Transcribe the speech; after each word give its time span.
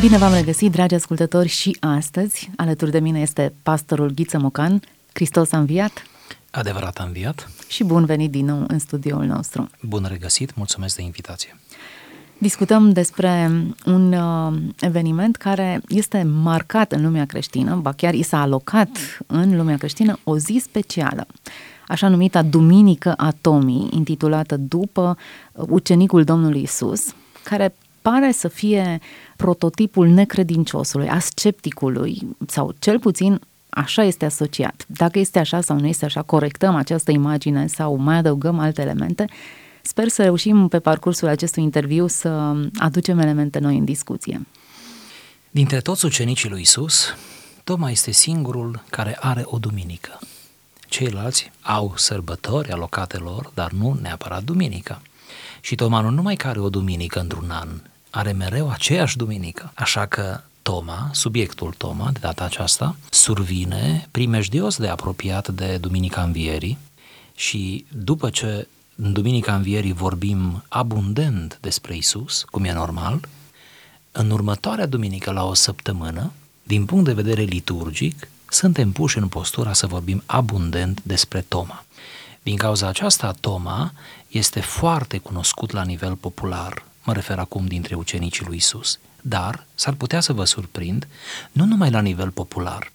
Bine 0.00 0.18
v-am 0.18 0.32
regăsit, 0.32 0.70
dragi 0.70 0.94
ascultători, 0.94 1.48
și 1.48 1.76
astăzi. 1.80 2.50
Alături 2.56 2.90
de 2.90 2.98
mine 2.98 3.20
este 3.20 3.52
pastorul 3.62 4.10
Ghiță 4.10 4.38
Mocan. 4.38 4.80
Hristos 5.12 5.52
a 5.52 5.58
înviat. 5.58 6.02
Adevărat 6.50 6.98
a 6.98 7.04
înviat. 7.04 7.50
Și 7.68 7.84
bun 7.84 8.04
venit 8.04 8.30
din 8.30 8.44
nou 8.44 8.64
în 8.68 8.78
studioul 8.78 9.24
nostru. 9.24 9.70
Bun 9.82 10.06
regăsit, 10.08 10.54
mulțumesc 10.54 10.96
de 10.96 11.02
invitație. 11.02 11.56
Discutăm 12.38 12.92
despre 12.92 13.50
un 13.86 14.12
uh, 14.12 14.52
eveniment 14.80 15.36
care 15.36 15.80
este 15.88 16.22
marcat 16.22 16.92
în 16.92 17.02
lumea 17.02 17.24
creștină, 17.24 17.74
ba 17.74 17.92
chiar 17.92 18.14
i 18.14 18.22
s-a 18.22 18.40
alocat 18.40 18.88
în 19.26 19.56
lumea 19.56 19.76
creștină 19.76 20.18
o 20.24 20.38
zi 20.38 20.60
specială, 20.62 21.26
așa 21.88 22.08
numita 22.08 22.42
Duminică 22.42 23.12
a 23.12 23.32
Tomii, 23.40 23.88
intitulată 23.92 24.56
după 24.56 25.16
ucenicul 25.52 26.24
Domnului 26.24 26.62
Isus, 26.62 27.14
care 27.42 27.74
pare 28.10 28.32
să 28.32 28.48
fie 28.48 29.00
prototipul 29.36 30.08
necredinciosului, 30.08 31.08
a 31.08 31.18
scepticului, 31.18 32.36
sau 32.46 32.74
cel 32.78 32.98
puțin 32.98 33.40
așa 33.68 34.02
este 34.02 34.24
asociat. 34.24 34.84
Dacă 34.86 35.18
este 35.18 35.38
așa 35.38 35.60
sau 35.60 35.78
nu 35.78 35.86
este 35.86 36.04
așa, 36.04 36.22
corectăm 36.22 36.74
această 36.74 37.10
imagine 37.10 37.66
sau 37.66 37.96
mai 37.96 38.16
adăugăm 38.16 38.58
alte 38.58 38.82
elemente. 38.82 39.24
Sper 39.82 40.08
să 40.08 40.22
reușim 40.22 40.68
pe 40.68 40.78
parcursul 40.78 41.28
acestui 41.28 41.62
interviu 41.62 42.06
să 42.06 42.54
aducem 42.78 43.18
elemente 43.18 43.58
noi 43.58 43.76
în 43.76 43.84
discuție. 43.84 44.46
Dintre 45.50 45.80
toți 45.80 46.04
ucenicii 46.04 46.48
lui 46.48 46.60
Isus, 46.60 47.14
Toma 47.64 47.90
este 47.90 48.10
singurul 48.10 48.82
care 48.90 49.16
are 49.20 49.42
o 49.44 49.58
duminică. 49.58 50.18
Ceilalți 50.88 51.50
au 51.62 51.92
sărbători 51.96 52.70
alocate 52.70 53.16
lor, 53.16 53.50
dar 53.54 53.70
nu 53.70 53.98
neapărat 54.02 54.42
duminica. 54.42 55.02
Și 55.60 55.74
Toma 55.74 56.00
nu 56.00 56.10
numai 56.10 56.36
că 56.36 56.48
are 56.48 56.60
o 56.60 56.68
duminică 56.68 57.20
într-un 57.20 57.50
an, 57.50 57.68
are 58.16 58.32
mereu 58.32 58.70
aceeași 58.70 59.16
duminică. 59.16 59.72
Așa 59.74 60.06
că 60.06 60.40
Toma, 60.62 61.10
subiectul 61.12 61.74
Toma, 61.76 62.10
de 62.12 62.18
data 62.20 62.44
aceasta, 62.44 62.96
survine 63.10 64.08
primejdios 64.10 64.76
de 64.76 64.88
apropiat 64.88 65.48
de 65.48 65.76
Duminica 65.76 66.22
Învierii 66.22 66.78
și 67.34 67.84
după 67.92 68.30
ce 68.30 68.68
în 68.94 69.12
Duminica 69.12 69.54
Învierii 69.54 69.92
vorbim 69.92 70.64
abundent 70.68 71.58
despre 71.60 71.96
Isus, 71.96 72.44
cum 72.50 72.64
e 72.64 72.72
normal, 72.72 73.28
în 74.12 74.30
următoarea 74.30 74.86
duminică, 74.86 75.30
la 75.30 75.44
o 75.44 75.54
săptămână, 75.54 76.32
din 76.62 76.84
punct 76.84 77.04
de 77.04 77.12
vedere 77.12 77.42
liturgic, 77.42 78.28
suntem 78.48 78.92
puși 78.92 79.18
în 79.18 79.28
postura 79.28 79.72
să 79.72 79.86
vorbim 79.86 80.22
abundent 80.26 81.00
despre 81.02 81.44
Toma. 81.48 81.84
Din 82.42 82.56
cauza 82.56 82.86
aceasta, 82.86 83.34
Toma 83.40 83.92
este 84.28 84.60
foarte 84.60 85.18
cunoscut 85.18 85.70
la 85.70 85.84
nivel 85.84 86.14
popular, 86.14 86.84
mă 87.06 87.12
refer 87.12 87.38
acum 87.38 87.66
dintre 87.66 87.94
ucenicii 87.94 88.44
lui 88.46 88.56
Isus, 88.56 88.98
dar 89.20 89.66
s-ar 89.74 89.94
putea 89.94 90.20
să 90.20 90.32
vă 90.32 90.44
surprind, 90.44 91.06
nu 91.52 91.64
numai 91.64 91.90
la 91.90 92.00
nivel 92.00 92.30
popular. 92.30 92.92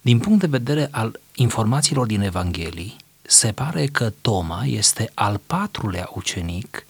Din 0.00 0.18
punct 0.18 0.40
de 0.40 0.46
vedere 0.46 0.88
al 0.90 1.20
informațiilor 1.34 2.06
din 2.06 2.20
Evanghelii, 2.20 2.96
se 3.22 3.52
pare 3.52 3.86
că 3.86 4.12
Toma 4.20 4.64
este 4.64 5.10
al 5.14 5.40
patrulea 5.46 6.08
ucenic 6.14 6.86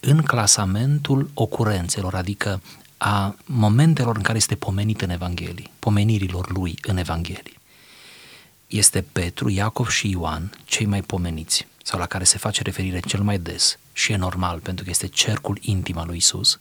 în 0.00 0.22
clasamentul 0.22 1.30
ocurențelor, 1.34 2.14
adică 2.14 2.60
a 2.96 3.36
momentelor 3.44 4.16
în 4.16 4.22
care 4.22 4.36
este 4.36 4.54
pomenit 4.54 5.00
în 5.00 5.10
Evanghelii, 5.10 5.72
pomenirilor 5.78 6.52
lui 6.52 6.78
în 6.82 6.96
Evanghelii. 6.96 7.58
Este 8.66 9.04
Petru, 9.12 9.48
Iacov 9.48 9.88
și 9.88 10.10
Ioan, 10.10 10.52
cei 10.64 10.86
mai 10.86 11.02
pomeniți, 11.02 11.66
sau 11.82 11.98
la 11.98 12.06
care 12.06 12.24
se 12.24 12.38
face 12.38 12.62
referire 12.62 13.00
cel 13.00 13.22
mai 13.22 13.38
des 13.38 13.78
și 13.96 14.12
e 14.12 14.16
normal 14.16 14.58
pentru 14.58 14.84
că 14.84 14.90
este 14.90 15.06
cercul 15.06 15.58
intim 15.60 15.98
al 15.98 16.06
lui 16.06 16.16
Isus. 16.16 16.60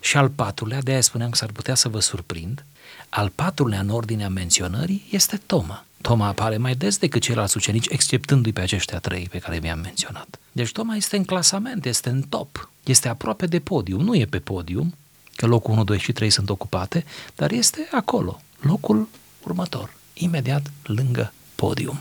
Și 0.00 0.16
al 0.16 0.28
patrulea, 0.28 0.80
de 0.80 0.90
aia 0.90 1.00
spuneam 1.00 1.30
că 1.30 1.36
s-ar 1.36 1.50
putea 1.50 1.74
să 1.74 1.88
vă 1.88 2.00
surprind, 2.00 2.64
al 3.08 3.28
patrulea 3.34 3.80
în 3.80 3.88
ordinea 3.88 4.28
menționării 4.28 5.06
este 5.10 5.40
Toma. 5.46 5.84
Toma 6.00 6.26
apare 6.26 6.56
mai 6.56 6.74
des 6.74 6.98
decât 6.98 7.22
ceilalți 7.22 7.56
ucenici, 7.56 7.86
exceptându-i 7.88 8.52
pe 8.52 8.60
aceștia 8.60 8.98
trei 8.98 9.28
pe 9.30 9.38
care 9.38 9.58
mi-am 9.58 9.78
menționat. 9.78 10.38
Deci 10.52 10.72
Toma 10.72 10.94
este 10.94 11.16
în 11.16 11.24
clasament, 11.24 11.84
este 11.84 12.08
în 12.08 12.22
top, 12.22 12.70
este 12.84 13.08
aproape 13.08 13.46
de 13.46 13.58
podium, 13.58 14.00
nu 14.00 14.14
e 14.14 14.24
pe 14.24 14.38
podium, 14.38 14.94
că 15.36 15.46
locul 15.46 15.72
1, 15.72 15.84
2 15.84 15.98
și 15.98 16.12
3 16.12 16.30
sunt 16.30 16.50
ocupate, 16.50 17.04
dar 17.34 17.50
este 17.50 17.88
acolo, 17.92 18.40
locul 18.60 19.08
următor, 19.42 19.94
imediat 20.14 20.70
lângă 20.82 21.32
podium. 21.56 21.98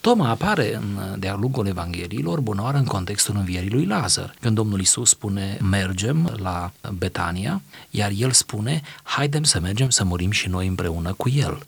Toma 0.00 0.28
apare 0.28 0.74
în, 0.74 1.16
de-a 1.18 1.34
lungul 1.34 1.66
Evangheliilor, 1.66 2.40
bunoară 2.40 2.76
în 2.76 2.84
contextul 2.84 3.36
învierii 3.36 3.70
lui 3.70 3.84
Lazar. 3.84 4.34
Când 4.40 4.54
Domnul 4.54 4.80
Isus 4.80 5.08
spune, 5.08 5.58
mergem 5.62 6.36
la 6.36 6.72
Betania, 6.98 7.62
iar 7.90 8.10
el 8.16 8.32
spune, 8.32 8.82
haidem 9.02 9.42
să 9.42 9.60
mergem 9.60 9.90
să 9.90 10.04
murim 10.04 10.30
și 10.30 10.48
noi 10.48 10.66
împreună 10.66 11.12
cu 11.12 11.28
el. 11.28 11.66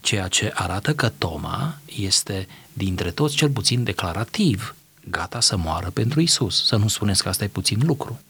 Ceea 0.00 0.28
ce 0.28 0.52
arată 0.54 0.94
că 0.94 1.08
Toma 1.18 1.78
este 1.96 2.48
dintre 2.72 3.10
toți 3.10 3.36
cel 3.36 3.48
puțin 3.50 3.84
declarativ, 3.84 4.74
gata 5.10 5.40
să 5.40 5.56
moară 5.56 5.90
pentru 5.90 6.20
Isus. 6.20 6.66
Să 6.66 6.76
nu 6.76 6.88
spuneți 6.88 7.22
că 7.22 7.28
asta 7.28 7.44
e 7.44 7.48
puțin 7.48 7.80
lucru 7.84 8.20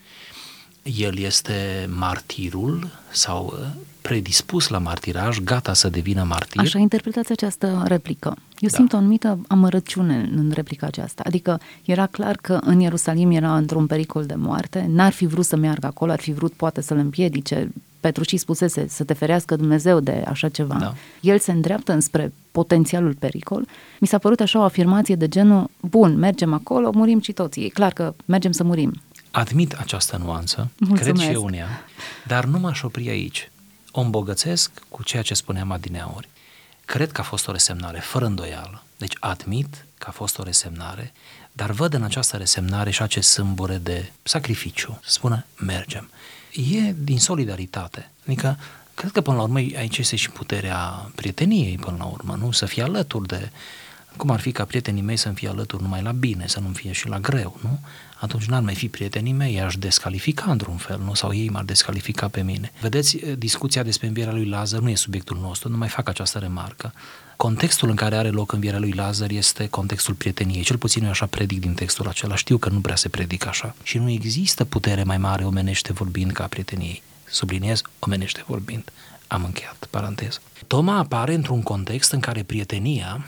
el 0.84 1.18
este 1.18 1.88
martirul 1.96 2.90
sau 3.10 3.54
uh, 3.60 3.66
predispus 4.00 4.68
la 4.68 4.78
martiraj, 4.78 5.38
gata 5.38 5.72
să 5.72 5.88
devină 5.88 6.22
martir. 6.22 6.60
Așa 6.60 6.78
interpretați 6.78 7.32
această 7.32 7.82
replică. 7.86 8.36
Eu 8.58 8.68
da. 8.68 8.76
simt 8.76 8.92
o 8.92 8.96
anumită 8.96 9.38
amărăciune 9.48 10.30
în 10.36 10.50
replica 10.54 10.86
aceasta. 10.86 11.22
Adică 11.26 11.60
era 11.84 12.06
clar 12.06 12.36
că 12.36 12.58
în 12.62 12.80
Ierusalim 12.80 13.30
era 13.30 13.56
într-un 13.56 13.86
pericol 13.86 14.24
de 14.24 14.34
moarte, 14.34 14.86
n-ar 14.88 15.12
fi 15.12 15.26
vrut 15.26 15.44
să 15.44 15.56
meargă 15.56 15.86
acolo, 15.86 16.12
ar 16.12 16.20
fi 16.20 16.32
vrut 16.32 16.52
poate 16.52 16.80
să-l 16.80 16.96
împiedice. 16.96 17.70
Petru 18.00 18.22
și 18.22 18.36
spusese 18.36 18.86
să 18.88 19.04
te 19.04 19.12
ferească 19.12 19.56
Dumnezeu 19.56 20.00
de 20.00 20.24
așa 20.28 20.48
ceva. 20.48 20.76
Da. 20.80 20.94
El 21.20 21.38
se 21.38 21.52
îndreaptă 21.52 21.92
înspre 21.92 22.32
potențialul 22.52 23.14
pericol. 23.18 23.66
Mi 24.00 24.06
s-a 24.06 24.18
părut 24.18 24.40
așa 24.40 24.58
o 24.58 24.62
afirmație 24.62 25.14
de 25.14 25.28
genul, 25.28 25.70
bun, 25.80 26.18
mergem 26.18 26.52
acolo, 26.52 26.90
murim 26.94 27.20
și 27.20 27.32
toți. 27.32 27.60
E 27.60 27.68
clar 27.68 27.92
că 27.92 28.14
mergem 28.24 28.52
să 28.52 28.64
murim. 28.64 28.92
Admit 29.34 29.72
această 29.72 30.16
nuanță, 30.16 30.70
Mulțumesc. 30.78 31.02
cred 31.02 31.28
și 31.28 31.32
eu 31.34 31.44
în 31.46 31.52
ea, 31.52 31.84
dar 32.26 32.44
nu 32.44 32.58
m-aș 32.58 32.82
opri 32.82 33.08
aici. 33.08 33.50
O 33.90 34.00
îmbogățesc 34.00 34.70
cu 34.88 35.02
ceea 35.02 35.22
ce 35.22 35.34
spuneam 35.34 35.70
adineauri. 35.70 36.28
Cred 36.84 37.12
că 37.12 37.20
a 37.20 37.24
fost 37.24 37.48
o 37.48 37.52
resemnare, 37.52 37.98
fără 38.00 38.24
îndoială. 38.26 38.82
Deci 38.96 39.16
admit 39.20 39.84
că 39.98 40.06
a 40.08 40.10
fost 40.12 40.38
o 40.38 40.42
resemnare, 40.42 41.12
dar 41.52 41.70
văd 41.70 41.94
în 41.94 42.02
această 42.02 42.36
resemnare 42.36 42.90
și 42.90 43.02
acest 43.02 43.28
sâmbure 43.30 43.76
de 43.76 44.12
sacrificiu. 44.22 45.00
Spună, 45.04 45.44
mergem. 45.58 46.10
E 46.52 46.92
din 46.98 47.18
solidaritate. 47.18 48.10
Adică, 48.26 48.58
cred 48.94 49.10
că 49.10 49.20
până 49.20 49.36
la 49.36 49.42
urmă 49.42 49.58
aici 49.58 49.98
este 49.98 50.16
și 50.16 50.30
puterea 50.30 51.10
prieteniei 51.14 51.76
până 51.76 51.96
la 51.98 52.04
urmă, 52.04 52.36
nu? 52.40 52.50
Să 52.50 52.66
fie 52.66 52.82
alături 52.82 53.26
de 53.26 53.50
cum 54.16 54.30
ar 54.30 54.40
fi 54.40 54.52
ca 54.52 54.64
prietenii 54.64 55.02
mei 55.02 55.16
să-mi 55.16 55.34
fie 55.34 55.48
alături 55.48 55.82
numai 55.82 56.02
la 56.02 56.12
bine, 56.12 56.46
să 56.46 56.60
nu 56.60 56.68
fie 56.72 56.92
și 56.92 57.08
la 57.08 57.18
greu, 57.18 57.58
nu? 57.62 57.78
Atunci 58.20 58.44
n-ar 58.44 58.62
mai 58.62 58.74
fi 58.74 58.88
prietenii 58.88 59.32
mei, 59.32 59.54
i-aș 59.54 59.76
descalifica 59.76 60.50
într-un 60.50 60.76
fel, 60.76 61.00
nu? 61.04 61.14
Sau 61.14 61.34
ei 61.34 61.48
m-ar 61.48 61.64
descalifica 61.64 62.28
pe 62.28 62.42
mine. 62.42 62.72
Vedeți, 62.80 63.16
discuția 63.16 63.82
despre 63.82 64.06
învierea 64.06 64.32
lui 64.32 64.46
Lazar 64.46 64.80
nu 64.80 64.88
e 64.88 64.94
subiectul 64.94 65.38
nostru, 65.40 65.68
nu 65.68 65.76
mai 65.76 65.88
fac 65.88 66.08
această 66.08 66.38
remarcă. 66.38 66.92
Contextul 67.36 67.88
în 67.88 67.96
care 67.96 68.16
are 68.16 68.28
loc 68.28 68.52
învierea 68.52 68.78
lui 68.78 68.92
Lazar 68.92 69.30
este 69.30 69.66
contextul 69.66 70.14
prieteniei. 70.14 70.62
Cel 70.62 70.76
puțin 70.76 71.04
eu 71.04 71.10
așa 71.10 71.26
predic 71.26 71.60
din 71.60 71.74
textul 71.74 72.08
acela. 72.08 72.36
Știu 72.36 72.58
că 72.58 72.68
nu 72.68 72.80
prea 72.80 72.96
se 72.96 73.08
predică 73.08 73.48
așa. 73.48 73.74
Și 73.82 73.98
nu 73.98 74.10
există 74.10 74.64
putere 74.64 75.02
mai 75.02 75.18
mare 75.18 75.44
omenește 75.44 75.92
vorbind 75.92 76.32
ca 76.32 76.46
prieteniei. 76.46 77.02
Subliniez, 77.30 77.82
omenește 77.98 78.44
vorbind. 78.46 78.92
Am 79.26 79.44
încheiat, 79.44 79.86
paranteză. 79.90 80.38
Toma 80.66 80.98
apare 80.98 81.34
într-un 81.34 81.62
context 81.62 82.12
în 82.12 82.20
care 82.20 82.42
prietenia 82.42 83.24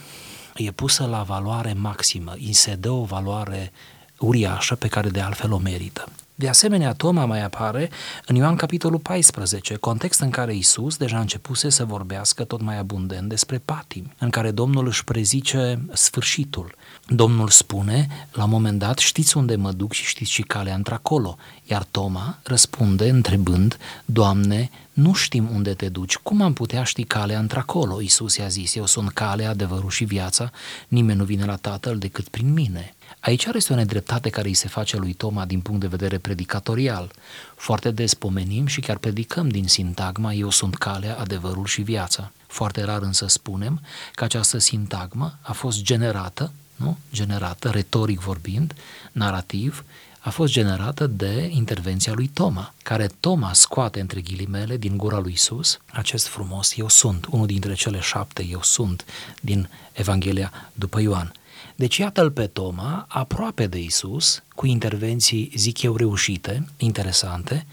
e 0.57 0.71
pusă 0.71 1.07
la 1.07 1.23
valoare 1.23 1.73
maximă, 1.73 2.33
îi 2.33 2.53
se 2.53 2.75
dă 2.75 2.91
o 2.91 3.05
valoare 3.05 3.73
uriașă 4.19 4.75
pe 4.75 4.89
care 4.89 5.09
de 5.09 5.21
altfel 5.21 5.53
o 5.53 5.59
merită. 5.59 6.09
De 6.39 6.49
asemenea, 6.49 6.93
Toma 6.93 7.25
mai 7.25 7.43
apare 7.43 7.91
în 8.27 8.37
Ioan 8.37 8.57
capitolul 8.57 8.99
14, 8.99 9.75
context 9.75 10.21
în 10.21 10.31
care 10.31 10.55
Isus 10.55 10.97
deja 10.97 11.19
începuse 11.19 11.69
să 11.69 11.85
vorbească 11.85 12.45
tot 12.45 12.61
mai 12.61 12.79
abundent 12.79 13.29
despre 13.29 13.59
patimi, 13.65 14.15
în 14.19 14.31
care 14.31 14.51
Domnul 14.51 14.87
își 14.87 15.05
prezice 15.05 15.85
sfârșitul. 15.93 16.75
Domnul 17.09 17.49
spune, 17.49 18.27
la 18.33 18.45
un 18.45 18.51
moment 18.51 18.79
dat, 18.79 18.99
știți 18.99 19.37
unde 19.37 19.57
mă 19.57 19.73
duc 19.73 19.93
și 19.93 20.05
știți 20.05 20.31
și 20.31 20.43
calea 20.43 20.75
într-acolo. 20.75 21.37
Iar 21.65 21.85
Toma 21.91 22.39
răspunde 22.43 23.09
întrebând, 23.09 23.79
Doamne, 24.05 24.71
nu 24.93 25.13
știm 25.13 25.49
unde 25.55 25.75
te 25.75 25.89
duci, 25.89 26.17
cum 26.17 26.43
am 26.43 26.53
putea 26.53 26.83
ști 26.83 27.05
calea 27.05 27.39
într-acolo? 27.39 28.01
Isus 28.01 28.37
i-a 28.37 28.49
zis, 28.49 28.75
eu 28.75 28.87
sunt 28.87 29.09
calea, 29.09 29.51
adevărul 29.51 29.91
și 29.91 30.05
viața, 30.05 30.51
nimeni 30.89 31.19
nu 31.19 31.25
vine 31.25 31.45
la 31.45 31.57
Tatăl 31.57 31.99
decât 31.99 32.29
prin 32.29 32.53
mine. 32.53 32.95
Aici 33.21 33.45
este 33.55 33.73
o 33.73 33.77
nedreptate 33.77 34.29
care 34.29 34.49
îi 34.49 34.55
se 34.55 34.69
face 34.69 34.97
lui 34.97 35.13
Toma 35.13 35.45
din 35.45 35.61
punct 35.61 35.81
de 35.81 35.87
vedere 35.87 36.19
predicatorial. 36.19 37.11
Foarte 37.57 37.91
des 37.91 38.15
pomenim 38.15 38.67
și 38.67 38.81
chiar 38.81 38.99
predicăm 38.99 39.49
din 39.49 39.67
sintagma 39.67 40.33
Eu 40.33 40.51
sunt 40.51 40.75
calea, 40.75 41.19
adevărul 41.19 41.67
și 41.67 41.83
viața. 41.83 42.33
Foarte 42.47 42.85
rar 42.85 43.03
însă 43.03 43.27
spunem 43.27 43.81
că 44.15 44.25
această 44.25 44.59
sintagmă 44.59 45.39
a 45.41 45.53
fost 45.53 45.83
generată, 45.83 46.53
nu? 46.77 46.99
generată, 47.13 47.71
retoric 47.71 48.21
vorbind, 48.21 48.75
narrativ, 49.13 49.85
a 50.27 50.31
fost 50.31 50.53
generată 50.53 51.07
de 51.07 51.49
intervenția 51.53 52.13
lui 52.13 52.27
Toma, 52.27 52.75
care 52.83 53.11
Toma 53.21 53.53
scoate 53.53 54.01
între 54.01 54.21
ghilimele 54.21 54.77
din 54.77 54.97
gura 54.97 55.19
lui 55.19 55.33
Isus 55.33 55.79
acest 55.93 56.27
frumos 56.27 56.77
eu 56.77 56.89
sunt, 56.89 57.27
unul 57.27 57.47
dintre 57.47 57.75
cele 57.75 58.01
șapte 58.01 58.47
eu 58.51 58.63
sunt 58.63 59.05
din 59.41 59.69
Evanghelia 59.93 60.53
după 60.73 61.01
Ioan. 61.01 61.33
Deci 61.77 61.97
iată-l 61.97 62.31
pe 62.31 62.47
Toma 62.47 63.05
aproape 63.09 63.67
de 63.67 63.79
Isus, 63.79 64.43
cu 64.55 64.67
intervenții, 64.67 65.53
zic 65.55 65.83
eu, 65.83 65.97
reușite, 65.97 66.69
interesante, 66.77 67.67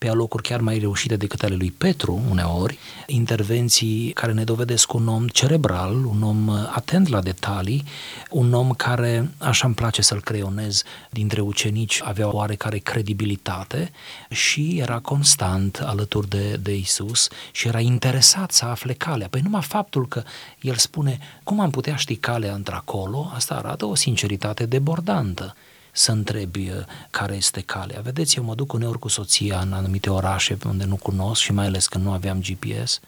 pe 0.00 0.08
alocuri 0.08 0.42
chiar 0.42 0.60
mai 0.60 0.78
reușite 0.78 1.16
decât 1.16 1.42
ale 1.42 1.54
lui 1.54 1.70
Petru, 1.70 2.22
uneori, 2.30 2.78
intervenții 3.06 4.10
care 4.10 4.32
ne 4.32 4.44
dovedesc 4.44 4.92
un 4.92 5.08
om 5.08 5.28
cerebral, 5.28 6.04
un 6.04 6.22
om 6.22 6.46
uh, 6.46 6.72
atent 6.74 7.08
la 7.08 7.20
detalii, 7.20 7.84
un 8.30 8.52
om 8.52 8.70
care, 8.70 9.30
așa 9.38 9.66
îmi 9.66 9.74
place 9.74 10.02
să-l 10.02 10.20
creionez, 10.20 10.82
dintre 11.10 11.40
ucenici 11.40 12.00
avea 12.04 12.26
o 12.26 12.36
oarecare 12.36 12.78
credibilitate 12.78 13.90
și 14.30 14.78
era 14.78 14.98
constant 14.98 15.76
alături 15.76 16.28
de, 16.28 16.56
de 16.56 16.76
Isus 16.76 17.28
și 17.52 17.68
era 17.68 17.80
interesat 17.80 18.52
să 18.52 18.64
afle 18.64 18.92
calea. 18.92 19.28
Păi 19.28 19.40
numai 19.40 19.62
faptul 19.62 20.08
că 20.08 20.22
el 20.60 20.74
spune, 20.74 21.18
cum 21.42 21.60
am 21.60 21.70
putea 21.70 21.96
ști 21.96 22.16
calea 22.16 22.54
într-acolo, 22.54 23.30
asta 23.34 23.54
arată 23.54 23.84
o 23.84 23.94
sinceritate 23.94 24.66
debordantă 24.66 25.54
să 25.92 26.12
întrebi 26.12 26.68
uh, 26.68 26.76
care 27.10 27.34
este 27.34 27.60
calea. 27.60 28.00
Vedeți, 28.00 28.36
eu 28.36 28.44
mă 28.44 28.54
duc 28.54 28.72
uneori 28.72 28.98
cu 28.98 29.08
soția 29.08 29.60
în 29.60 29.72
anumite 29.72 30.10
orașe 30.10 30.58
unde 30.66 30.84
nu 30.84 30.96
cunosc 30.96 31.40
și 31.42 31.52
mai 31.52 31.66
ales 31.66 31.86
când 31.86 32.04
nu 32.04 32.12
aveam 32.12 32.40
GPS 32.40 33.00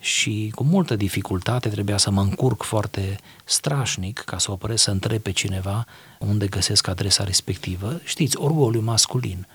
și 0.00 0.52
cu 0.54 0.64
multă 0.64 0.96
dificultate 0.96 1.68
trebuia 1.68 1.96
să 1.96 2.10
mă 2.10 2.20
încurc 2.20 2.62
foarte 2.62 3.18
strașnic 3.44 4.18
ca 4.18 4.38
să 4.38 4.50
opresc 4.50 4.82
să 4.82 4.90
întreb 4.90 5.22
pe 5.22 5.30
cineva 5.30 5.86
unde 6.18 6.46
găsesc 6.46 6.86
adresa 6.86 7.24
respectivă. 7.24 8.00
Știți, 8.04 8.36
orgoliu 8.36 8.80
masculin. 8.80 9.46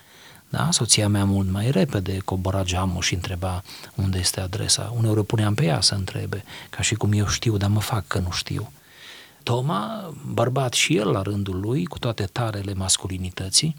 Da? 0.50 0.71
Soția 0.71 1.07
mea 1.07 1.25
mult 1.25 1.50
mai 1.50 1.71
repede 1.71 2.18
cobora 2.18 2.63
geamul 2.63 3.01
și 3.01 3.13
întreba 3.13 3.63
unde 3.95 4.19
este 4.19 4.39
adresa. 4.39 4.94
Uneori 4.97 5.19
o 5.19 5.23
puneam 5.23 5.53
pe 5.53 5.65
ea 5.65 5.81
să 5.81 5.94
întrebe, 5.94 6.44
ca 6.69 6.81
și 6.81 6.95
cum 6.95 7.12
eu 7.12 7.27
știu, 7.27 7.57
dar 7.57 7.69
mă 7.69 7.79
fac 7.79 8.07
că 8.07 8.19
nu 8.19 8.31
știu. 8.31 8.71
Toma, 9.44 10.14
bărbat 10.34 10.74
și 10.74 10.96
el 10.96 11.08
la 11.08 11.22
rândul 11.22 11.60
lui, 11.60 11.86
cu 11.86 12.00
toate 12.00 12.24
tarele 12.24 12.74
masculinității, 12.74 13.76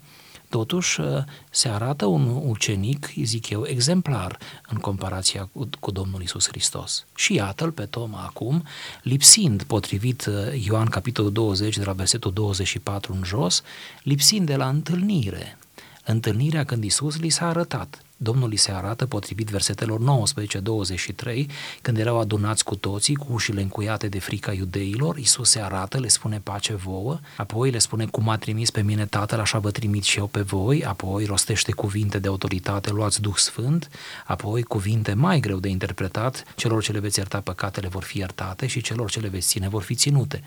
totuși 0.48 1.00
uh, 1.00 1.06
se 1.50 1.68
arată 1.68 2.06
un 2.06 2.40
ucenic, 2.46 3.10
zic 3.22 3.50
eu, 3.50 3.64
exemplar 3.66 4.38
în 4.68 4.78
comparația 4.78 5.48
cu, 5.52 5.68
cu 5.80 5.90
Domnul 5.90 6.22
Isus 6.22 6.48
Hristos. 6.48 7.06
Și 7.14 7.34
iată-l 7.34 7.70
pe 7.70 7.84
Toma 7.84 8.22
acum, 8.22 8.62
lipsind, 9.02 9.62
potrivit 9.62 10.26
uh, 10.26 10.64
Ioan 10.64 10.86
capitolul 10.86 11.32
20, 11.32 11.76
de 11.76 11.84
la 11.84 11.92
versetul 11.92 12.32
24 12.32 13.12
în 13.12 13.22
jos, 13.24 13.62
lipsind 14.02 14.46
de 14.46 14.56
la 14.56 14.68
întâlnire. 14.68 15.58
Întâlnirea 16.04 16.64
când 16.64 16.84
Isus 16.84 17.18
li 17.18 17.28
s-a 17.28 17.48
arătat. 17.48 18.02
Domnul 18.22 18.50
îi 18.50 18.56
se 18.56 18.72
arată 18.72 19.06
potrivit 19.06 19.48
versetelor 19.48 20.00
19-23, 20.00 21.46
când 21.80 21.98
erau 21.98 22.20
adunați 22.20 22.64
cu 22.64 22.76
toții, 22.76 23.14
cu 23.14 23.26
ușile 23.30 23.62
încuiate 23.62 24.08
de 24.08 24.18
frica 24.18 24.52
iudeilor, 24.52 25.16
Isus 25.16 25.50
se 25.50 25.60
arată, 25.60 25.98
le 25.98 26.08
spune 26.08 26.40
pace 26.42 26.74
vouă, 26.74 27.20
apoi 27.36 27.70
le 27.70 27.78
spune 27.78 28.06
cum 28.06 28.28
a 28.28 28.36
trimis 28.36 28.70
pe 28.70 28.82
mine 28.82 29.06
Tatăl, 29.06 29.40
așa 29.40 29.58
vă 29.58 29.70
trimit 29.70 30.02
și 30.02 30.18
eu 30.18 30.26
pe 30.26 30.40
voi, 30.40 30.84
apoi 30.84 31.24
rostește 31.24 31.72
cuvinte 31.72 32.18
de 32.18 32.28
autoritate, 32.28 32.90
luați 32.90 33.20
Duh 33.20 33.36
Sfânt, 33.36 33.88
apoi 34.26 34.62
cuvinte 34.62 35.14
mai 35.14 35.40
greu 35.40 35.58
de 35.58 35.68
interpretat, 35.68 36.44
celor 36.56 36.82
ce 36.82 36.92
le 36.92 36.98
veți 36.98 37.18
ierta 37.18 37.40
păcatele 37.40 37.88
vor 37.88 38.02
fi 38.02 38.18
iertate 38.18 38.66
și 38.66 38.80
celor 38.80 39.10
ce 39.10 39.20
le 39.20 39.28
veți 39.28 39.46
ține 39.46 39.68
vor 39.68 39.82
fi 39.82 39.94
ținute. 39.94 40.42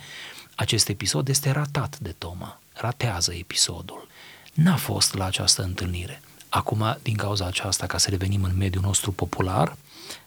Acest 0.55 0.89
episod 0.89 1.27
este 1.27 1.51
ratat 1.51 1.99
de 1.99 2.15
Toma, 2.17 2.59
ratează 2.73 3.33
episodul. 3.33 4.07
N-a 4.53 4.75
fost 4.75 5.15
la 5.15 5.25
această 5.25 5.63
întâlnire. 5.63 6.21
Acum, 6.55 6.97
din 7.01 7.15
cauza 7.15 7.45
aceasta, 7.45 7.85
ca 7.85 7.97
să 7.97 8.09
revenim 8.09 8.43
în 8.43 8.57
mediul 8.57 8.83
nostru 8.83 9.11
popular, 9.11 9.75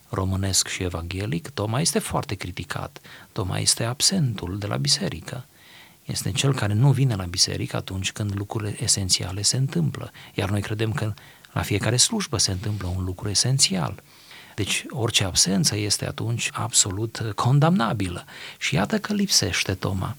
românesc 0.08 0.68
și 0.68 0.82
evanghelic, 0.82 1.48
Toma 1.48 1.80
este 1.80 1.98
foarte 1.98 2.34
criticat. 2.34 3.00
Toma 3.32 3.58
este 3.58 3.84
absentul 3.84 4.58
de 4.58 4.66
la 4.66 4.76
biserică. 4.76 5.44
Este 6.04 6.32
cel 6.32 6.54
care 6.54 6.72
nu 6.72 6.92
vine 6.92 7.14
la 7.14 7.24
biserică 7.24 7.76
atunci 7.76 8.12
când 8.12 8.36
lucrurile 8.36 8.76
esențiale 8.82 9.42
se 9.42 9.56
întâmplă. 9.56 10.10
Iar 10.34 10.50
noi 10.50 10.60
credem 10.60 10.92
că 10.92 11.14
la 11.52 11.62
fiecare 11.62 11.96
slujbă 11.96 12.38
se 12.38 12.50
întâmplă 12.50 12.88
un 12.96 13.04
lucru 13.04 13.28
esențial. 13.28 14.02
Deci 14.54 14.84
orice 14.90 15.24
absență 15.24 15.76
este 15.76 16.06
atunci 16.06 16.50
absolut 16.52 17.32
condamnabilă. 17.34 18.24
Și 18.58 18.74
iată 18.74 18.98
că 18.98 19.12
lipsește 19.12 19.74
Toma. 19.74 20.16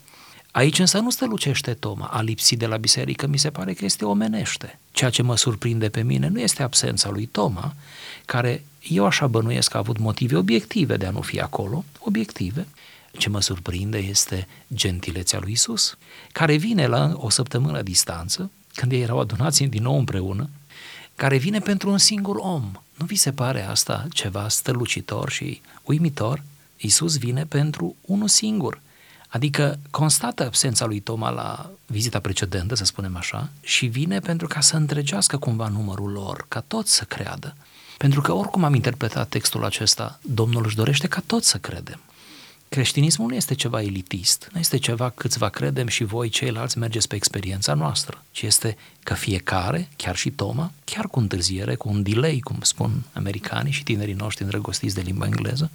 Aici 0.60 0.80
însă 0.80 1.00
nu 1.00 1.10
strălucește 1.10 1.74
Toma, 1.74 2.06
a 2.06 2.22
lipsit 2.22 2.60
de 2.60 2.66
la 2.66 2.78
biserică, 2.78 3.28
mi 3.28 3.38
se 3.38 3.50
pare 3.50 3.74
că 3.74 3.86
este 3.86 4.06
omenește. 4.06 4.80
Ceea 4.92 5.10
ce 5.10 5.22
mă 5.22 5.38
surprinde 5.38 5.90
pe 5.90 6.02
mine 6.02 6.28
nu 6.28 6.40
este 6.40 6.64
absența 6.64 7.10
lui 7.10 7.26
Toma, 7.26 7.76
care 8.26 8.66
eu 8.90 9.06
așa 9.06 9.28
bănuiesc 9.28 9.70
că 9.70 9.78
a 9.78 9.80
avut 9.80 9.98
motive 9.98 10.36
obiective 10.36 10.98
de 10.98 11.06
a 11.06 11.10
nu 11.10 11.22
fi 11.22 11.40
acolo, 11.40 11.86
obiective. 12.00 12.68
Ce 13.18 13.30
mă 13.30 13.42
surprinde 13.42 13.98
este 13.98 14.48
gentilețea 14.74 15.40
lui 15.40 15.52
Isus, 15.52 15.98
care 16.32 16.56
vine 16.56 16.88
la 16.88 17.14
o 17.16 17.30
săptămână 17.30 17.82
distanță, 17.82 18.52
când 18.74 18.92
ei 18.92 19.02
erau 19.02 19.20
adunați 19.20 19.64
din 19.64 19.84
nou 19.84 19.98
împreună, 19.98 20.50
care 21.16 21.38
vine 21.38 21.60
pentru 21.60 21.90
un 21.90 21.98
singur 21.98 22.36
om. 22.36 22.72
Nu 22.96 23.06
vi 23.06 23.16
se 23.16 23.32
pare 23.32 23.68
asta 23.68 24.08
ceva 24.14 24.48
strălucitor 24.48 25.30
și 25.30 25.62
uimitor? 25.84 26.44
Isus 26.78 27.18
vine 27.18 27.46
pentru 27.46 27.96
unul 28.02 28.28
singur, 28.28 28.82
Adică 29.30 29.80
constată 29.90 30.46
absența 30.46 30.86
lui 30.86 31.00
Toma 31.00 31.30
la 31.30 31.70
vizita 31.86 32.20
precedentă, 32.20 32.76
să 32.76 32.84
spunem 32.84 33.16
așa, 33.16 33.50
și 33.62 33.86
vine 33.86 34.20
pentru 34.20 34.48
ca 34.48 34.60
să 34.60 34.76
întregească 34.76 35.38
cumva 35.38 35.68
numărul 35.68 36.12
lor, 36.12 36.46
ca 36.48 36.60
toți 36.60 36.96
să 36.96 37.04
creadă. 37.04 37.56
Pentru 37.98 38.22
că 38.22 38.34
oricum 38.34 38.64
am 38.64 38.74
interpretat 38.74 39.30
textul 39.30 39.66
acesta, 39.66 40.20
Domnul 40.22 40.64
își 40.66 40.76
dorește 40.76 41.08
ca 41.08 41.22
toți 41.26 41.50
să 41.50 41.58
credem. 41.58 42.00
Creștinismul 42.70 43.28
nu 43.28 43.36
este 43.36 43.54
ceva 43.54 43.82
elitist, 43.82 44.50
nu 44.54 44.60
este 44.60 44.78
ceva 44.78 45.10
câțiva 45.10 45.50
credem 45.50 45.88
și 45.88 46.04
voi 46.04 46.30
ceilalți 46.30 46.78
mergeți 46.78 47.08
pe 47.08 47.16
experiența 47.16 47.74
noastră, 47.74 48.24
ci 48.32 48.42
este 48.42 48.78
că 49.04 49.14
fiecare, 49.14 49.90
chiar 49.96 50.16
și 50.16 50.30
Toma, 50.32 50.72
chiar 50.84 51.08
cu 51.08 51.20
întârziere, 51.20 51.76
cu 51.76 51.90
un 51.90 52.04
delay, 52.04 52.40
cum 52.40 52.58
spun 52.62 53.04
americanii 53.14 53.72
și 53.72 53.84
tinerii 53.84 54.14
noștri 54.14 54.44
îndrăgostiți 54.44 54.96
de 54.96 55.02
limba 55.02 55.26
engleză, 55.26 55.72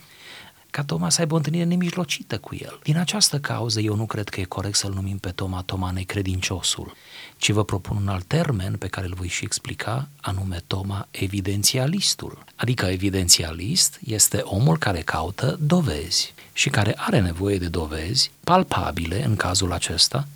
ca 0.75 0.85
Toma 0.85 1.11
să 1.11 1.21
aibă 1.21 1.35
o 1.35 1.37
întâlnire 1.37 1.65
nemijlocită 1.65 2.39
cu 2.39 2.55
el. 2.55 2.79
Din 2.83 2.97
această 2.97 3.39
cauză 3.39 3.81
eu 3.81 3.95
nu 3.95 4.07
cred 4.07 4.29
că 4.29 4.41
e 4.41 4.45
corect 4.45 4.77
să-l 4.77 4.93
numim 4.93 5.19
pe 5.19 5.31
Toma 5.31 5.63
Toma 5.63 5.91
necredinciosul, 5.91 6.95
ci 7.37 7.51
vă 7.51 7.65
propun 7.65 7.97
un 7.97 8.09
alt 8.09 8.25
termen 8.25 8.77
pe 8.77 8.87
care 8.87 9.07
îl 9.07 9.15
voi 9.15 9.29
și 9.29 9.45
explica, 9.45 10.09
anume 10.21 10.63
Toma 10.67 11.09
evidențialistul. 11.11 12.45
Adică 12.55 12.87
evidențialist 12.87 14.01
este 14.05 14.41
omul 14.45 14.79
care 14.79 15.01
caută 15.01 15.59
dovezi 15.61 16.35
și 16.53 16.69
care 16.71 16.95
are 16.97 17.21
nevoie 17.21 17.59
de 17.59 17.69
dovezi 17.69 18.31
palpabile 18.45 19.25
în 19.25 19.37
cazul 19.37 19.73
acesta, 19.73 20.29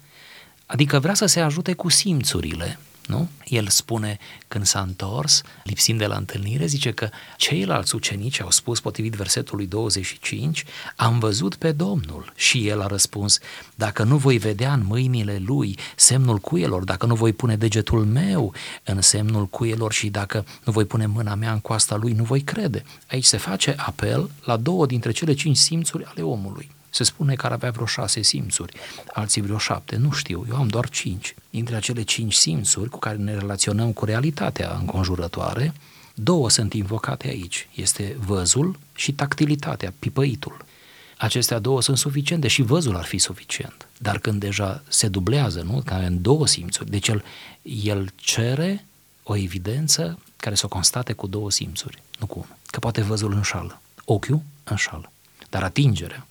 adică 0.67 0.99
vrea 0.99 1.15
să 1.15 1.27
se 1.27 1.41
ajute 1.41 1.73
cu 1.73 1.89
simțurile, 1.89 2.79
nu? 3.09 3.29
El 3.45 3.69
spune 3.69 4.19
când 4.49 4.65
s-a 4.65 4.81
întors, 4.81 5.43
lipsind 5.63 5.99
de 5.99 6.07
la 6.07 6.17
întâlnire, 6.17 6.67
zice 6.67 6.91
că 6.91 7.09
ceilalți 7.37 7.95
ucenici 7.95 8.41
au 8.41 8.51
spus, 8.51 8.81
potrivit 8.81 9.13
versetului 9.15 9.67
25, 9.67 10.65
am 10.97 11.19
văzut 11.19 11.55
pe 11.55 11.73
Domnul. 11.73 12.33
Și 12.35 12.69
el 12.69 12.81
a 12.81 12.87
răspuns, 12.87 13.39
dacă 13.75 14.03
nu 14.03 14.17
voi 14.17 14.39
vedea 14.39 14.73
în 14.73 14.85
mâinile 14.85 15.43
lui 15.47 15.79
semnul 15.97 16.39
cuielor, 16.39 16.85
dacă 16.85 17.07
nu 17.07 17.15
voi 17.15 17.33
pune 17.33 17.57
degetul 17.57 18.05
meu 18.05 18.55
în 18.85 19.01
semnul 19.01 19.47
cuielor 19.47 19.93
și 19.93 20.09
dacă 20.09 20.45
nu 20.65 20.73
voi 20.73 20.85
pune 20.85 21.07
mâna 21.07 21.35
mea 21.35 21.53
în 21.53 21.61
coasta 21.61 21.97
lui, 21.97 22.13
nu 22.13 22.25
voi 22.25 22.41
crede. 22.41 22.85
Aici 23.11 23.25
se 23.25 23.37
face 23.37 23.75
apel 23.77 24.31
la 24.45 24.57
două 24.57 24.87
dintre 24.87 25.11
cele 25.11 25.35
cinci 25.35 25.57
simțuri 25.57 26.05
ale 26.05 26.23
omului. 26.23 26.77
Se 26.99 27.05
spune 27.05 27.35
că 27.35 27.47
ar 27.47 27.53
avea 27.53 27.71
vreo 27.71 27.87
șase 27.87 28.23
simțuri, 28.23 28.77
alții 29.13 29.43
vreo 29.43 29.59
șapte, 29.59 29.97
nu 29.97 30.13
știu, 30.13 30.47
eu 30.49 30.57
am 30.57 30.69
doar 30.69 30.89
cinci. 30.89 31.35
Dintre 31.51 31.77
acele 31.77 32.03
cinci 32.03 32.35
simțuri 32.35 32.91
cu 32.91 32.99
care 32.99 33.17
ne 33.17 33.35
relaționăm 33.35 33.93
cu 33.93 34.05
realitatea 34.05 34.77
înconjurătoare, 34.81 35.73
două 36.15 36.51
sunt 36.51 36.73
invocate 36.73 37.29
aici. 37.29 37.69
Este 37.75 38.17
văzul 38.25 38.79
și 38.95 39.13
tactilitatea, 39.13 39.95
pipăitul. 39.99 40.65
Acestea 41.19 41.59
două 41.59 41.83
sunt 41.83 41.99
suficiente 41.99 42.49
și 42.49 42.63
văzul 42.63 42.97
ar 42.97 43.05
fi 43.05 43.19
suficient. 43.19 43.89
Dar 43.99 44.19
când 44.19 44.41
deja 44.41 44.83
se 44.89 45.09
dublează, 45.09 45.63
nu? 45.63 45.83
Că 45.85 45.95
avem 45.95 46.21
două 46.21 46.47
simțuri, 46.47 46.91
deci 46.91 47.09
el, 47.09 47.25
el 47.63 48.11
cere 48.15 48.87
o 49.23 49.37
evidență 49.37 50.19
care 50.37 50.55
să 50.55 50.63
o 50.65 50.69
constate 50.69 51.13
cu 51.13 51.27
două 51.27 51.51
simțuri, 51.51 52.03
nu 52.19 52.27
cu 52.27 52.39
unul. 52.39 52.57
Că 52.67 52.79
poate 52.79 53.01
văzul 53.01 53.33
înșală, 53.33 53.81
ochiul 54.05 54.43
înșală, 54.65 55.13
dar 55.51 55.63
atingerea 55.63 56.27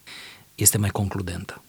este 0.57 0.77
mai 0.77 0.89
concludentă. 0.89 1.63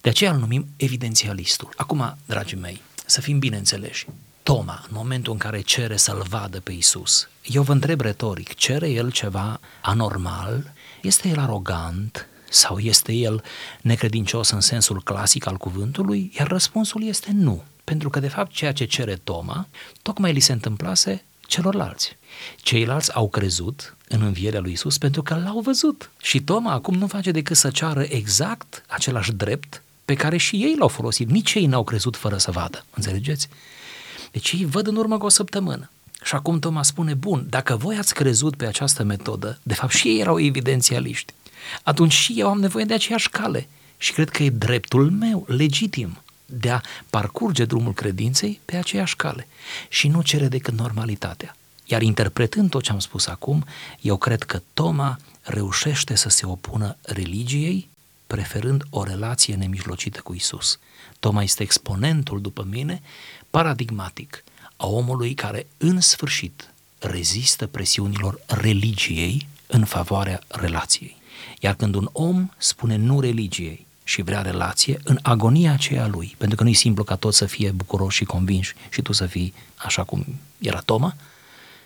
De 0.00 0.08
aceea 0.08 0.32
îl 0.32 0.38
numim 0.38 0.66
evidențialistul. 0.76 1.72
Acum, 1.76 2.16
dragii 2.26 2.56
mei, 2.56 2.80
să 3.06 3.20
fim 3.20 3.38
bine 3.38 3.56
înțeleși. 3.56 4.06
Toma, 4.42 4.84
în 4.88 4.96
momentul 4.96 5.32
în 5.32 5.38
care 5.38 5.60
cere 5.60 5.96
să-l 5.96 6.24
vadă 6.28 6.60
pe 6.60 6.72
Isus, 6.72 7.28
eu 7.42 7.62
vă 7.62 7.72
întreb 7.72 8.00
retoric, 8.00 8.54
cere 8.54 8.90
el 8.90 9.10
ceva 9.10 9.60
anormal? 9.80 10.72
Este 11.02 11.28
el 11.28 11.38
arogant? 11.38 12.28
Sau 12.50 12.78
este 12.78 13.12
el 13.12 13.42
necredincios 13.80 14.50
în 14.50 14.60
sensul 14.60 15.02
clasic 15.02 15.46
al 15.46 15.56
cuvântului? 15.56 16.32
Iar 16.38 16.46
răspunsul 16.46 17.04
este 17.04 17.30
nu. 17.32 17.62
Pentru 17.84 18.10
că, 18.10 18.20
de 18.20 18.28
fapt, 18.28 18.52
ceea 18.52 18.72
ce 18.72 18.84
cere 18.84 19.14
Toma, 19.14 19.68
tocmai 20.02 20.32
li 20.32 20.40
se 20.40 20.52
întâmplase 20.52 21.24
celorlalți. 21.46 22.16
Ceilalți 22.56 23.14
au 23.14 23.28
crezut 23.28 23.96
în 24.08 24.22
învierea 24.22 24.60
lui 24.60 24.72
Isus 24.72 24.98
pentru 24.98 25.22
că 25.22 25.34
l-au 25.44 25.60
văzut. 25.60 26.10
Și 26.22 26.40
Toma 26.40 26.72
acum 26.72 26.94
nu 26.94 27.06
face 27.06 27.30
decât 27.30 27.56
să 27.56 27.70
ceară 27.70 28.02
exact 28.08 28.84
același 28.88 29.32
drept 29.32 29.82
pe 30.04 30.14
care 30.14 30.36
și 30.36 30.56
ei 30.56 30.74
l-au 30.78 30.88
folosit. 30.88 31.30
Nici 31.30 31.54
ei 31.54 31.66
n-au 31.66 31.84
crezut 31.84 32.16
fără 32.16 32.36
să 32.36 32.50
vadă. 32.50 32.84
Înțelegeți? 32.94 33.48
Deci 34.32 34.52
ei 34.52 34.64
văd 34.64 34.86
în 34.86 34.96
urmă 34.96 35.18
cu 35.18 35.26
o 35.26 35.28
săptămână. 35.28 35.90
Și 36.24 36.34
acum 36.34 36.58
Toma 36.58 36.82
spune, 36.82 37.14
bun, 37.14 37.46
dacă 37.48 37.76
voi 37.76 37.96
ați 37.96 38.14
crezut 38.14 38.56
pe 38.56 38.66
această 38.66 39.02
metodă, 39.02 39.58
de 39.62 39.74
fapt 39.74 39.92
și 39.92 40.08
ei 40.08 40.20
erau 40.20 40.40
evidențialiști, 40.40 41.32
atunci 41.82 42.12
și 42.12 42.34
eu 42.36 42.48
am 42.48 42.60
nevoie 42.60 42.84
de 42.84 42.94
aceeași 42.94 43.30
cale. 43.30 43.68
Și 43.96 44.12
cred 44.12 44.30
că 44.30 44.42
e 44.42 44.50
dreptul 44.50 45.10
meu, 45.10 45.44
legitim, 45.48 46.18
de 46.60 46.70
a 46.70 46.80
parcurge 47.10 47.64
drumul 47.64 47.92
credinței 47.92 48.60
pe 48.64 48.76
aceeași 48.76 49.16
cale. 49.16 49.46
Și 49.88 50.08
nu 50.08 50.22
cere 50.22 50.48
decât 50.48 50.74
normalitatea. 50.74 51.56
Iar 51.84 52.02
interpretând 52.02 52.70
tot 52.70 52.82
ce 52.82 52.90
am 52.90 52.98
spus 52.98 53.26
acum, 53.26 53.64
eu 54.00 54.16
cred 54.16 54.42
că 54.42 54.62
Toma 54.74 55.18
reușește 55.42 56.14
să 56.14 56.28
se 56.28 56.46
opună 56.46 56.96
religiei, 57.02 57.88
preferând 58.26 58.84
o 58.90 59.02
relație 59.02 59.54
nemijlocită 59.54 60.20
cu 60.20 60.34
Isus. 60.34 60.78
Toma 61.20 61.42
este 61.42 61.62
exponentul, 61.62 62.40
după 62.40 62.66
mine, 62.70 63.02
paradigmatic 63.50 64.44
a 64.76 64.86
omului 64.86 65.34
care, 65.34 65.66
în 65.76 66.00
sfârșit, 66.00 66.72
rezistă 66.98 67.66
presiunilor 67.66 68.40
religiei 68.46 69.46
în 69.66 69.84
favoarea 69.84 70.40
relației. 70.48 71.16
Iar 71.60 71.74
când 71.74 71.94
un 71.94 72.08
om 72.12 72.50
spune 72.56 72.96
nu 72.96 73.20
religiei 73.20 73.86
și 74.04 74.22
vrea 74.22 74.40
relație, 74.40 74.98
în 75.04 75.18
agonia 75.22 75.72
aceea 75.72 76.06
lui, 76.06 76.34
pentru 76.38 76.56
că 76.56 76.62
nu 76.62 76.68
e 76.68 76.72
simplu 76.72 77.04
ca 77.04 77.16
toți 77.16 77.36
să 77.36 77.46
fie 77.46 77.70
bucuroși 77.70 78.16
și 78.16 78.24
convinși 78.24 78.74
și 78.90 79.02
tu 79.02 79.12
să 79.12 79.26
fii 79.26 79.54
așa 79.76 80.04
cum 80.04 80.24
era 80.58 80.80
Toma, 80.80 81.14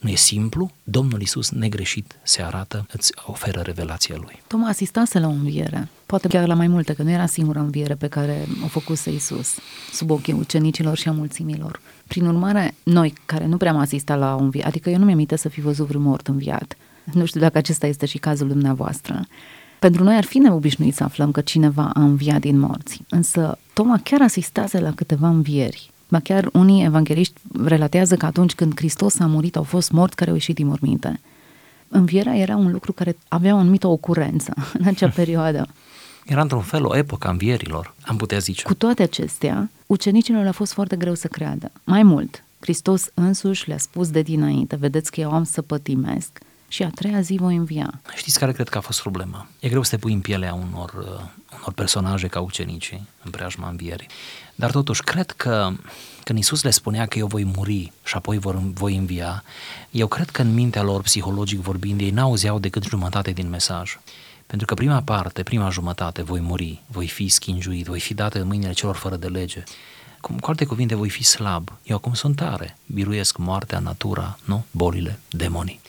nu 0.01 0.09
e 0.09 0.15
simplu, 0.15 0.71
Domnul 0.85 1.21
Isus 1.21 1.51
negreșit 1.51 2.19
se 2.23 2.43
arată, 2.43 2.87
îți 2.93 3.13
oferă 3.27 3.61
revelația 3.61 4.17
Lui. 4.17 4.43
Toma 4.47 4.69
asistase 4.69 5.19
la 5.19 5.27
o 5.27 5.31
înviere, 5.31 5.89
poate 6.07 6.29
chiar 6.29 6.47
la 6.47 6.55
mai 6.55 6.67
multe, 6.67 6.93
că 6.93 7.03
nu 7.03 7.11
era 7.11 7.27
singura 7.27 7.61
înviere 7.61 7.95
pe 7.95 8.09
care 8.09 8.47
o 8.65 8.67
făcuse 8.67 9.11
Isus 9.11 9.55
sub 9.93 10.11
ochii 10.11 10.33
ucenicilor 10.33 10.97
și 10.97 11.09
a 11.09 11.13
mulțimilor. 11.13 11.81
Prin 12.07 12.27
urmare, 12.27 12.75
noi 12.83 13.13
care 13.27 13.47
nu 13.47 13.57
prea 13.57 13.71
am 13.71 13.79
asistat 13.79 14.19
la 14.19 14.35
o 14.35 14.39
înviere, 14.39 14.67
adică 14.67 14.91
eu 14.91 14.99
nu 14.99 15.05
mi-am 15.05 15.27
să 15.35 15.49
fi 15.49 15.61
văzut 15.61 15.87
vreun 15.87 16.03
mort 16.03 16.27
înviat, 16.27 16.77
nu 17.05 17.25
știu 17.25 17.41
dacă 17.41 17.59
acesta 17.59 17.87
este 17.87 18.07
și 18.07 18.19
cazul 18.19 18.49
dumneavoastră, 18.49 19.27
pentru 19.79 20.05
noi 20.05 20.17
ar 20.17 20.25
fi 20.25 20.39
neobișnuit 20.39 20.95
să 20.95 21.05
aflăm 21.05 21.31
că 21.31 21.41
cineva 21.41 21.91
a 21.95 22.03
înviat 22.03 22.41
din 22.41 22.59
morți, 22.59 23.01
însă 23.09 23.59
Toma 23.73 24.01
chiar 24.03 24.23
asistase 24.23 24.81
la 24.81 24.93
câteva 24.93 25.29
învieri 25.29 25.91
Ba 26.09 26.21
chiar 26.21 26.49
unii 26.53 26.85
evangeliști 26.85 27.41
relatează 27.65 28.17
că 28.17 28.27
atunci 28.27 28.55
când 28.55 28.73
Hristos 28.77 29.19
a 29.19 29.27
murit 29.27 29.57
au 29.57 29.63
fost 29.63 29.91
morți 29.91 30.17
care 30.17 30.31
au 30.31 30.37
ieșit 30.37 30.55
din 30.55 30.67
morminte. 30.67 31.21
Învierea 31.89 32.37
era 32.37 32.57
un 32.57 32.73
lucru 32.73 32.93
care 32.93 33.17
avea 33.29 33.55
o 33.55 33.59
anumită 33.59 33.87
ocurență 33.87 34.53
în 34.79 34.87
acea 34.87 35.09
perioadă. 35.09 35.69
Era 36.27 36.41
într-un 36.41 36.61
fel 36.61 36.85
o 36.85 36.97
epocă 36.97 37.27
a 37.27 37.31
învierilor, 37.31 37.95
am 38.03 38.17
putea 38.17 38.39
zice. 38.39 38.63
Cu 38.63 38.75
toate 38.75 39.03
acestea, 39.03 39.71
ucenicilor 39.87 40.43
le-a 40.43 40.53
fost 40.53 40.73
foarte 40.73 40.97
greu 40.97 41.15
să 41.15 41.29
creadă. 41.29 41.71
Mai 41.85 42.03
mult, 42.03 42.45
Hristos 42.61 43.11
însuși 43.15 43.69
le-a 43.69 43.79
spus 43.79 44.11
de 44.11 44.23
dinainte, 44.23 44.77
vedeți 44.77 45.11
că 45.11 45.21
eu 45.21 45.33
am 45.33 45.45
să 45.45 45.63
pătimesc 45.63 46.39
și 46.69 46.83
a 46.83 46.91
treia 46.91 47.21
zi 47.21 47.37
voi 47.41 47.57
învia. 47.57 48.01
Știți 48.17 48.39
care 48.39 48.53
cred 48.53 48.69
că 48.69 48.79
a 48.79 48.81
fost 48.81 49.01
problema? 49.01 49.47
E 49.61 49.69
greu 49.69 49.83
să 49.83 49.91
te 49.91 49.97
pui 49.97 50.13
în 50.13 50.21
pielea 50.21 50.55
unor, 50.55 50.93
uh, 50.99 51.07
unor 51.57 51.73
personaje 51.75 52.27
ca 52.27 52.41
ucenicii 52.41 53.09
în 53.25 53.31
preajma 53.31 53.69
învierii. 53.69 54.09
Dar 54.55 54.71
totuși, 54.71 55.03
cred 55.03 55.31
că 55.31 55.73
când 56.25 56.39
Isus 56.39 56.63
le 56.63 56.71
spunea 56.71 57.07
că 57.07 57.19
eu 57.19 57.27
voi 57.27 57.45
muri 57.57 57.93
și 58.05 58.15
apoi 58.15 58.39
vor, 58.39 58.57
voi 58.57 58.97
învia, 58.97 59.45
eu 59.91 60.07
cred 60.07 60.31
că 60.31 60.43
în 60.43 60.55
mintea 60.55 60.83
lor, 60.83 61.03
psihologic 61.03 61.59
vorbind, 61.61 62.01
ei 62.01 62.11
n-auzeau 62.11 62.59
decât 62.59 62.85
jumătate 62.85 63.31
din 63.31 63.49
mesaj. 63.49 63.99
Pentru 64.47 64.67
că 64.67 64.75
prima 64.75 65.03
parte, 65.03 65.43
prima 65.43 65.71
jumătate, 65.71 66.23
voi 66.23 66.41
muri, 66.41 66.83
voi 66.87 67.07
fi 67.07 67.29
schingiuit, 67.29 67.87
voi 67.87 68.01
fi 68.01 68.15
dat 68.15 68.35
în 68.35 68.47
mâinile 68.47 68.73
celor 68.73 68.97
fără 68.97 69.17
de 69.17 69.27
lege. 69.27 69.63
Cum, 70.21 70.39
cu 70.39 70.51
alte 70.51 70.65
cuvinte, 70.65 70.95
voi 70.95 71.09
fi 71.09 71.25
slab. 71.25 71.73
Eu 71.83 71.97
acum 71.97 72.15
sunt 72.15 72.37
tare, 72.37 72.77
biruiesc 72.87 73.37
moartea, 73.37 73.79
natura, 73.79 74.39
nu? 74.45 74.65
Bolile, 74.71 75.19
demonii 75.31 75.81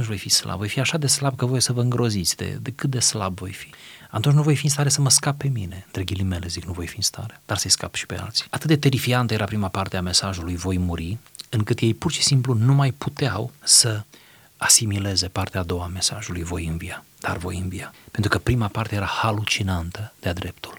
atunci 0.00 0.16
voi 0.16 0.28
fi 0.28 0.34
slab. 0.34 0.58
Voi 0.58 0.68
fi 0.68 0.80
așa 0.80 0.98
de 0.98 1.06
slab 1.06 1.36
că 1.36 1.46
voi 1.46 1.60
să 1.60 1.72
vă 1.72 1.80
îngroziți 1.80 2.36
de, 2.36 2.58
de 2.62 2.70
cât 2.70 2.90
de 2.90 2.98
slab 2.98 3.38
voi 3.38 3.52
fi. 3.52 3.70
Atunci 4.10 4.34
nu 4.34 4.42
voi 4.42 4.56
fi 4.56 4.64
în 4.64 4.70
stare 4.70 4.88
să 4.88 5.00
mă 5.00 5.10
scap 5.10 5.38
pe 5.38 5.48
mine. 5.48 5.82
Între 5.86 6.04
ghilimele 6.04 6.46
zic, 6.46 6.64
nu 6.64 6.72
voi 6.72 6.86
fi 6.86 6.96
în 6.96 7.02
stare, 7.02 7.40
dar 7.46 7.56
să-i 7.56 7.70
scap 7.70 7.94
și 7.94 8.06
pe 8.06 8.18
alții. 8.18 8.44
Atât 8.50 8.68
de 8.68 8.76
terifiantă 8.76 9.34
era 9.34 9.44
prima 9.44 9.68
parte 9.68 9.96
a 9.96 10.00
mesajului 10.00 10.56
voi 10.56 10.78
muri, 10.78 11.18
încât 11.50 11.78
ei 11.78 11.94
pur 11.94 12.12
și 12.12 12.22
simplu 12.22 12.54
nu 12.54 12.74
mai 12.74 12.90
puteau 12.90 13.52
să 13.62 14.02
asimileze 14.56 15.28
partea 15.28 15.60
a 15.60 15.64
doua 15.64 15.84
a 15.84 15.88
mesajului 15.88 16.42
voi 16.42 16.66
învia, 16.66 17.04
dar 17.20 17.36
voi 17.36 17.58
învia. 17.58 17.94
Pentru 18.10 18.30
că 18.30 18.38
prima 18.38 18.68
parte 18.68 18.94
era 18.94 19.06
halucinantă 19.06 20.12
de-a 20.20 20.32
dreptul. 20.32 20.78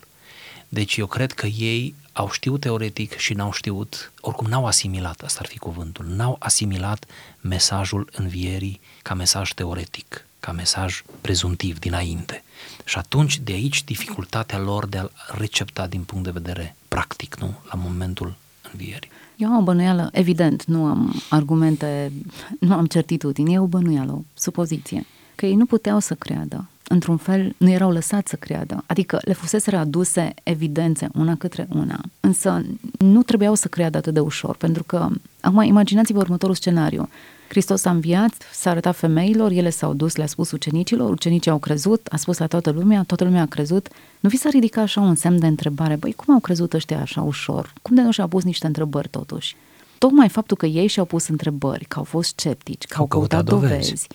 Deci 0.70 0.98
eu 0.98 1.06
cred 1.06 1.32
că 1.32 1.46
ei 1.46 1.96
au 2.20 2.30
știut 2.32 2.60
teoretic 2.60 3.18
și 3.18 3.34
n-au 3.34 3.52
știut, 3.52 4.12
oricum 4.22 4.48
n-au 4.48 4.66
asimilat, 4.66 5.22
asta 5.22 5.40
ar 5.42 5.48
fi 5.48 5.58
cuvântul, 5.58 6.06
n-au 6.06 6.36
asimilat 6.40 7.06
mesajul 7.42 8.10
învierii 8.12 8.80
ca 9.02 9.14
mesaj 9.14 9.52
teoretic, 9.54 10.26
ca 10.40 10.52
mesaj 10.52 11.04
prezuntiv 11.22 11.80
dinainte. 11.80 12.44
Și 12.86 12.98
atunci 12.98 13.40
de 13.40 13.52
aici 13.52 13.84
dificultatea 13.84 14.60
lor 14.60 14.86
de 14.88 14.98
a 14.98 15.10
recepta 15.38 15.88
din 15.88 16.04
punct 16.04 16.24
de 16.24 16.32
vedere 16.32 16.76
practic, 16.88 17.36
nu? 17.40 17.54
La 17.72 17.80
momentul 17.84 18.36
învierii. 18.72 19.10
Eu 19.36 19.50
am 19.50 19.58
o 19.58 19.62
bănuială, 19.62 20.10
evident, 20.12 20.66
nu 20.66 20.86
am 20.86 21.22
argumente, 21.30 22.12
nu 22.60 22.74
am 22.74 22.86
certitudini, 22.86 23.54
e 23.54 23.60
o 23.60 23.66
bănuială, 23.66 24.12
o 24.12 24.22
supoziție, 24.34 25.06
că 25.36 25.46
ei 25.46 25.56
nu 25.56 25.66
puteau 25.66 26.00
să 26.00 26.14
creadă 26.16 26.68
într-un 26.90 27.18
fel, 27.18 27.56
nu 27.58 27.70
erau 27.70 27.92
lăsați 27.92 28.30
să 28.30 28.36
creadă. 28.36 28.84
Adică 28.86 29.20
le 29.22 29.34
fusese 29.34 29.76
aduse 29.76 30.34
evidențe 30.44 31.10
una 31.14 31.36
către 31.36 31.68
una, 31.76 32.02
însă 32.20 32.66
nu 32.98 33.24
trebuiau 33.24 33.56
să 33.56 33.68
creadă 33.68 33.98
atât 33.98 34.14
de 34.14 34.20
ușor, 34.20 34.56
pentru 34.56 34.84
că, 34.84 35.08
acum 35.42 35.62
imaginați-vă 35.62 36.20
următorul 36.20 36.56
scenariu. 36.56 37.10
Hristos 37.48 37.86
a 37.86 37.90
înviat, 37.90 38.34
s-a 38.54 38.70
arătat 38.70 38.96
femeilor, 38.96 39.52
ele 39.52 39.70
s-au 39.70 39.94
dus, 39.94 40.16
le-a 40.16 40.28
spus 40.28 40.52
ucenicilor, 40.52 41.12
ucenicii 41.12 41.52
au 41.52 41.58
crezut, 41.58 42.08
a 42.12 42.18
spus 42.18 42.38
la 42.38 42.48
toată 42.48 42.70
lumea, 42.70 43.04
toată 43.08 43.24
lumea 43.24 43.42
a 43.42 43.46
crezut. 43.46 43.88
Nu 44.20 44.30
vi 44.30 44.38
s-a 44.38 44.50
ridicat 44.50 44.84
așa 44.84 45.02
un 45.02 45.16
semn 45.16 45.40
de 45.40 45.48
întrebare, 45.48 45.96
băi, 45.96 46.14
cum 46.14 46.34
au 46.34 46.40
crezut 46.40 46.74
ăștia 46.74 47.02
așa 47.02 47.22
ușor? 47.22 47.74
Cum 47.82 47.96
de 47.96 48.02
nu 48.02 48.12
și-au 48.12 48.28
pus 48.28 48.44
niște 48.44 48.68
întrebări 48.68 49.08
totuși? 49.08 49.56
Tocmai 49.98 50.30
faptul 50.30 50.58
că 50.58 50.66
ei 50.66 50.88
și-au 50.88 51.06
pus 51.06 51.28
întrebări, 51.28 51.86
că 51.86 51.98
au 51.98 52.04
fost 52.04 52.30
sceptici, 52.30 52.86
că 52.86 52.96
au, 52.98 53.02
au 53.02 53.08
căutat, 53.08 53.46
căutat 53.46 53.62
dovezi, 53.62 53.88
dovezi 53.88 54.08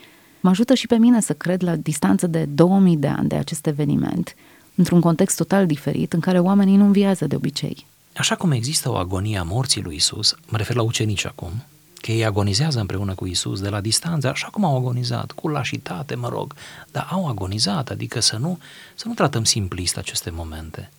mă 0.45 0.51
ajută 0.51 0.75
și 0.75 0.87
pe 0.87 0.97
mine 0.97 1.21
să 1.21 1.33
cred 1.33 1.63
la 1.63 1.77
distanță 1.77 2.27
de 2.27 2.45
2000 2.45 2.97
de 2.97 3.07
ani 3.07 3.29
de 3.29 3.37
acest 3.37 3.67
eveniment, 3.67 4.35
într-un 4.75 5.01
context 5.01 5.37
total 5.37 5.67
diferit, 5.67 6.13
în 6.13 6.21
care 6.21 6.39
oamenii 6.39 6.77
nu 6.77 6.85
înviază 6.85 7.27
de 7.27 7.37
obicei. 7.37 7.87
Așa 8.17 8.35
cum 8.35 8.51
există 8.51 8.91
o 8.91 8.95
agonie 8.95 9.39
a 9.39 9.43
morții 9.43 9.83
lui 9.83 9.95
Isus, 9.95 10.37
mă 10.49 10.57
refer 10.57 10.77
la 10.77 10.83
ucenici 10.83 11.27
acum, 11.27 11.65
că 11.95 12.11
ei 12.11 12.25
agonizează 12.25 12.81
împreună 12.81 13.15
cu 13.15 13.27
Isus 13.27 13.61
de 13.61 13.69
la 13.69 13.81
distanță, 13.81 14.29
așa 14.29 14.49
cum 14.49 14.65
au 14.65 14.77
agonizat, 14.77 15.33
cu 15.33 15.49
lașitate, 15.49 16.15
mă 16.15 16.29
rog, 16.29 16.55
dar 16.93 17.09
au 17.11 17.27
agonizat, 17.27 17.91
adică 17.91 18.21
să 18.21 18.37
nu, 18.37 18.59
să 18.95 19.09
nu 19.09 19.15
tratăm 19.15 19.45
simplist 19.45 19.97
aceste 19.97 20.31
momente. 20.31 20.91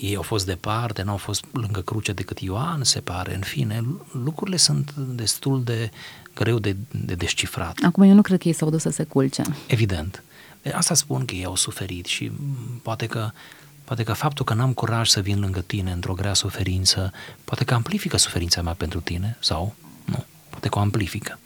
Ei 0.00 0.16
au 0.16 0.22
fost 0.22 0.46
departe, 0.46 1.02
nu 1.02 1.10
au 1.10 1.16
fost 1.16 1.44
lângă 1.52 1.80
cruce 1.80 2.12
decât 2.12 2.40
Ioan, 2.40 2.84
se 2.84 3.00
pare, 3.00 3.34
în 3.34 3.40
fine, 3.40 3.84
lucrurile 4.24 4.56
sunt 4.56 4.94
destul 4.94 5.62
de 5.64 5.90
greu 6.34 6.58
de, 6.58 6.76
de 6.90 7.14
descifrat. 7.14 7.78
Acum 7.82 8.02
eu 8.02 8.14
nu 8.14 8.22
cred 8.22 8.38
că 8.38 8.48
ei 8.48 8.54
s-au 8.54 8.70
dus 8.70 8.82
să 8.82 8.90
se 8.90 9.04
culce. 9.04 9.42
Evident. 9.66 10.22
De 10.62 10.70
asta 10.70 10.94
spun 10.94 11.24
că 11.24 11.34
ei 11.34 11.44
au 11.44 11.56
suferit 11.56 12.06
și 12.06 12.30
poate 12.82 13.06
că 13.06 13.30
Poate 13.84 14.04
că 14.04 14.12
faptul 14.12 14.44
că 14.44 14.54
n-am 14.54 14.72
curaj 14.72 15.08
să 15.08 15.20
vin 15.20 15.40
lângă 15.40 15.60
tine 15.60 15.92
într-o 15.92 16.14
grea 16.14 16.34
suferință, 16.34 17.12
poate 17.44 17.64
că 17.64 17.74
amplifică 17.74 18.16
suferința 18.16 18.62
mea 18.62 18.72
pentru 18.72 19.00
tine 19.00 19.36
sau 19.40 19.74
nu, 20.04 20.24
poate 20.50 20.68
că 20.68 20.78
o 20.78 20.80
amplifică. 20.80 21.38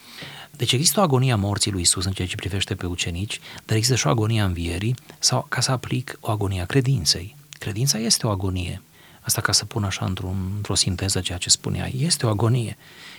Deci 0.50 0.72
există 0.72 1.00
o 1.00 1.02
agonie 1.02 1.32
a 1.32 1.36
morții 1.36 1.70
lui 1.70 1.80
Isus 1.80 2.04
în 2.04 2.12
ceea 2.12 2.28
ce 2.28 2.34
privește 2.34 2.74
pe 2.74 2.86
ucenici, 2.86 3.40
dar 3.64 3.76
există 3.76 3.96
și 3.96 4.06
o 4.06 4.10
agonie 4.10 4.40
a 4.40 4.44
învierii 4.44 4.94
sau, 5.18 5.46
ca 5.48 5.60
să 5.60 5.70
aplic, 5.70 6.18
o 6.20 6.30
agonie 6.30 6.60
a 6.60 6.66
credinței. 6.66 7.36
Credința 7.64 7.98
este 7.98 8.26
o 8.26 8.30
agonie. 8.30 8.82
Asta 9.20 9.40
ca 9.40 9.52
să 9.52 9.64
pun 9.64 9.84
așa 9.84 10.04
într-un, 10.04 10.52
într-o 10.56 10.74
sinteză 10.74 11.20
ceea 11.20 11.38
ce 11.38 11.50
spunea. 11.50 11.88
Este 11.96 12.26
o 12.26 12.28
agonie 12.28 12.76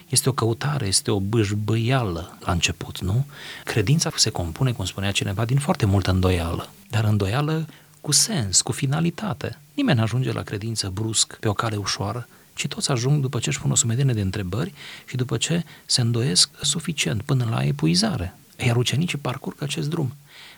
este 0.09 0.29
o 0.29 0.31
căutare, 0.31 0.87
este 0.87 1.11
o 1.11 1.19
bâșbâială 1.19 2.37
la 2.39 2.51
început, 2.51 3.01
nu? 3.01 3.25
Credința 3.63 4.11
se 4.15 4.29
compune, 4.29 4.71
cum 4.71 4.85
spunea 4.85 5.11
cineva, 5.11 5.45
din 5.45 5.57
foarte 5.57 5.85
multă 5.85 6.11
îndoială, 6.11 6.69
dar 6.89 7.03
îndoială 7.03 7.67
cu 8.01 8.11
sens, 8.11 8.61
cu 8.61 8.71
finalitate. 8.71 9.59
Nimeni 9.73 9.97
nu 9.97 10.03
ajunge 10.03 10.31
la 10.31 10.41
credință 10.41 10.89
brusc, 10.89 11.37
pe 11.39 11.47
o 11.47 11.53
cale 11.53 11.75
ușoară, 11.75 12.27
ci 12.53 12.67
toți 12.67 12.91
ajung 12.91 13.21
după 13.21 13.39
ce 13.39 13.49
își 13.49 13.59
pun 13.59 13.71
o 13.71 13.75
sumedenie 13.75 14.13
de 14.13 14.21
întrebări 14.21 14.73
și 15.05 15.15
după 15.15 15.37
ce 15.37 15.63
se 15.85 16.01
îndoiesc 16.01 16.49
suficient 16.61 17.21
până 17.21 17.47
la 17.49 17.63
epuizare. 17.63 18.35
Iar 18.65 18.75
ucenicii 18.75 19.17
parcurg 19.17 19.61
acest 19.61 19.89
drum. 19.89 20.13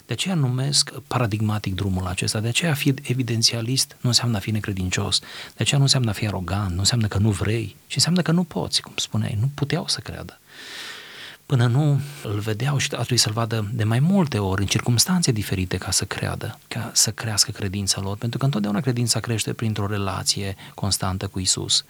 De 0.07 0.13
aceea 0.13 0.35
numesc 0.35 0.91
paradigmatic 1.07 1.75
drumul 1.75 2.05
acesta, 2.05 2.39
de 2.39 2.47
aceea 2.47 2.73
fi 2.73 2.93
evidențialist 3.01 3.95
nu 4.01 4.09
înseamnă 4.09 4.37
a 4.37 4.39
fi 4.39 4.51
necredincios, 4.51 5.19
de 5.19 5.57
aceea 5.57 5.77
nu 5.77 5.83
înseamnă 5.83 6.09
a 6.09 6.13
fi 6.13 6.27
arogant, 6.27 6.71
nu 6.71 6.79
înseamnă 6.79 7.07
că 7.07 7.17
nu 7.17 7.31
vrei, 7.31 7.75
ci 7.87 7.95
înseamnă 7.95 8.21
că 8.21 8.31
nu 8.31 8.43
poți, 8.43 8.81
cum 8.81 8.93
spuneai, 8.95 9.37
nu 9.39 9.49
puteau 9.53 9.87
să 9.87 9.99
creadă. 9.99 10.39
Până 11.45 11.67
nu 11.67 12.01
îl 12.23 12.39
vedeau 12.39 12.77
și 12.77 12.89
a 12.91 12.95
trebuit 12.95 13.19
să-l 13.19 13.31
vadă 13.31 13.69
de 13.73 13.83
mai 13.83 13.99
multe 13.99 14.39
ori, 14.39 14.61
în 14.61 14.67
circunstanțe 14.67 15.31
diferite, 15.31 15.77
ca 15.77 15.91
să 15.91 16.05
creadă, 16.05 16.59
ca 16.67 16.91
să 16.93 17.11
crească 17.11 17.51
credința 17.51 18.01
lor, 18.01 18.17
pentru 18.17 18.37
că 18.37 18.45
întotdeauna 18.45 18.79
credința 18.79 19.19
crește 19.19 19.53
printr-o 19.53 19.87
relație 19.87 20.55
constantă 20.73 21.27
cu 21.27 21.39
Isus. 21.39 21.85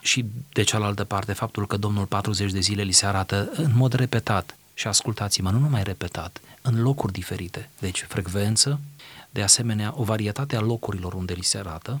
Și 0.00 0.24
de 0.52 0.62
cealaltă 0.62 1.04
parte, 1.04 1.32
faptul 1.32 1.66
că 1.66 1.76
Domnul 1.76 2.06
40 2.06 2.52
de 2.52 2.60
zile 2.60 2.82
li 2.82 2.92
se 2.92 3.06
arată 3.06 3.50
în 3.56 3.70
mod 3.74 3.92
repetat, 3.92 4.56
și 4.74 4.86
ascultați-mă, 4.86 5.50
nu 5.50 5.58
numai 5.58 5.82
repetat, 5.82 6.40
în 6.62 6.82
locuri 6.82 7.12
diferite. 7.12 7.70
Deci 7.78 8.04
frecvență, 8.08 8.80
de 9.30 9.42
asemenea 9.42 9.92
o 9.96 10.02
varietate 10.02 10.56
a 10.56 10.60
locurilor 10.60 11.14
unde 11.14 11.32
li 11.32 11.42
se 11.42 11.58
arată 11.58 12.00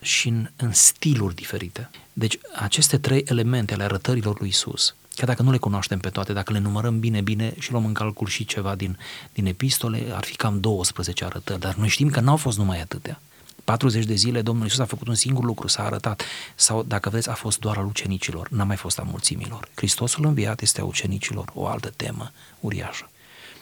și 0.00 0.28
în, 0.28 0.48
în 0.56 0.72
stiluri 0.72 1.34
diferite. 1.34 1.90
Deci 2.12 2.38
aceste 2.54 2.98
trei 2.98 3.24
elemente 3.26 3.74
ale 3.74 3.84
arătărilor 3.84 4.40
lui 4.40 4.48
Isus, 4.48 4.94
chiar 5.14 5.28
dacă 5.28 5.42
nu 5.42 5.50
le 5.50 5.56
cunoaștem 5.56 5.98
pe 5.98 6.08
toate, 6.08 6.32
dacă 6.32 6.52
le 6.52 6.58
numărăm 6.58 6.98
bine, 7.00 7.20
bine 7.20 7.54
și 7.58 7.70
luăm 7.70 7.84
în 7.84 7.92
calcul 7.92 8.26
și 8.26 8.44
ceva 8.44 8.74
din, 8.74 8.98
din 9.32 9.46
epistole, 9.46 10.06
ar 10.12 10.24
fi 10.24 10.36
cam 10.36 10.60
12 10.60 11.24
arătări, 11.24 11.60
dar 11.60 11.74
noi 11.74 11.88
știm 11.88 12.10
că 12.10 12.20
n-au 12.20 12.36
fost 12.36 12.58
numai 12.58 12.80
atâtea. 12.80 13.20
40 13.70 14.04
de 14.04 14.14
zile 14.14 14.42
Domnul 14.42 14.64
Iisus 14.64 14.78
a 14.78 14.84
făcut 14.84 15.08
un 15.08 15.14
singur 15.14 15.44
lucru, 15.44 15.68
s-a 15.68 15.84
arătat. 15.84 16.22
Sau, 16.54 16.82
dacă 16.82 17.08
vreți, 17.08 17.28
a 17.28 17.34
fost 17.34 17.58
doar 17.58 17.76
al 17.76 17.86
ucenicilor, 17.86 18.48
n-a 18.48 18.64
mai 18.64 18.76
fost 18.76 18.98
a 18.98 19.02
mulțimilor. 19.02 19.68
Hristosul 19.74 20.26
înviat 20.26 20.60
este 20.60 20.80
a 20.80 20.84
ucenicilor, 20.84 21.50
o 21.54 21.66
altă 21.66 21.92
temă 21.96 22.32
uriașă. 22.60 23.10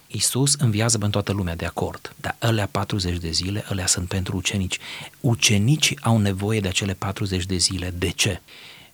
Iisus 0.06 0.54
înviază 0.54 0.98
pentru 0.98 1.20
toată 1.20 1.38
lumea, 1.38 1.56
de 1.56 1.64
acord, 1.64 2.14
dar 2.16 2.36
alea 2.38 2.66
40 2.66 3.16
de 3.16 3.30
zile, 3.30 3.64
alea 3.68 3.86
sunt 3.86 4.08
pentru 4.08 4.36
ucenici. 4.36 4.78
Ucenicii 5.20 5.98
au 6.02 6.18
nevoie 6.18 6.60
de 6.60 6.68
acele 6.68 6.94
40 6.94 7.46
de 7.46 7.56
zile. 7.56 7.94
De 7.98 8.10
ce? 8.10 8.40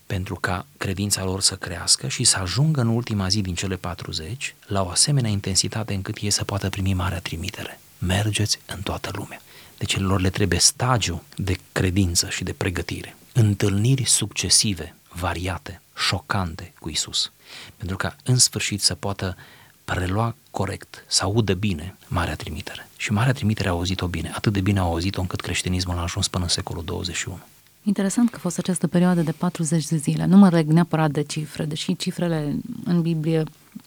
Pentru 0.07 0.35
ca 0.35 0.67
credința 0.77 1.25
lor 1.25 1.41
să 1.41 1.57
crească 1.57 2.09
și 2.09 2.25
să 2.25 2.39
ajungă 2.39 2.81
în 2.81 2.89
ultima 2.89 3.29
zi 3.29 3.41
din 3.41 3.55
cele 3.55 3.77
40 3.77 4.55
la 4.67 4.83
o 4.83 4.89
asemenea 4.89 5.31
intensitate 5.31 5.95
încât 5.95 6.17
ei 6.17 6.31
să 6.31 6.45
poată 6.45 6.69
primi 6.69 6.95
marea 6.95 7.21
trimitere. 7.21 7.81
Mergeți 7.99 8.59
în 8.67 8.81
toată 8.81 9.11
lumea. 9.13 9.41
Deci 9.79 9.99
lor 9.99 10.21
le 10.21 10.31
trebuie 10.31 10.59
stagiu 10.59 11.23
de 11.37 11.59
credință 11.73 12.29
și 12.29 12.45
de 12.45 12.53
pregătire. 12.53 13.17
Întâlniri 13.33 14.05
succesive, 14.05 14.95
variate, 15.09 15.81
șocante 15.97 16.73
cu 16.79 16.89
Isus. 16.89 17.33
Pentru 17.77 17.97
ca 17.97 18.17
în 18.25 18.39
sfârșit 18.39 18.81
să 18.81 18.95
poată 18.95 19.37
prelua 19.85 20.35
corect, 20.51 21.05
să 21.07 21.23
audă 21.23 21.55
bine 21.55 21.97
Marea 22.07 22.35
Trimitere. 22.35 22.89
Și 22.97 23.13
Marea 23.13 23.33
Trimitere 23.33 23.69
a 23.69 23.73
auzit-o 23.73 24.07
bine, 24.07 24.33
atât 24.35 24.53
de 24.53 24.61
bine 24.61 24.79
a 24.79 24.83
auzit-o 24.83 25.21
încât 25.21 25.41
creștinismul 25.41 25.99
a 25.99 26.03
ajuns 26.03 26.29
până 26.29 26.45
în 26.45 26.51
secolul 26.51 26.85
21. 26.85 27.39
Interesant 27.83 28.31
că 28.31 28.37
a 28.37 28.41
fost 28.41 28.59
această 28.59 28.87
perioadă 28.87 29.21
de 29.21 29.33
40 29.33 29.87
de 29.87 29.97
zile. 29.97 30.25
Nu 30.25 30.37
mă 30.37 30.49
reg 30.49 30.69
neapărat 30.69 31.11
de 31.11 31.23
cifre, 31.23 31.65
deși 31.65 31.97
cifrele 31.97 32.57
în 32.85 33.03
Biblie 33.03 33.39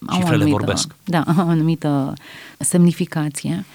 au 0.06 0.18
Cifrele 0.18 0.30
o 0.30 0.34
anumită, 0.34 0.58
vorbesc. 0.58 0.96
Da, 1.04 1.24
au 1.38 1.48
o 1.48 1.50
anumită 1.50 2.14
semnificație. 2.60 3.66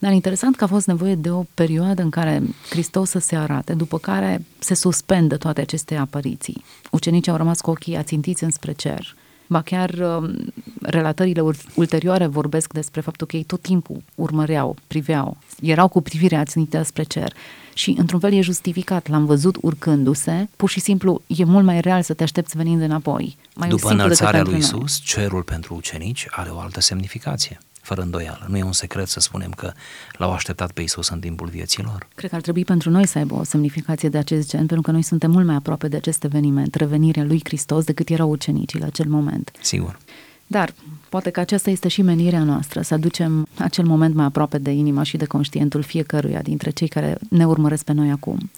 Dar 0.00 0.12
interesant 0.12 0.56
că 0.56 0.64
a 0.64 0.66
fost 0.66 0.86
nevoie 0.86 1.14
de 1.14 1.30
o 1.30 1.42
perioadă 1.54 2.02
în 2.02 2.10
care 2.10 2.42
Hristos 2.70 3.10
să 3.10 3.18
se 3.18 3.36
arate, 3.36 3.72
după 3.72 3.98
care 3.98 4.44
se 4.58 4.74
suspendă 4.74 5.36
toate 5.36 5.60
aceste 5.60 5.96
apariții. 5.96 6.64
Ucenicii 6.90 7.30
au 7.30 7.36
rămas 7.36 7.60
cu 7.60 7.70
ochii 7.70 7.96
ațintiți 7.96 8.44
înspre 8.44 8.72
cer. 8.72 9.14
Ba 9.46 9.62
chiar 9.62 9.90
um, 9.90 10.52
relatările 10.82 11.42
ulterioare 11.74 12.26
vorbesc 12.26 12.72
despre 12.72 13.00
faptul 13.00 13.26
că 13.26 13.36
ei 13.36 13.42
tot 13.42 13.62
timpul 13.62 14.02
urmăreau, 14.14 14.76
priveau, 14.86 15.36
erau 15.60 15.88
cu 15.88 16.00
privirea 16.00 16.44
țintită 16.44 16.82
spre 16.82 17.02
cer. 17.02 17.32
Și 17.74 17.94
într-un 17.98 18.20
fel 18.20 18.32
e 18.32 18.40
justificat, 18.40 19.08
l-am 19.08 19.24
văzut 19.24 19.56
urcându-se, 19.60 20.48
pur 20.56 20.68
și 20.68 20.80
simplu 20.80 21.22
e 21.26 21.44
mult 21.44 21.64
mai 21.64 21.80
real 21.80 22.02
să 22.02 22.14
te 22.14 22.22
aștepți 22.22 22.56
venind 22.56 22.82
înapoi. 22.82 23.36
Mai 23.54 23.68
După 23.68 23.90
înălțarea 23.90 24.42
lui 24.42 24.58
Isus, 24.58 25.00
cerul 25.04 25.42
pentru 25.42 25.74
ucenici 25.74 26.26
are 26.30 26.50
o 26.50 26.58
altă 26.58 26.80
semnificație 26.80 27.58
fără 27.80 28.00
îndoială. 28.00 28.46
Nu 28.48 28.56
e 28.56 28.62
un 28.62 28.72
secret 28.72 29.08
să 29.08 29.20
spunem 29.20 29.50
că 29.50 29.72
l-au 30.12 30.32
așteptat 30.32 30.72
pe 30.72 30.82
Isus 30.82 31.08
în 31.08 31.20
timpul 31.20 31.48
vieții 31.48 31.82
lor. 31.82 32.08
Cred 32.14 32.30
că 32.30 32.36
ar 32.36 32.42
trebui 32.42 32.64
pentru 32.64 32.90
noi 32.90 33.06
să 33.06 33.18
aibă 33.18 33.34
o 33.34 33.44
semnificație 33.44 34.08
de 34.08 34.18
acest 34.18 34.48
gen, 34.48 34.58
pentru 34.58 34.80
că 34.80 34.90
noi 34.90 35.02
suntem 35.02 35.30
mult 35.30 35.46
mai 35.46 35.54
aproape 35.54 35.88
de 35.88 35.96
acest 35.96 36.24
eveniment, 36.24 36.74
revenirea 36.74 37.24
lui 37.24 37.40
Hristos, 37.44 37.84
decât 37.84 38.08
erau 38.08 38.30
ucenicii 38.30 38.78
la 38.78 38.86
acel 38.86 39.06
moment. 39.08 39.50
Sigur. 39.60 39.98
Dar 40.46 40.74
poate 41.08 41.30
că 41.30 41.40
aceasta 41.40 41.70
este 41.70 41.88
și 41.88 42.02
menirea 42.02 42.42
noastră, 42.42 42.82
să 42.82 42.94
aducem 42.94 43.46
acel 43.58 43.84
moment 43.84 44.14
mai 44.14 44.24
aproape 44.24 44.58
de 44.58 44.70
inima 44.70 45.02
și 45.02 45.16
de 45.16 45.24
conștientul 45.24 45.82
fiecăruia 45.82 46.42
dintre 46.42 46.70
cei 46.70 46.88
care 46.88 47.18
ne 47.28 47.46
urmăresc 47.46 47.84
pe 47.84 47.92
noi 47.92 48.10
acum. 48.10 48.50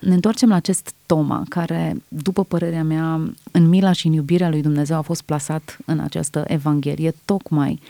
Ne 0.00 0.14
întoarcem 0.14 0.48
la 0.48 0.54
acest 0.54 0.94
Toma, 1.06 1.44
care, 1.48 2.02
după 2.08 2.44
părerea 2.44 2.84
mea, 2.84 3.32
în 3.50 3.68
mila 3.68 3.92
și 3.92 4.06
în 4.06 4.12
iubirea 4.12 4.48
lui 4.48 4.62
Dumnezeu 4.62 4.96
a 4.96 5.00
fost 5.00 5.22
plasat 5.22 5.76
în 5.84 5.98
această 5.98 6.44
Evanghelie, 6.46 7.14
tocmai 7.24 7.80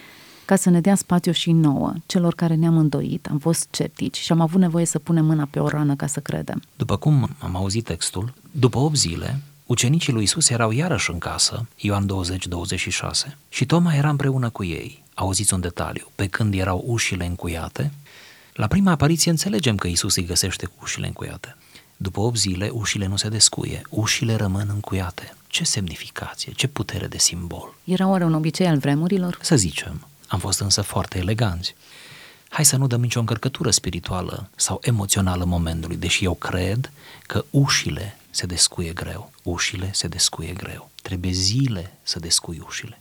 ca 0.48 0.56
să 0.56 0.70
ne 0.70 0.80
dea 0.80 0.94
spațiu 0.94 1.32
și 1.32 1.52
nouă, 1.52 1.92
celor 2.06 2.34
care 2.34 2.54
ne-am 2.54 2.76
îndoit, 2.76 3.26
am 3.26 3.38
fost 3.38 3.60
sceptici 3.60 4.16
și 4.16 4.32
am 4.32 4.40
avut 4.40 4.60
nevoie 4.60 4.84
să 4.84 4.98
punem 4.98 5.24
mâna 5.24 5.48
pe 5.50 5.58
o 5.58 5.68
rană 5.68 5.96
ca 5.96 6.06
să 6.06 6.20
credem. 6.20 6.62
După 6.76 6.96
cum 6.96 7.28
am 7.38 7.56
auzit 7.56 7.84
textul, 7.84 8.32
după 8.50 8.78
8 8.78 8.96
zile, 8.96 9.40
ucenicii 9.66 10.12
lui 10.12 10.22
Isus 10.22 10.48
erau 10.48 10.70
iarăși 10.70 11.10
în 11.10 11.18
casă, 11.18 11.66
Ioan 11.76 12.06
20-26, 13.28 13.36
și 13.48 13.66
Toma 13.66 13.94
era 13.94 14.08
împreună 14.08 14.50
cu 14.50 14.64
ei. 14.64 15.02
Auziți 15.14 15.54
un 15.54 15.60
detaliu, 15.60 16.06
pe 16.14 16.26
când 16.26 16.54
erau 16.54 16.84
ușile 16.86 17.26
încuiate, 17.26 17.92
la 18.52 18.66
prima 18.66 18.90
apariție 18.90 19.30
înțelegem 19.30 19.76
că 19.76 19.86
Isus 19.86 20.16
îi 20.16 20.26
găsește 20.26 20.66
cu 20.66 20.74
ușile 20.82 21.06
încuiate. 21.06 21.56
După 21.96 22.20
8 22.20 22.36
zile, 22.36 22.68
ușile 22.72 23.06
nu 23.06 23.16
se 23.16 23.28
descuie, 23.28 23.82
ușile 23.90 24.34
rămân 24.34 24.68
încuiate. 24.72 25.34
Ce 25.46 25.64
semnificație, 25.64 26.52
ce 26.52 26.66
putere 26.66 27.06
de 27.06 27.18
simbol. 27.18 27.74
Era 27.84 28.08
oare 28.08 28.24
un 28.24 28.34
obicei 28.34 28.66
al 28.66 28.78
vremurilor? 28.78 29.38
Să 29.40 29.56
zicem. 29.56 30.06
Am 30.28 30.38
fost 30.38 30.60
însă 30.60 30.82
foarte 30.82 31.18
eleganți. 31.18 31.74
Hai 32.48 32.64
să 32.64 32.76
nu 32.76 32.86
dăm 32.86 33.00
nicio 33.00 33.20
încărcătură 33.20 33.70
spirituală 33.70 34.50
sau 34.56 34.80
emoțională 34.82 35.44
momentului, 35.44 35.96
deși 35.96 36.24
eu 36.24 36.34
cred 36.34 36.90
că 37.26 37.44
ușile 37.50 38.16
se 38.30 38.46
descuie 38.46 38.92
greu. 38.92 39.30
Ușile 39.42 39.90
se 39.92 40.08
descuie 40.08 40.52
greu. 40.52 40.90
Trebuie 41.02 41.32
zile 41.32 41.96
să 42.02 42.18
descui 42.18 42.62
ușile. 42.66 43.00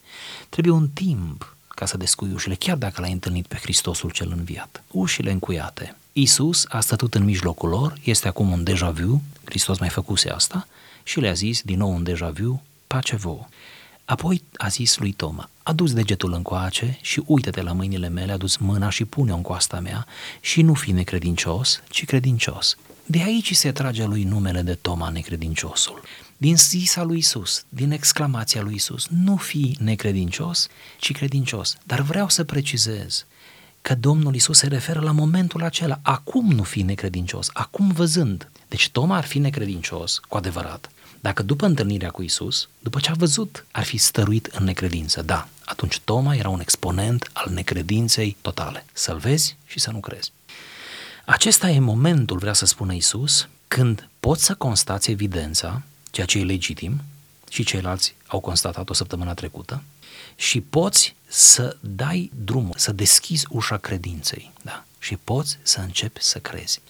Trebuie 0.50 0.74
un 0.74 0.90
timp 0.90 1.56
ca 1.68 1.86
să 1.86 1.98
descui 1.98 2.32
ușile, 2.34 2.56
chiar 2.56 2.78
dacă 2.78 3.02
l-ai 3.02 3.12
întâlnit 3.12 3.48
pe 3.48 3.56
Hristosul 3.56 4.10
cel 4.10 4.32
înviat. 4.32 4.84
Ușile 4.92 5.32
încuiate. 5.32 5.96
Isus 6.14 6.66
a 6.70 6.80
stătut 6.80 7.16
în 7.16 7.24
mijlocul 7.24 7.70
lor, 7.70 7.94
este 8.04 8.28
acum 8.28 8.52
un 8.52 8.64
deja 8.64 8.90
vu, 8.92 9.22
Hristos 9.44 9.80
mai 9.80 9.90
făcuse 9.90 10.30
asta, 10.30 10.68
și 11.04 11.20
le-a 11.20 11.34
zis 11.34 11.62
din 11.62 11.78
nou 11.78 11.94
un 11.94 12.04
deja 12.04 12.30
vu, 12.30 12.64
pace 12.88 13.16
vouă. 13.16 13.48
Apoi 14.10 14.44
a 14.58 14.68
zis 14.68 14.98
lui 14.98 15.12
Toma, 15.12 15.50
adu 15.64 15.84
degetul 15.84 16.34
încoace 16.34 16.98
și 17.02 17.22
uită-te 17.26 17.62
la 17.62 17.72
mâinile 17.72 18.08
mele, 18.08 18.32
adu 18.32 18.46
mâna 18.60 18.90
și 18.90 19.06
pune-o 19.06 19.36
în 19.36 19.42
coasta 19.42 19.80
mea 19.80 20.06
și 20.40 20.62
nu 20.62 20.74
fi 20.74 20.92
necredincios, 20.92 21.82
ci 21.90 22.06
credincios. 22.06 22.78
De 23.06 23.22
aici 23.24 23.56
se 23.56 23.72
trage 23.72 24.06
lui 24.06 24.24
numele 24.24 24.62
de 24.62 24.74
Toma 24.74 25.10
necredinciosul. 25.10 26.02
Din 26.38 26.56
zisa 26.58 27.04
lui 27.04 27.18
Isus, 27.18 27.66
din 27.70 27.92
exclamația 27.92 28.62
lui 28.62 28.76
Isus, 28.76 29.08
nu 29.08 29.36
fi 29.36 29.78
necredincios, 29.80 30.68
ci 30.98 31.12
credincios. 31.12 31.76
Dar 31.84 32.02
vreau 32.02 32.30
să 32.30 32.44
precizez 32.44 33.26
că 33.82 33.96
Domnul 33.96 34.36
Isus 34.36 34.58
se 34.58 34.68
referă 34.68 35.00
la 35.00 35.12
momentul 35.12 35.64
acela. 35.64 36.00
Acum 36.02 36.52
nu 36.52 36.64
fi 36.64 36.82
necredincios, 36.82 37.50
acum 37.54 37.92
văzând. 37.92 38.52
Deci 38.68 38.90
Toma 38.90 39.18
ar 39.18 39.26
fi 39.26 39.40
necredincios, 39.40 40.20
cu 40.28 40.38
adevărat, 40.38 40.90
dacă 41.20 41.44
după 41.44 41.66
întâlnirea 41.66 42.10
cu 42.10 42.22
Isus, 42.22 42.70
după 42.80 43.00
ce 43.00 43.10
a 43.10 43.14
văzut, 43.14 43.66
ar 43.72 43.84
fi 43.84 43.98
stăruit 43.98 44.46
în 44.46 44.64
necredință, 44.64 45.22
da, 45.22 45.48
atunci 45.66 46.00
Toma 46.00 46.36
era 46.36 46.50
un 46.50 46.60
exponent 46.60 47.30
al 47.34 47.52
necredinței 47.54 48.38
totale. 48.42 48.86
Să-l 48.94 49.18
vezi 49.18 49.58
și 49.66 49.80
să 49.80 49.92
nu 49.92 50.00
crezi. 50.00 50.32
Acesta 51.26 51.70
e 51.70 51.80
momentul, 51.80 52.38
vrea 52.38 52.54
să 52.54 52.66
spună 52.66 52.94
Isus, 52.94 53.48
când 53.68 54.10
poți 54.20 54.44
să 54.44 54.56
constați 54.56 55.12
evidența, 55.12 55.82
ceea 56.12 56.26
ce 56.26 56.40
e 56.40 56.44
legitim, 56.44 57.02
și 57.50 57.64
ceilalți 57.64 58.16
au 58.28 58.40
constatat 58.40 58.90
o 58.90 58.94
săptămână 58.94 59.34
trecută, 59.34 59.84
și 60.36 60.62
poți 60.62 61.16
să 61.28 61.78
dai 61.80 62.32
drumul, 62.44 62.76
să 62.78 62.92
deschizi 62.92 63.46
ușa 63.50 63.78
credinței, 63.78 64.52
da? 64.62 64.86
Și 65.00 65.18
poți 65.24 65.58
să 65.62 65.80
începi 65.80 66.22
să 66.22 66.40
crezi 66.40 66.82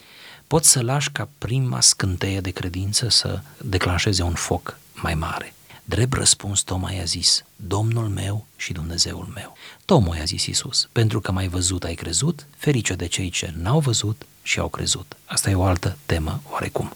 poți 0.47 0.69
să 0.69 0.81
lași 0.81 1.12
ca 1.12 1.29
prima 1.38 1.81
scânteie 1.81 2.41
de 2.41 2.49
credință 2.49 3.10
să 3.10 3.39
declanșeze 3.57 4.23
un 4.23 4.33
foc 4.33 4.79
mai 4.93 5.13
mare. 5.13 5.53
Drept 5.83 6.13
răspuns, 6.13 6.62
Toma 6.62 6.91
i-a 6.91 7.03
zis, 7.03 7.43
Domnul 7.55 8.07
meu 8.07 8.45
și 8.55 8.73
Dumnezeul 8.73 9.31
meu. 9.33 9.57
Toma 9.86 10.15
i-a 10.15 10.23
zis 10.23 10.45
Iisus, 10.45 10.89
pentru 10.91 11.19
că 11.19 11.31
mai 11.31 11.47
văzut 11.47 11.83
ai 11.83 11.95
crezut, 11.95 12.45
ferice 12.57 12.93
de 12.93 13.07
cei 13.07 13.29
ce 13.29 13.53
n-au 13.57 13.79
văzut 13.79 14.25
și 14.41 14.60
au 14.60 14.67
crezut. 14.67 15.15
Asta 15.25 15.49
e 15.49 15.55
o 15.55 15.63
altă 15.63 15.97
temă 16.05 16.41
oarecum. 16.49 16.91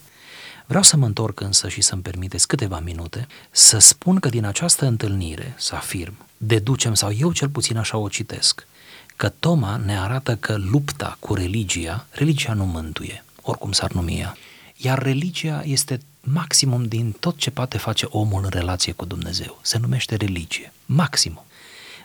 Vreau 0.66 0.84
să 0.84 0.98
mă 0.98 1.06
întorc 1.06 1.40
însă 1.40 1.70
și 1.70 1.82
să-mi 1.82 2.02
permiteți 2.02 2.48
câteva 2.48 2.80
minute 2.80 3.28
să 3.52 3.78
spun 3.78 4.20
că 4.20 4.30
din 4.30 4.46
această 4.46 4.86
întâlnire, 4.86 5.54
să 5.58 5.76
afirm, 5.76 6.14
deducem, 6.38 6.94
sau 6.94 7.12
eu 7.12 7.32
cel 7.32 7.50
puțin 7.50 7.78
așa 7.78 7.98
o 7.98 8.10
citesc, 8.10 8.68
că 9.16 9.30
Toma 9.30 9.78
ne 9.78 10.00
arată 10.00 10.36
că 10.36 10.56
lupta 10.58 11.18
cu 11.20 11.34
religia, 11.34 12.06
religia 12.12 12.54
nu 12.54 12.66
mântuie, 12.66 13.24
oricum 13.42 13.72
s-ar 13.72 13.92
numi 13.92 14.20
ea, 14.20 14.38
iar 14.78 15.02
religia 15.02 15.62
este 15.66 16.00
maximum 16.22 16.86
din 16.86 17.16
tot 17.20 17.38
ce 17.38 17.52
poate 17.52 17.78
face 17.78 18.06
omul 18.10 18.44
în 18.44 18.50
relație 18.50 18.92
cu 18.94 19.06
Dumnezeu. 19.06 19.60
Se 19.62 19.78
numește 19.78 20.16
religie. 20.16 20.74
Maximum. 20.86 21.44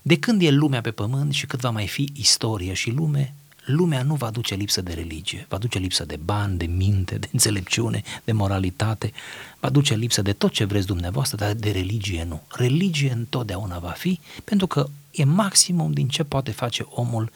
De 0.02 0.18
când 0.18 0.42
e 0.42 0.50
lumea 0.50 0.80
pe 0.80 0.90
pământ 0.90 1.32
și 1.32 1.46
cât 1.46 1.60
va 1.60 1.70
mai 1.70 1.86
fi 1.86 2.12
istorie 2.14 2.72
și 2.72 2.90
lume, 2.90 3.34
lumea 3.64 4.02
nu 4.02 4.14
va 4.14 4.30
duce 4.30 4.54
lipsă 4.54 4.80
de 4.80 4.92
religie, 4.92 5.46
va 5.48 5.58
duce 5.58 5.78
lipsă 5.78 6.04
de 6.04 6.18
bani, 6.24 6.58
de 6.58 6.64
minte, 6.64 7.18
de 7.18 7.28
înțelepciune, 7.32 8.02
de 8.24 8.32
moralitate, 8.32 9.12
va 9.60 9.68
duce 9.68 9.94
lipsă 9.94 10.22
de 10.22 10.32
tot 10.32 10.52
ce 10.52 10.64
vreți 10.64 10.86
dumneavoastră, 10.86 11.36
dar 11.36 11.54
de 11.54 11.70
religie 11.70 12.24
nu. 12.24 12.42
Religie 12.48 13.12
întotdeauna 13.12 13.78
va 13.78 13.90
fi, 13.90 14.20
pentru 14.44 14.66
că 14.66 14.88
e 15.10 15.24
maximum 15.24 15.92
din 15.92 16.08
ce 16.08 16.24
poate 16.24 16.50
face 16.50 16.86
omul 16.88 17.30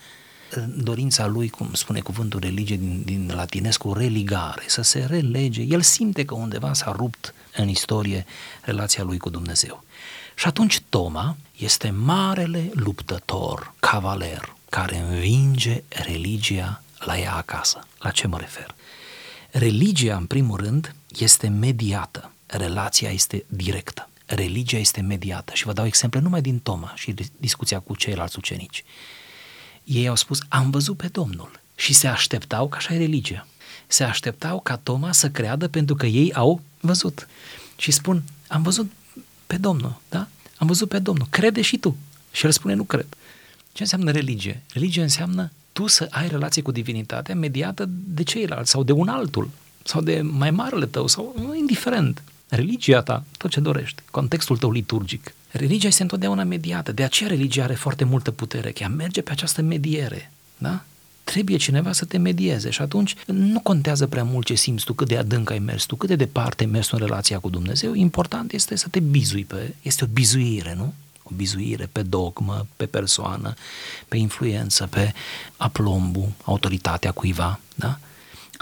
dorința 0.77 1.25
lui, 1.25 1.49
cum 1.49 1.73
spune 1.73 1.99
cuvântul 1.99 2.39
religie 2.39 2.75
din, 2.75 3.01
din 3.05 3.31
latinescu, 3.35 3.93
religare, 3.93 4.63
să 4.67 4.81
se 4.81 5.05
relege. 5.09 5.61
El 5.61 5.81
simte 5.81 6.25
că 6.25 6.33
undeva 6.33 6.73
s-a 6.73 6.91
rupt 6.91 7.33
în 7.55 7.67
istorie 7.67 8.25
relația 8.61 9.03
lui 9.03 9.17
cu 9.17 9.29
Dumnezeu. 9.29 9.83
Și 10.35 10.47
atunci 10.47 10.81
Toma 10.89 11.37
este 11.57 11.89
marele 11.89 12.69
luptător, 12.73 13.73
cavaler, 13.79 14.55
care 14.69 14.97
învinge 14.97 15.83
religia 15.89 16.83
la 16.99 17.19
ea 17.19 17.33
acasă. 17.33 17.87
La 17.99 18.11
ce 18.11 18.27
mă 18.27 18.37
refer? 18.37 18.75
Religia, 19.51 20.15
în 20.15 20.25
primul 20.25 20.57
rând, 20.57 20.95
este 21.17 21.47
mediată. 21.47 22.31
Relația 22.45 23.09
este 23.09 23.45
directă. 23.47 24.09
Religia 24.25 24.77
este 24.77 25.01
mediată. 25.01 25.53
Și 25.53 25.65
vă 25.65 25.73
dau 25.73 25.85
exemple 25.85 26.19
numai 26.19 26.41
din 26.41 26.59
Toma 26.59 26.93
și 26.95 27.13
discuția 27.37 27.79
cu 27.79 27.95
ceilalți 27.95 28.37
ucenici. 28.37 28.83
Ei 29.83 30.07
au 30.07 30.15
spus, 30.15 30.39
am 30.47 30.69
văzut 30.69 30.97
pe 30.97 31.07
Domnul. 31.07 31.51
Și 31.75 31.93
se 31.93 32.07
așteptau, 32.07 32.67
că 32.67 32.77
așa 32.77 32.93
e 32.93 32.97
religia, 32.97 33.47
se 33.87 34.03
așteptau 34.03 34.59
ca 34.59 34.77
Toma 34.77 35.11
să 35.11 35.29
creadă 35.29 35.67
pentru 35.67 35.95
că 35.95 36.05
ei 36.05 36.33
au 36.33 36.61
văzut. 36.79 37.27
Și 37.77 37.91
spun, 37.91 38.23
am 38.47 38.61
văzut 38.61 38.91
pe 39.47 39.57
Domnul, 39.57 40.01
da? 40.09 40.27
Am 40.57 40.67
văzut 40.67 40.89
pe 40.89 40.99
Domnul, 40.99 41.27
crede 41.29 41.61
și 41.61 41.77
tu. 41.77 41.95
Și 42.31 42.45
el 42.45 42.51
spune, 42.51 42.73
nu 42.73 42.83
cred. 42.83 43.05
Ce 43.71 43.81
înseamnă 43.83 44.11
religie? 44.11 44.61
Religie 44.73 45.01
înseamnă 45.01 45.51
tu 45.73 45.87
să 45.87 46.07
ai 46.11 46.27
relație 46.27 46.61
cu 46.61 46.71
divinitatea 46.71 47.35
mediată 47.35 47.85
de 47.89 48.23
ceilalți 48.23 48.71
sau 48.71 48.83
de 48.83 48.91
un 48.91 49.07
altul 49.07 49.49
sau 49.83 50.01
de 50.01 50.21
mai 50.21 50.51
marele 50.51 50.85
tău 50.85 51.07
sau 51.07 51.53
indiferent. 51.57 52.21
Religia 52.47 53.01
ta, 53.01 53.23
tot 53.37 53.49
ce 53.49 53.59
dorești, 53.59 54.01
contextul 54.11 54.57
tău 54.57 54.71
liturgic. 54.71 55.33
Religia 55.51 55.87
este 55.87 56.01
întotdeauna 56.01 56.43
mediată, 56.43 56.91
de 56.91 57.03
aceea 57.03 57.29
religia 57.29 57.63
are 57.63 57.73
foarte 57.73 58.03
multă 58.03 58.31
putere, 58.31 58.71
că 58.71 58.83
ea 58.83 58.89
merge 58.89 59.21
pe 59.21 59.31
această 59.31 59.61
mediere, 59.61 60.31
da? 60.57 60.83
Trebuie 61.23 61.57
cineva 61.57 61.91
să 61.91 62.05
te 62.05 62.17
medieze 62.17 62.69
și 62.69 62.81
atunci 62.81 63.15
nu 63.25 63.59
contează 63.59 64.07
prea 64.07 64.23
mult 64.23 64.45
ce 64.45 64.53
simți 64.53 64.85
tu, 64.85 64.93
cât 64.93 65.07
de 65.07 65.17
adânc 65.17 65.49
ai 65.49 65.59
mers 65.59 65.83
tu, 65.83 65.95
cât 65.95 66.09
de 66.09 66.15
departe 66.15 66.63
ai 66.63 66.69
mers 66.69 66.91
în 66.91 66.99
relația 66.99 67.39
cu 67.39 67.49
Dumnezeu, 67.49 67.93
important 67.93 68.51
este 68.51 68.75
să 68.75 68.87
te 68.87 68.99
bizui 68.99 69.45
pe, 69.45 69.73
este 69.81 70.03
o 70.03 70.07
bizuire, 70.07 70.73
nu? 70.77 70.93
o 71.23 71.29
bizuire 71.35 71.89
pe 71.91 72.01
dogmă, 72.01 72.67
pe 72.77 72.85
persoană, 72.85 73.53
pe 74.07 74.17
influență, 74.17 74.87
pe 74.87 75.13
aplombul, 75.57 76.31
autoritatea 76.43 77.11
cuiva, 77.11 77.59
da? 77.75 77.99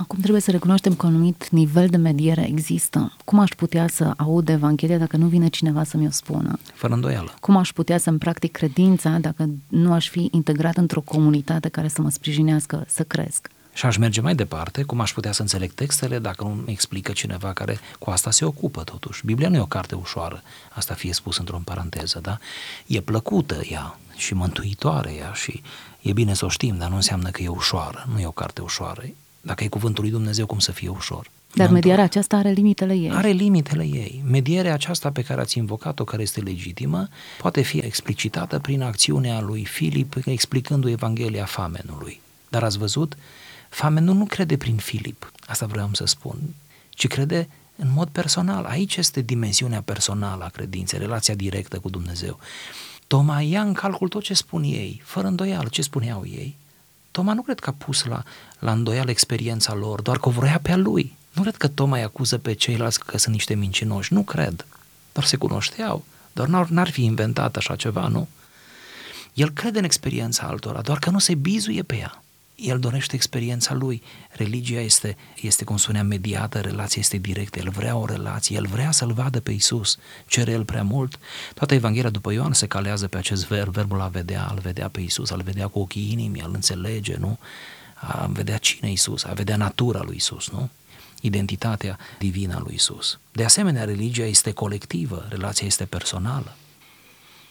Acum 0.01 0.19
trebuie 0.19 0.41
să 0.41 0.51
recunoaștem 0.51 0.95
că 0.95 1.05
un 1.05 1.13
anumit 1.13 1.49
nivel 1.49 1.88
de 1.88 1.97
mediere 1.97 2.47
există. 2.47 3.13
Cum 3.25 3.39
aș 3.39 3.49
putea 3.49 3.88
să 3.88 4.13
aud 4.17 4.49
Evanghelia 4.49 4.97
dacă 4.97 5.17
nu 5.17 5.27
vine 5.27 5.47
cineva 5.47 5.83
să 5.83 5.97
mi-o 5.97 6.09
spună? 6.09 6.59
Fără 6.73 6.93
îndoială. 6.93 7.33
Cum 7.39 7.57
aș 7.57 7.71
putea 7.71 7.97
să-mi 7.97 8.17
practic 8.17 8.51
credința 8.51 9.09
dacă 9.09 9.49
nu 9.67 9.93
aș 9.93 10.09
fi 10.09 10.27
integrat 10.31 10.77
într-o 10.77 11.01
comunitate 11.01 11.69
care 11.69 11.88
să 11.88 12.01
mă 12.01 12.09
sprijinească 12.09 12.85
să 12.88 13.03
cresc? 13.03 13.49
Și 13.73 13.85
aș 13.85 13.97
merge 13.97 14.21
mai 14.21 14.35
departe, 14.35 14.83
cum 14.83 14.99
aș 14.99 15.13
putea 15.13 15.31
să 15.31 15.41
înțeleg 15.41 15.71
textele 15.71 16.19
dacă 16.19 16.43
nu 16.43 16.63
explică 16.65 17.12
cineva 17.12 17.53
care 17.53 17.79
cu 17.99 18.09
asta 18.09 18.31
se 18.31 18.45
ocupă 18.45 18.83
totuși. 18.83 19.25
Biblia 19.25 19.49
nu 19.49 19.55
e 19.55 19.59
o 19.59 19.65
carte 19.65 19.95
ușoară, 19.95 20.43
asta 20.73 20.93
fie 20.93 21.13
spus 21.13 21.38
într-o 21.38 21.62
paranteză, 21.63 22.19
da? 22.21 22.38
E 22.85 23.01
plăcută 23.01 23.62
ea 23.69 23.99
și 24.15 24.33
mântuitoare 24.33 25.13
ea 25.13 25.31
și 25.33 25.62
e 26.01 26.13
bine 26.13 26.33
să 26.33 26.45
o 26.45 26.49
știm, 26.49 26.77
dar 26.77 26.89
nu 26.89 26.95
înseamnă 26.95 27.29
că 27.29 27.41
e 27.41 27.47
ușoară, 27.47 28.07
nu 28.13 28.19
e 28.19 28.25
o 28.25 28.31
carte 28.31 28.62
ușoară. 28.62 29.03
Dacă 29.41 29.63
e 29.63 29.67
cuvântul 29.67 30.04
lui 30.04 30.12
Dumnezeu, 30.12 30.45
cum 30.45 30.60
să 30.60 30.71
fie 30.71 30.89
ușor? 30.89 31.30
Dar 31.54 31.69
medierea 31.69 32.04
aceasta 32.04 32.38
are 32.38 32.52
limitele 32.52 32.93
ei. 32.93 33.12
Are 33.12 33.30
limitele 33.30 33.84
ei. 33.84 34.23
Medierea 34.30 34.73
aceasta 34.73 35.12
pe 35.12 35.21
care 35.21 35.41
ați 35.41 35.58
invocat-o, 35.58 36.04
care 36.04 36.21
este 36.21 36.39
legitimă, 36.39 37.08
poate 37.41 37.62
fi 37.62 37.78
explicitată 37.78 38.60
prin 38.60 38.82
acțiunea 38.82 39.41
lui 39.41 39.65
Filip, 39.65 40.15
explicându 40.25 40.89
Evanghelia 40.89 41.45
famenului. 41.45 42.21
Dar 42.49 42.63
ați 42.63 42.78
văzut? 42.78 43.17
Famenul 43.69 44.15
nu 44.15 44.25
crede 44.25 44.58
prin 44.58 44.75
Filip, 44.75 45.32
asta 45.45 45.65
vreau 45.65 45.89
să 45.91 46.06
spun, 46.06 46.38
ci 46.89 47.08
crede 47.08 47.49
în 47.75 47.91
mod 47.93 48.08
personal. 48.08 48.65
Aici 48.65 48.95
este 48.95 49.21
dimensiunea 49.21 49.82
personală 49.82 50.43
a 50.43 50.49
credinței, 50.49 50.99
relația 50.99 51.36
directă 51.36 51.80
cu 51.80 51.89
Dumnezeu. 51.89 52.39
Toma 53.08 53.41
ia 53.41 53.62
în 53.62 53.73
calcul 53.73 54.08
tot 54.08 54.23
ce 54.23 54.34
spun 54.34 54.63
ei, 54.63 55.02
fără 55.04 55.28
îndoială 55.28 55.67
ce 55.71 55.82
spuneau 55.82 56.23
ei. 56.25 56.56
Toma 57.11 57.33
nu 57.33 57.41
cred 57.41 57.59
că 57.59 57.69
a 57.69 57.73
pus 57.85 58.03
la, 58.03 58.23
la 58.59 58.71
îndoială 58.71 59.09
experiența 59.09 59.73
lor, 59.73 60.01
doar 60.01 60.19
că 60.19 60.27
o 60.27 60.31
vroia 60.31 60.59
pe 60.61 60.71
a 60.71 60.77
lui. 60.77 61.17
Nu 61.33 61.41
cred 61.41 61.55
că 61.55 61.67
Toma 61.67 61.97
îi 61.97 62.03
acuză 62.03 62.37
pe 62.37 62.53
ceilalți 62.53 62.99
că 62.99 63.17
sunt 63.17 63.33
niște 63.33 63.53
mincinoși, 63.53 64.13
nu 64.13 64.21
cred. 64.21 64.65
Doar 65.13 65.25
se 65.25 65.37
cunoșteau, 65.37 66.05
doar 66.33 66.47
n-ar, 66.47 66.67
n-ar 66.67 66.89
fi 66.89 67.03
inventat 67.03 67.55
așa 67.55 67.75
ceva, 67.75 68.07
nu? 68.07 68.27
El 69.33 69.51
crede 69.51 69.77
în 69.77 69.83
experiența 69.83 70.47
altora, 70.47 70.81
doar 70.81 70.99
că 70.99 71.09
nu 71.09 71.19
se 71.19 71.35
bizuie 71.35 71.83
pe 71.83 71.97
ea 71.97 72.23
el 72.61 72.79
dorește 72.79 73.15
experiența 73.15 73.73
lui. 73.73 74.01
Religia 74.29 74.79
este, 74.79 75.17
este 75.41 75.63
cum 75.63 75.77
spuneam, 75.77 76.07
mediată, 76.07 76.59
relația 76.59 77.01
este 77.01 77.17
directă, 77.17 77.59
el 77.59 77.69
vrea 77.69 77.95
o 77.95 78.05
relație, 78.05 78.55
el 78.55 78.65
vrea 78.65 78.91
să-l 78.91 79.11
vadă 79.11 79.39
pe 79.39 79.51
Isus, 79.51 79.97
cere 80.27 80.51
el 80.51 80.65
prea 80.65 80.83
mult. 80.83 81.19
Toată 81.53 81.73
Evanghelia 81.73 82.09
după 82.09 82.31
Ioan 82.31 82.53
se 82.53 82.67
calează 82.67 83.07
pe 83.07 83.17
acest 83.17 83.47
verb, 83.47 83.73
verbul 83.73 84.01
a 84.01 84.07
vedea, 84.07 84.47
al 84.47 84.59
vedea 84.61 84.87
pe 84.87 85.01
Isus, 85.01 85.31
al 85.31 85.41
vedea 85.41 85.67
cu 85.67 85.79
ochii 85.79 86.11
inimii, 86.11 86.41
al 86.41 86.51
înțelege, 86.53 87.15
nu? 87.19 87.37
A 87.95 88.29
vedea 88.33 88.57
cine 88.57 88.91
Isus, 88.91 89.23
a 89.23 89.33
vedea 89.33 89.55
natura 89.55 90.01
lui 90.03 90.15
Isus, 90.15 90.49
nu? 90.49 90.69
Identitatea 91.21 91.97
divină 92.19 92.55
a 92.55 92.59
lui 92.59 92.73
Isus. 92.73 93.19
De 93.31 93.43
asemenea, 93.43 93.83
religia 93.83 94.25
este 94.25 94.51
colectivă, 94.51 95.25
relația 95.29 95.67
este 95.67 95.85
personală. 95.85 96.55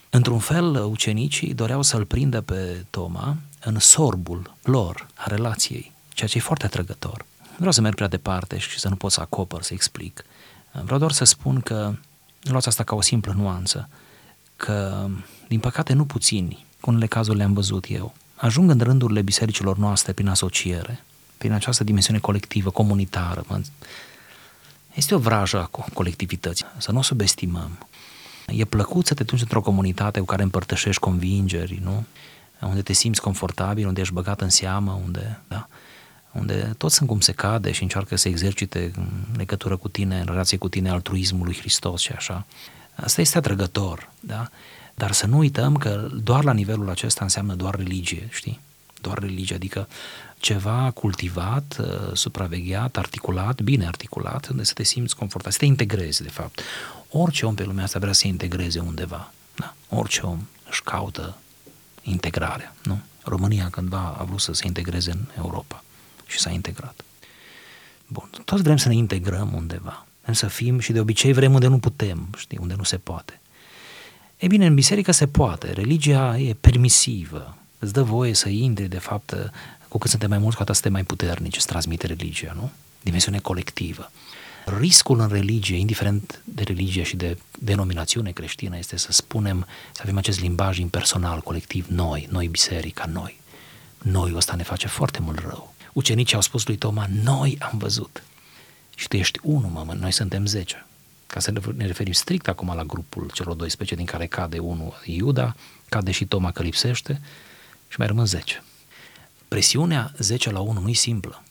Într-un 0.09 0.39
fel, 0.39 0.75
ucenicii 0.75 1.53
doreau 1.53 1.81
să-l 1.81 2.05
prindă 2.05 2.41
pe 2.41 2.85
Toma 2.89 3.37
în 3.59 3.79
sorbul 3.79 4.55
lor 4.63 5.07
a 5.15 5.23
relației, 5.27 5.91
ceea 6.13 6.29
ce 6.29 6.37
e 6.37 6.41
foarte 6.41 6.65
atrăgător. 6.65 7.25
Nu 7.41 7.55
vreau 7.55 7.71
să 7.71 7.81
merg 7.81 7.95
prea 7.95 8.07
departe 8.07 8.57
și 8.57 8.79
să 8.79 8.89
nu 8.89 8.95
pot 8.95 9.11
să 9.11 9.21
acopăr, 9.21 9.61
să 9.61 9.73
explic. 9.73 10.25
Vreau 10.83 10.99
doar 10.99 11.11
să 11.11 11.23
spun 11.23 11.61
că, 11.61 11.93
luați 12.41 12.67
asta 12.67 12.83
ca 12.83 12.95
o 12.95 13.01
simplă 13.01 13.33
nuanță, 13.37 13.89
că, 14.55 15.07
din 15.47 15.59
păcate, 15.59 15.93
nu 15.93 16.05
puțini, 16.05 16.65
cu 16.81 16.89
unele 16.89 17.07
cazuri 17.07 17.37
le-am 17.37 17.53
văzut 17.53 17.85
eu, 17.89 18.13
ajung 18.35 18.69
în 18.69 18.79
rândurile 18.79 19.21
bisericilor 19.21 19.77
noastre 19.77 20.11
prin 20.11 20.27
asociere, 20.27 21.03
prin 21.37 21.51
această 21.51 21.83
dimensiune 21.83 22.19
colectivă, 22.19 22.69
comunitară. 22.69 23.45
Este 24.93 25.15
o 25.15 25.19
vrajă 25.19 25.61
a 25.61 25.69
colectivității, 25.93 26.65
să 26.77 26.91
nu 26.91 26.97
o 26.97 27.01
subestimăm. 27.01 27.87
E 28.47 28.65
plăcut 28.65 29.05
să 29.05 29.13
te 29.13 29.23
duci 29.23 29.41
într-o 29.41 29.61
comunitate 29.61 30.19
cu 30.19 30.25
care 30.25 30.43
împărtășești 30.43 31.01
convingeri, 31.01 31.79
nu? 31.83 32.05
Unde 32.67 32.81
te 32.81 32.93
simți 32.93 33.21
confortabil, 33.21 33.87
unde 33.87 34.01
ești 34.01 34.13
băgat 34.13 34.41
în 34.41 34.49
seamă, 34.49 34.99
unde, 35.05 35.39
da? 35.47 35.67
unde 36.31 36.73
toți 36.77 36.95
sunt 36.95 37.09
cum 37.09 37.19
se 37.19 37.31
cade 37.31 37.71
și 37.71 37.83
încearcă 37.83 38.15
să 38.15 38.27
exercite 38.27 38.91
în 38.95 39.07
legătură 39.37 39.77
cu 39.77 39.87
tine, 39.87 40.19
în 40.19 40.25
relație 40.25 40.57
cu 40.57 40.69
tine, 40.69 40.89
altruismul 40.89 41.45
lui 41.45 41.57
Hristos 41.57 42.01
și 42.01 42.11
așa. 42.11 42.45
Asta 42.95 43.21
este 43.21 43.37
atrăgător, 43.37 44.09
da? 44.19 44.49
Dar 44.95 45.11
să 45.11 45.27
nu 45.27 45.37
uităm 45.37 45.75
că 45.75 46.07
doar 46.23 46.43
la 46.43 46.53
nivelul 46.53 46.89
acesta 46.89 47.23
înseamnă 47.23 47.53
doar 47.53 47.75
religie, 47.75 48.27
știi? 48.31 48.59
Doar 49.01 49.17
religie, 49.17 49.55
adică 49.55 49.87
ceva 50.39 50.91
cultivat, 50.93 51.77
uh, 51.79 51.87
supravegheat, 52.13 52.97
articulat, 52.97 53.61
bine 53.61 53.85
articulat, 53.85 54.47
unde 54.47 54.63
să 54.63 54.73
te 54.73 54.83
simți 54.83 55.15
confortabil, 55.15 55.51
să 55.51 55.59
te 55.59 55.65
integrezi, 55.65 56.21
de 56.21 56.29
fapt. 56.29 56.61
Orice 57.09 57.45
om 57.45 57.55
pe 57.55 57.63
lumea 57.63 57.83
asta 57.83 57.99
vrea 57.99 58.13
să 58.13 58.19
se 58.19 58.27
integreze 58.27 58.79
undeva. 58.79 59.31
Da? 59.55 59.73
Orice 59.89 60.21
om 60.21 60.39
își 60.69 60.83
caută 60.83 61.37
integrarea. 62.03 62.75
Nu? 62.83 62.99
România 63.23 63.69
cândva 63.69 64.15
a 64.19 64.23
vrut 64.23 64.39
să 64.39 64.53
se 64.53 64.67
integreze 64.67 65.11
în 65.11 65.19
Europa 65.37 65.83
și 66.25 66.39
s-a 66.39 66.49
integrat. 66.49 67.03
Bun, 68.07 68.29
toți 68.45 68.63
vrem 68.63 68.77
să 68.77 68.87
ne 68.87 68.95
integrăm 68.95 69.53
undeva. 69.53 70.05
Vrem 70.21 70.33
să 70.33 70.47
fim 70.47 70.79
și 70.79 70.91
de 70.91 70.99
obicei 70.99 71.33
vrem 71.33 71.53
unde 71.53 71.67
nu 71.67 71.79
putem, 71.79 72.27
știi, 72.37 72.57
unde 72.61 72.73
nu 72.77 72.83
se 72.83 72.97
poate. 72.97 73.39
E 74.37 74.47
bine, 74.47 74.65
în 74.65 74.73
biserică 74.73 75.11
se 75.11 75.27
poate. 75.27 75.71
Religia 75.71 76.37
e 76.37 76.55
permisivă. 76.61 77.57
Îți 77.79 77.93
dă 77.93 78.03
voie 78.03 78.33
să 78.33 78.49
intri, 78.49 78.87
de 78.87 78.99
fapt, 78.99 79.51
cu 79.87 79.97
cât 79.97 80.09
suntem 80.09 80.29
mai 80.29 80.37
mulți, 80.37 80.55
cu 80.55 80.61
atât 80.61 80.75
suntem 80.75 80.91
mai 80.91 81.03
puternici, 81.03 81.55
îți 81.55 81.67
transmite 81.67 82.07
religia, 82.07 82.53
nu? 82.55 82.71
Dimensiune 83.01 83.39
colectivă. 83.39 84.11
Riscul 84.77 85.19
în 85.19 85.27
religie, 85.27 85.77
indiferent 85.77 86.41
de 86.43 86.63
religie 86.63 87.03
și 87.03 87.15
de 87.15 87.37
denominațiune 87.59 88.31
creștină, 88.31 88.77
este 88.77 88.97
să 88.97 89.11
spunem, 89.11 89.67
să 89.91 90.01
avem 90.03 90.17
acest 90.17 90.39
limbaj 90.39 90.77
impersonal, 90.77 91.39
colectiv, 91.39 91.85
noi, 91.87 92.27
noi 92.31 92.47
biserica, 92.47 93.05
noi. 93.05 93.39
Noi 93.97 94.33
ăsta 94.35 94.55
ne 94.55 94.63
face 94.63 94.87
foarte 94.87 95.19
mult 95.19 95.39
rău. 95.39 95.73
Ucenicii 95.93 96.35
au 96.35 96.41
spus 96.41 96.65
lui 96.65 96.77
Toma, 96.77 97.07
noi 97.23 97.57
am 97.59 97.77
văzut. 97.77 98.23
Și 98.95 99.07
tu 99.07 99.15
ești 99.15 99.39
unul, 99.43 99.69
mă, 99.69 99.93
noi 99.99 100.11
suntem 100.11 100.45
zece. 100.45 100.85
Ca 101.27 101.39
să 101.39 101.53
ne 101.75 101.85
referim 101.85 102.13
strict 102.13 102.47
acum 102.47 102.73
la 102.75 102.83
grupul 102.83 103.29
celor 103.33 103.55
12 103.55 103.95
din 103.95 104.05
care 104.05 104.27
cade 104.27 104.59
unul 104.59 105.01
Iuda, 105.05 105.55
cade 105.89 106.11
și 106.11 106.25
Toma 106.25 106.51
că 106.51 106.61
lipsește 106.61 107.21
și 107.87 107.95
mai 107.97 108.07
rămân 108.07 108.25
10. 108.25 108.63
Presiunea 109.47 110.11
10 110.17 110.51
la 110.51 110.59
1 110.59 110.79
nu 110.79 110.89
e 110.89 110.93
simplă. 110.93 111.43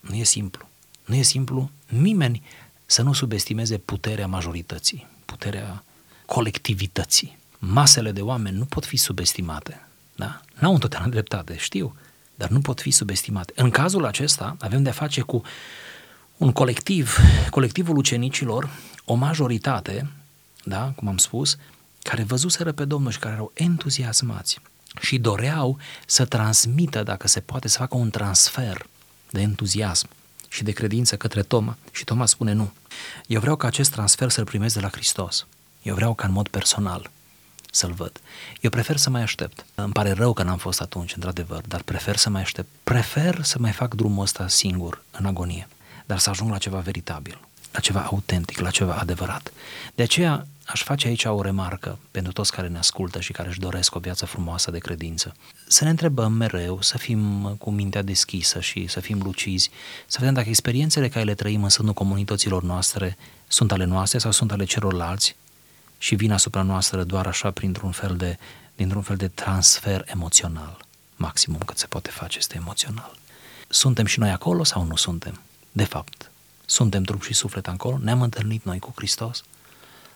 Nu 0.00 0.14
e 0.14 0.24
simplu. 0.24 0.68
Nu 1.04 1.14
e 1.14 1.22
simplu 1.22 1.70
nimeni 1.88 2.42
să 2.86 3.02
nu 3.02 3.12
subestimeze 3.12 3.78
puterea 3.78 4.26
majorității, 4.26 5.06
puterea 5.24 5.84
colectivității. 6.26 7.38
Masele 7.58 8.12
de 8.12 8.20
oameni 8.20 8.56
nu 8.56 8.64
pot 8.64 8.84
fi 8.84 8.96
subestimate. 8.96 9.86
Da? 10.16 10.40
N-au 10.58 10.72
întotdeauna 10.72 11.08
dreptate, 11.08 11.56
știu, 11.56 11.96
dar 12.34 12.48
nu 12.48 12.60
pot 12.60 12.80
fi 12.80 12.90
subestimate. 12.90 13.52
În 13.56 13.70
cazul 13.70 14.04
acesta 14.04 14.56
avem 14.60 14.82
de-a 14.82 14.92
face 14.92 15.20
cu 15.20 15.42
un 16.36 16.52
colectiv, 16.52 17.16
colectivul 17.50 17.96
ucenicilor, 17.96 18.70
o 19.04 19.14
majoritate, 19.14 20.10
da, 20.64 20.92
cum 20.96 21.08
am 21.08 21.16
spus, 21.16 21.56
care 22.02 22.22
văzuseră 22.22 22.72
pe 22.72 22.84
Domnul 22.84 23.10
și 23.10 23.18
care 23.18 23.34
erau 23.34 23.52
entuziasmați 23.54 24.60
și 25.00 25.18
doreau 25.18 25.78
să 26.06 26.24
transmită, 26.24 27.02
dacă 27.02 27.28
se 27.28 27.40
poate, 27.40 27.68
să 27.68 27.78
facă 27.78 27.96
un 27.96 28.10
transfer 28.10 28.86
de 29.30 29.40
entuziasm 29.40 30.08
și 30.54 30.62
de 30.62 30.72
credință 30.72 31.16
către 31.16 31.42
Toma. 31.42 31.76
Și 31.92 32.04
Toma 32.04 32.26
spune 32.26 32.52
nu. 32.52 32.72
Eu 33.26 33.40
vreau 33.40 33.56
ca 33.56 33.66
acest 33.66 33.90
transfer 33.90 34.30
să-l 34.30 34.44
primez 34.44 34.72
de 34.72 34.80
la 34.80 34.88
Hristos. 34.88 35.46
Eu 35.82 35.94
vreau 35.94 36.14
ca 36.14 36.26
în 36.26 36.32
mod 36.32 36.48
personal 36.48 37.10
să-l 37.70 37.92
văd. 37.92 38.20
Eu 38.60 38.70
prefer 38.70 38.96
să 38.96 39.10
mai 39.10 39.22
aștept. 39.22 39.64
Îmi 39.74 39.92
pare 39.92 40.12
rău 40.12 40.32
că 40.32 40.42
n-am 40.42 40.58
fost 40.58 40.80
atunci, 40.80 41.14
într-adevăr, 41.14 41.62
dar 41.68 41.82
prefer 41.82 42.16
să 42.16 42.30
mai 42.30 42.40
aștept. 42.40 42.68
Prefer 42.84 43.42
să 43.42 43.58
mai 43.58 43.72
fac 43.72 43.94
drumul 43.94 44.22
ăsta 44.22 44.48
singur, 44.48 45.02
în 45.10 45.26
agonie, 45.26 45.68
dar 46.06 46.18
să 46.18 46.30
ajung 46.30 46.50
la 46.50 46.58
ceva 46.58 46.78
veritabil, 46.78 47.38
la 47.74 47.80
ceva 47.80 48.00
autentic, 48.00 48.58
la 48.58 48.70
ceva 48.70 48.94
adevărat. 48.94 49.52
De 49.94 50.02
aceea 50.02 50.46
aș 50.66 50.82
face 50.82 51.08
aici 51.08 51.24
o 51.24 51.42
remarcă 51.42 51.98
pentru 52.10 52.32
toți 52.32 52.52
care 52.52 52.68
ne 52.68 52.78
ascultă 52.78 53.20
și 53.20 53.32
care 53.32 53.48
își 53.48 53.60
doresc 53.60 53.94
o 53.94 53.98
viață 53.98 54.26
frumoasă 54.26 54.70
de 54.70 54.78
credință. 54.78 55.34
Să 55.66 55.84
ne 55.84 55.90
întrebăm 55.90 56.32
mereu, 56.32 56.82
să 56.82 56.98
fim 56.98 57.54
cu 57.58 57.70
mintea 57.70 58.02
deschisă 58.02 58.60
și 58.60 58.86
să 58.86 59.00
fim 59.00 59.20
lucizi, 59.22 59.70
să 60.06 60.16
vedem 60.18 60.34
dacă 60.34 60.48
experiențele 60.48 61.08
care 61.08 61.24
le 61.24 61.34
trăim 61.34 61.62
în 61.62 61.68
sânul 61.68 61.92
comunităților 61.92 62.62
noastre 62.62 63.16
sunt 63.48 63.72
ale 63.72 63.84
noastre 63.84 64.18
sau 64.18 64.30
sunt 64.30 64.52
ale 64.52 64.64
celorlalți 64.64 65.36
și 65.98 66.14
vin 66.14 66.32
asupra 66.32 66.62
noastră 66.62 67.04
doar 67.04 67.26
așa 67.26 67.50
printr-un 67.50 67.90
fel 67.90 68.16
de, 68.16 68.38
dintr-un 68.74 69.02
fel 69.02 69.16
de 69.16 69.28
transfer 69.28 70.04
emoțional. 70.06 70.86
Maximum 71.16 71.58
cât 71.66 71.78
se 71.78 71.86
poate 71.86 72.10
face 72.10 72.38
este 72.38 72.56
emoțional. 72.56 73.16
Suntem 73.68 74.06
și 74.06 74.18
noi 74.18 74.30
acolo 74.30 74.64
sau 74.64 74.84
nu 74.84 74.96
suntem? 74.96 75.40
De 75.72 75.84
fapt, 75.84 76.23
suntem 76.64 77.02
trup 77.02 77.22
și 77.22 77.34
suflet 77.34 77.68
acolo? 77.68 77.98
Ne-am 78.02 78.22
întâlnit 78.22 78.64
noi 78.64 78.78
cu 78.78 78.92
Hristos? 78.96 79.42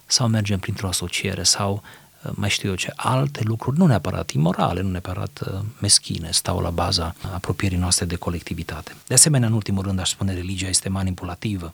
Sau 0.07 0.29
mergem 0.29 0.59
printr-o 0.59 0.89
asociere 0.89 1.43
sau 1.43 1.83
uh, 2.23 2.31
mai 2.35 2.51
știu 2.51 2.69
eu 2.69 2.75
ce, 2.75 2.93
alte 2.97 3.41
lucruri, 3.43 3.79
nu 3.79 3.87
neapărat 3.87 4.31
imorale, 4.31 4.81
nu 4.81 4.91
neapărat 4.91 5.41
uh, 5.47 5.61
meschine, 5.81 6.31
stau 6.31 6.61
la 6.61 6.71
baza 6.71 7.15
apropierii 7.33 7.79
noastre 7.79 8.05
de 8.05 8.17
colectivitate. 8.17 8.97
De 9.07 9.15
asemenea, 9.15 9.49
în 9.49 9.55
ultimul 9.55 9.83
rând, 9.83 9.99
aș 9.99 10.11
spune, 10.11 10.35
religia 10.35 10.69
este 10.69 10.89
manipulativă, 10.89 11.73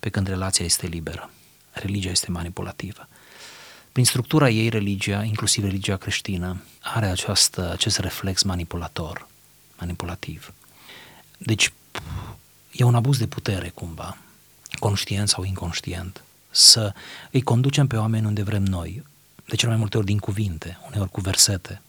pe 0.00 0.08
când 0.08 0.26
relația 0.28 0.64
este 0.64 0.86
liberă. 0.86 1.30
Religia 1.72 2.10
este 2.10 2.30
manipulativă. 2.30 3.08
Prin 3.92 4.08
structura 4.08 4.48
ei, 4.48 4.68
religia, 4.68 5.22
inclusiv 5.22 5.64
religia 5.64 5.96
creștină, 5.96 6.62
are 6.80 7.06
această, 7.06 7.70
acest 7.72 7.98
reflex 7.98 8.42
manipulator, 8.42 9.28
manipulativ. 9.78 10.52
Deci, 11.38 11.72
e 12.76 12.84
un 12.84 12.94
abuz 12.94 13.18
de 13.18 13.26
putere, 13.26 13.68
cumva, 13.68 14.16
conștient 14.78 15.28
sau 15.28 15.44
inconștient, 15.44 16.22
să 16.50 16.92
îi 17.30 17.42
conducem 17.42 17.86
pe 17.86 17.96
oameni 17.96 18.26
unde 18.26 18.42
vrem 18.42 18.62
noi, 18.62 19.02
de 19.46 19.56
cele 19.56 19.70
mai 19.70 19.80
multe 19.80 19.96
ori 19.96 20.06
din 20.06 20.18
cuvinte, 20.18 20.78
uneori 20.86 21.10
cu 21.10 21.20
versete, 21.20 21.82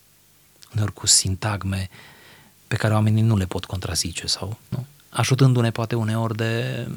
uneori 0.73 0.93
cu 0.93 1.07
sintagme 1.07 1.89
pe 2.67 2.75
care 2.75 2.93
oamenii 2.93 3.21
nu 3.21 3.37
le 3.37 3.45
pot 3.45 3.65
contrazice 3.65 4.27
sau, 4.27 4.59
nu? 4.69 4.85
Ajutându-ne 5.09 5.71
poate 5.71 5.95
uneori 5.95 6.35
de 6.35 6.87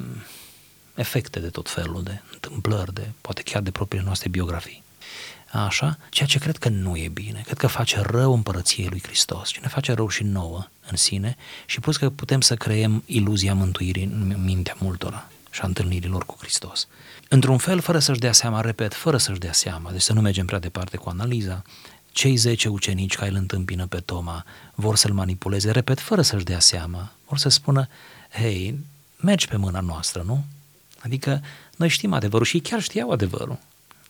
efecte 0.95 1.39
de 1.39 1.49
tot 1.49 1.69
felul, 1.69 2.03
de 2.03 2.21
întâmplări, 2.33 2.93
de, 2.93 3.09
poate 3.21 3.41
chiar 3.41 3.61
de 3.61 3.71
propriile 3.71 4.05
noastre 4.05 4.29
biografii. 4.29 4.83
Așa, 5.51 5.97
ceea 6.09 6.27
ce 6.27 6.39
cred 6.39 6.57
că 6.57 6.69
nu 6.69 6.97
e 6.97 7.07
bine, 7.07 7.41
cred 7.45 7.57
că 7.57 7.67
face 7.67 8.01
rău 8.01 8.33
împărăției 8.33 8.87
lui 8.87 9.01
Hristos 9.03 9.49
și 9.49 9.59
ne 9.61 9.67
face 9.67 9.93
rău 9.93 10.07
și 10.07 10.23
nouă 10.23 10.67
în 10.89 10.97
sine 10.97 11.37
și 11.65 11.79
plus 11.79 11.97
că 11.97 12.09
putem 12.09 12.41
să 12.41 12.55
creăm 12.55 13.03
iluzia 13.05 13.53
mântuirii 13.53 14.03
în 14.03 14.43
mintea 14.43 14.75
multora 14.79 15.29
și 15.49 15.61
a 15.61 15.67
întâlnirilor 15.67 16.25
cu 16.25 16.35
Hristos. 16.39 16.87
Într-un 17.27 17.57
fel, 17.57 17.79
fără 17.79 17.99
să-și 17.99 18.19
dea 18.19 18.31
seama, 18.31 18.61
repet, 18.61 18.93
fără 18.93 19.17
să-și 19.17 19.39
dea 19.39 19.53
seama, 19.53 19.91
deci 19.91 20.01
să 20.01 20.13
nu 20.13 20.21
mergem 20.21 20.45
prea 20.45 20.59
departe 20.59 20.97
cu 20.97 21.09
analiza, 21.09 21.61
cei 22.11 22.35
zece 22.35 22.67
ucenici 22.67 23.15
care 23.15 23.29
îl 23.29 23.35
întâmpină 23.35 23.85
pe 23.85 23.99
Toma 23.99 24.45
vor 24.75 24.95
să-l 24.95 25.13
manipuleze, 25.13 25.71
repet, 25.71 25.99
fără 25.99 26.21
să-și 26.21 26.43
dea 26.43 26.59
seama, 26.59 27.11
vor 27.27 27.37
să 27.37 27.49
spună, 27.49 27.87
hei, 28.31 28.79
mergi 29.17 29.47
pe 29.47 29.55
mâna 29.55 29.79
noastră, 29.79 30.23
nu? 30.25 30.43
Adică 30.99 31.41
noi 31.75 31.89
știm 31.89 32.13
adevărul 32.13 32.45
și 32.45 32.55
ei 32.55 32.61
chiar 32.61 32.81
știau 32.81 33.11
adevărul. 33.11 33.57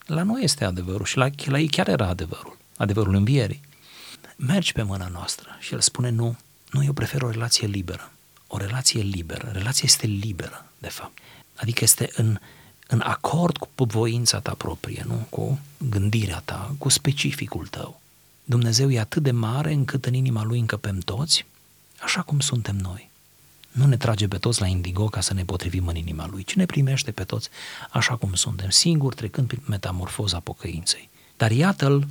La 0.06 0.24
noi 0.24 0.44
este 0.44 0.66
adevărul 0.66 1.06
și 1.06 1.18
la, 1.18 1.30
la 1.46 1.60
ei 1.60 1.68
chiar 1.68 1.88
era 1.88 2.08
adevărul, 2.08 2.58
adevărul 2.78 3.14
învierii. 3.14 3.62
Mergi 4.36 4.72
pe 4.72 4.82
mâna 4.82 5.08
noastră 5.08 5.58
și 5.60 5.74
el 5.74 5.80
spune 5.80 6.10
nu, 6.10 6.38
nu, 6.72 6.84
eu 6.84 6.94
prefer 6.94 7.22
o 7.22 7.30
relație 7.30 7.68
liberă. 7.68 8.12
O 8.48 8.58
relație 8.58 9.02
liberă. 9.02 9.50
Relația 9.54 9.84
este 9.86 10.06
liberă, 10.06 10.66
de 10.78 10.90
fapt. 10.90 11.18
Adică 11.56 11.84
este 11.84 12.10
în, 12.16 12.40
în 12.88 13.02
acord 13.04 13.58
cu 13.58 13.84
voința 13.84 14.40
ta 14.40 14.54
proprie, 14.54 15.04
nu? 15.08 15.28
Cu 15.30 15.60
gândirea 15.90 16.42
ta, 16.46 16.76
cu 16.78 16.90
specificul 16.90 17.68
tău. 17.68 18.02
Dumnezeu 18.44 18.92
e 18.92 19.00
atât 19.00 19.24
de 19.24 19.32
mare 19.32 19.74
încât 19.74 20.06
în 20.06 20.14
inima 20.14 20.44
Lui 20.44 20.60
încăpem 20.60 21.00
toți, 21.00 21.46
așa 22.00 22.22
cum 22.22 22.40
suntem 22.40 22.76
noi. 22.76 23.11
Nu 23.72 23.86
ne 23.86 23.98
trage 23.98 24.28
pe 24.28 24.38
toți 24.38 24.62
la 24.62 24.68
indigo 24.68 25.06
ca 25.06 25.22
să 25.22 25.34
ne 25.34 25.44
potrivim 25.44 25.88
în 25.88 25.96
inima 25.96 26.28
Lui, 26.28 26.44
ci 26.44 26.56
ne 26.56 26.66
primește 26.66 27.12
pe 27.12 27.24
toți 27.24 27.50
așa 27.90 28.16
cum 28.16 28.34
suntem, 28.34 28.70
singuri, 28.70 29.16
trecând 29.16 29.48
prin 29.48 29.62
metamorfoza 29.66 30.40
pocăinței. 30.40 31.10
Dar 31.38 31.52
iată-l 31.52 32.08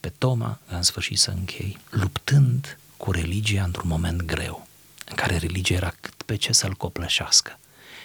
pe 0.00 0.12
Toma, 0.18 0.58
în 0.68 0.82
sfârșit 0.82 1.18
să 1.18 1.30
închei, 1.30 1.78
luptând 1.90 2.78
cu 2.96 3.10
religia 3.10 3.62
într-un 3.64 3.88
moment 3.88 4.22
greu, 4.22 4.66
în 5.06 5.14
care 5.14 5.36
religia 5.36 5.74
era 5.74 5.94
cât 6.00 6.22
pe 6.22 6.36
ce 6.36 6.52
să-l 6.52 6.72
copleșească. 6.72 7.58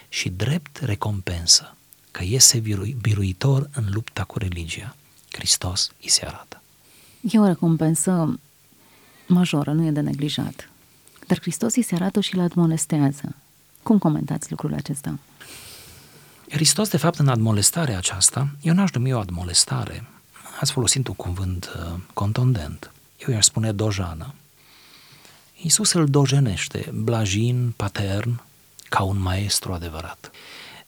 Și 0.09 0.29
drept 0.29 0.77
recompensă 0.77 1.75
că 2.11 2.23
iese 2.23 2.63
biruitor 3.01 3.69
în 3.73 3.85
lupta 3.91 4.23
cu 4.23 4.37
religia, 4.37 4.95
Hristos 5.31 5.91
îi 6.01 6.09
se 6.09 6.25
arată. 6.25 6.61
E 7.31 7.39
o 7.39 7.45
recompensă 7.45 8.39
majoră, 9.27 9.71
nu 9.71 9.85
e 9.85 9.91
de 9.91 9.99
neglijat. 9.99 10.69
Dar 11.27 11.39
Hristos 11.41 11.75
îi 11.75 11.81
se 11.81 11.95
arată 11.95 12.19
și 12.19 12.35
îl 12.35 12.41
admonestează. 12.41 13.35
Cum 13.83 13.97
comentați 13.97 14.49
lucrul 14.49 14.73
acesta? 14.73 15.19
Hristos, 16.49 16.89
de 16.89 16.97
fapt, 16.97 17.19
în 17.19 17.27
admolestarea 17.27 17.97
aceasta, 17.97 18.49
eu 18.61 18.73
n-aș 18.73 18.91
numi 18.91 19.13
o 19.13 19.19
admolestare. 19.19 20.07
Ați 20.59 20.71
folosit 20.71 21.07
un 21.07 21.13
cuvânt 21.13 21.71
uh, 21.75 21.99
contundent. 22.13 22.91
Eu 23.27 23.33
i-aș 23.33 23.45
spune 23.45 23.71
dojană. 23.71 24.33
Iisus 25.61 25.91
îl 25.91 26.05
dojenește, 26.05 26.91
blajin, 26.93 27.73
patern, 27.75 28.41
ca 28.89 29.03
un 29.03 29.19
maestru 29.19 29.73
adevărat. 29.73 30.31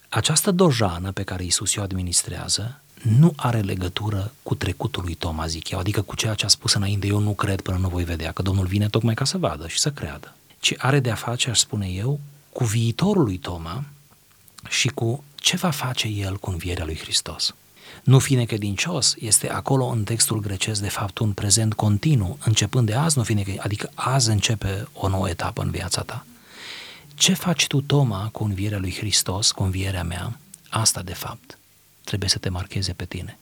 Această 0.09 0.51
dojană 0.51 1.11
pe 1.11 1.23
care 1.23 1.43
Iisus 1.43 1.75
o 1.75 1.81
administrează 1.81 2.81
nu 3.01 3.33
are 3.35 3.59
legătură 3.59 4.31
cu 4.43 4.55
trecutul 4.55 5.03
lui 5.03 5.13
Toma, 5.13 5.47
zic 5.47 5.69
eu, 5.69 5.79
adică 5.79 6.01
cu 6.01 6.15
ceea 6.15 6.33
ce 6.33 6.45
a 6.45 6.47
spus 6.47 6.73
înainte, 6.73 7.07
eu 7.07 7.19
nu 7.19 7.33
cred 7.33 7.61
până 7.61 7.77
nu 7.77 7.87
voi 7.87 8.03
vedea, 8.03 8.31
că 8.31 8.41
Domnul 8.41 8.65
vine 8.65 8.87
tocmai 8.87 9.13
ca 9.13 9.25
să 9.25 9.37
vadă 9.37 9.67
și 9.67 9.79
să 9.79 9.91
creadă, 9.91 10.35
ci 10.59 10.73
are 10.77 10.99
de 10.99 11.11
a 11.11 11.15
face, 11.15 11.49
aș 11.49 11.59
spune 11.59 11.87
eu, 11.87 12.19
cu 12.51 12.63
viitorul 12.63 13.23
lui 13.23 13.37
Toma 13.37 13.83
și 14.69 14.87
cu 14.87 15.23
ce 15.35 15.55
va 15.55 15.69
face 15.69 16.07
el 16.07 16.37
cu 16.37 16.49
învierea 16.49 16.85
lui 16.85 16.97
Hristos. 16.97 17.55
Nu 18.03 18.19
fi 18.19 18.35
necredincios 18.35 19.15
este 19.19 19.49
acolo 19.49 19.85
în 19.85 20.03
textul 20.03 20.39
grecesc 20.39 20.81
de 20.81 20.89
fapt 20.89 21.17
un 21.17 21.31
prezent 21.31 21.73
continuu, 21.73 22.37
începând 22.43 22.87
de 22.87 22.93
azi, 22.93 23.17
nu 23.17 23.23
fi 23.23 23.33
necredincios, 23.33 23.65
adică 23.65 23.91
azi 23.93 24.29
începe 24.29 24.87
o 24.93 25.07
nouă 25.07 25.29
etapă 25.29 25.61
în 25.61 25.71
viața 25.71 26.01
ta. 26.01 26.25
Ce 27.15 27.33
faci 27.33 27.67
tu, 27.67 27.81
Toma, 27.81 28.29
cu 28.31 28.43
învierea 28.43 28.79
lui 28.79 28.95
Hristos, 28.97 29.51
cu 29.51 29.63
învierea 29.63 30.03
mea? 30.03 30.39
Asta 30.69 31.01
de 31.01 31.13
fapt 31.13 31.56
trebuie 32.07 32.29
să 32.29 32.37
te 32.37 32.49
marcheze 32.49 32.93
pe 32.93 33.05
tine. 33.05 33.37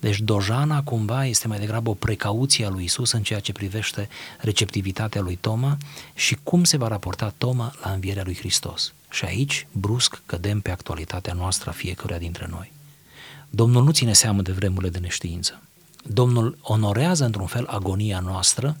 Deci 0.00 0.20
dojana 0.20 0.82
cumva 0.82 1.26
este 1.26 1.48
mai 1.48 1.58
degrabă 1.58 1.90
o 1.90 1.94
precauție 1.94 2.66
a 2.66 2.68
lui 2.68 2.84
Isus 2.84 3.12
în 3.12 3.22
ceea 3.22 3.40
ce 3.40 3.52
privește 3.52 4.08
receptivitatea 4.38 5.20
lui 5.20 5.36
Toma 5.36 5.76
și 6.14 6.36
cum 6.42 6.64
se 6.64 6.76
va 6.76 6.88
raporta 6.88 7.34
Toma 7.38 7.74
la 7.82 7.90
învierea 7.90 8.22
lui 8.24 8.36
Hristos. 8.36 8.92
Și 9.10 9.24
aici, 9.24 9.66
brusc, 9.72 10.22
cădem 10.26 10.60
pe 10.60 10.70
actualitatea 10.70 11.32
noastră 11.32 11.70
a 11.70 11.72
fiecăruia 11.72 12.18
dintre 12.18 12.46
noi. 12.50 12.72
Domnul 13.50 13.84
nu 13.84 13.90
ține 13.90 14.12
seamă 14.12 14.42
de 14.42 14.52
vremurile 14.52 14.90
de 14.90 14.98
neștiință. 14.98 15.62
Domnul 16.02 16.58
onorează 16.60 17.24
într-un 17.24 17.46
fel 17.46 17.66
agonia 17.66 18.20
noastră, 18.20 18.76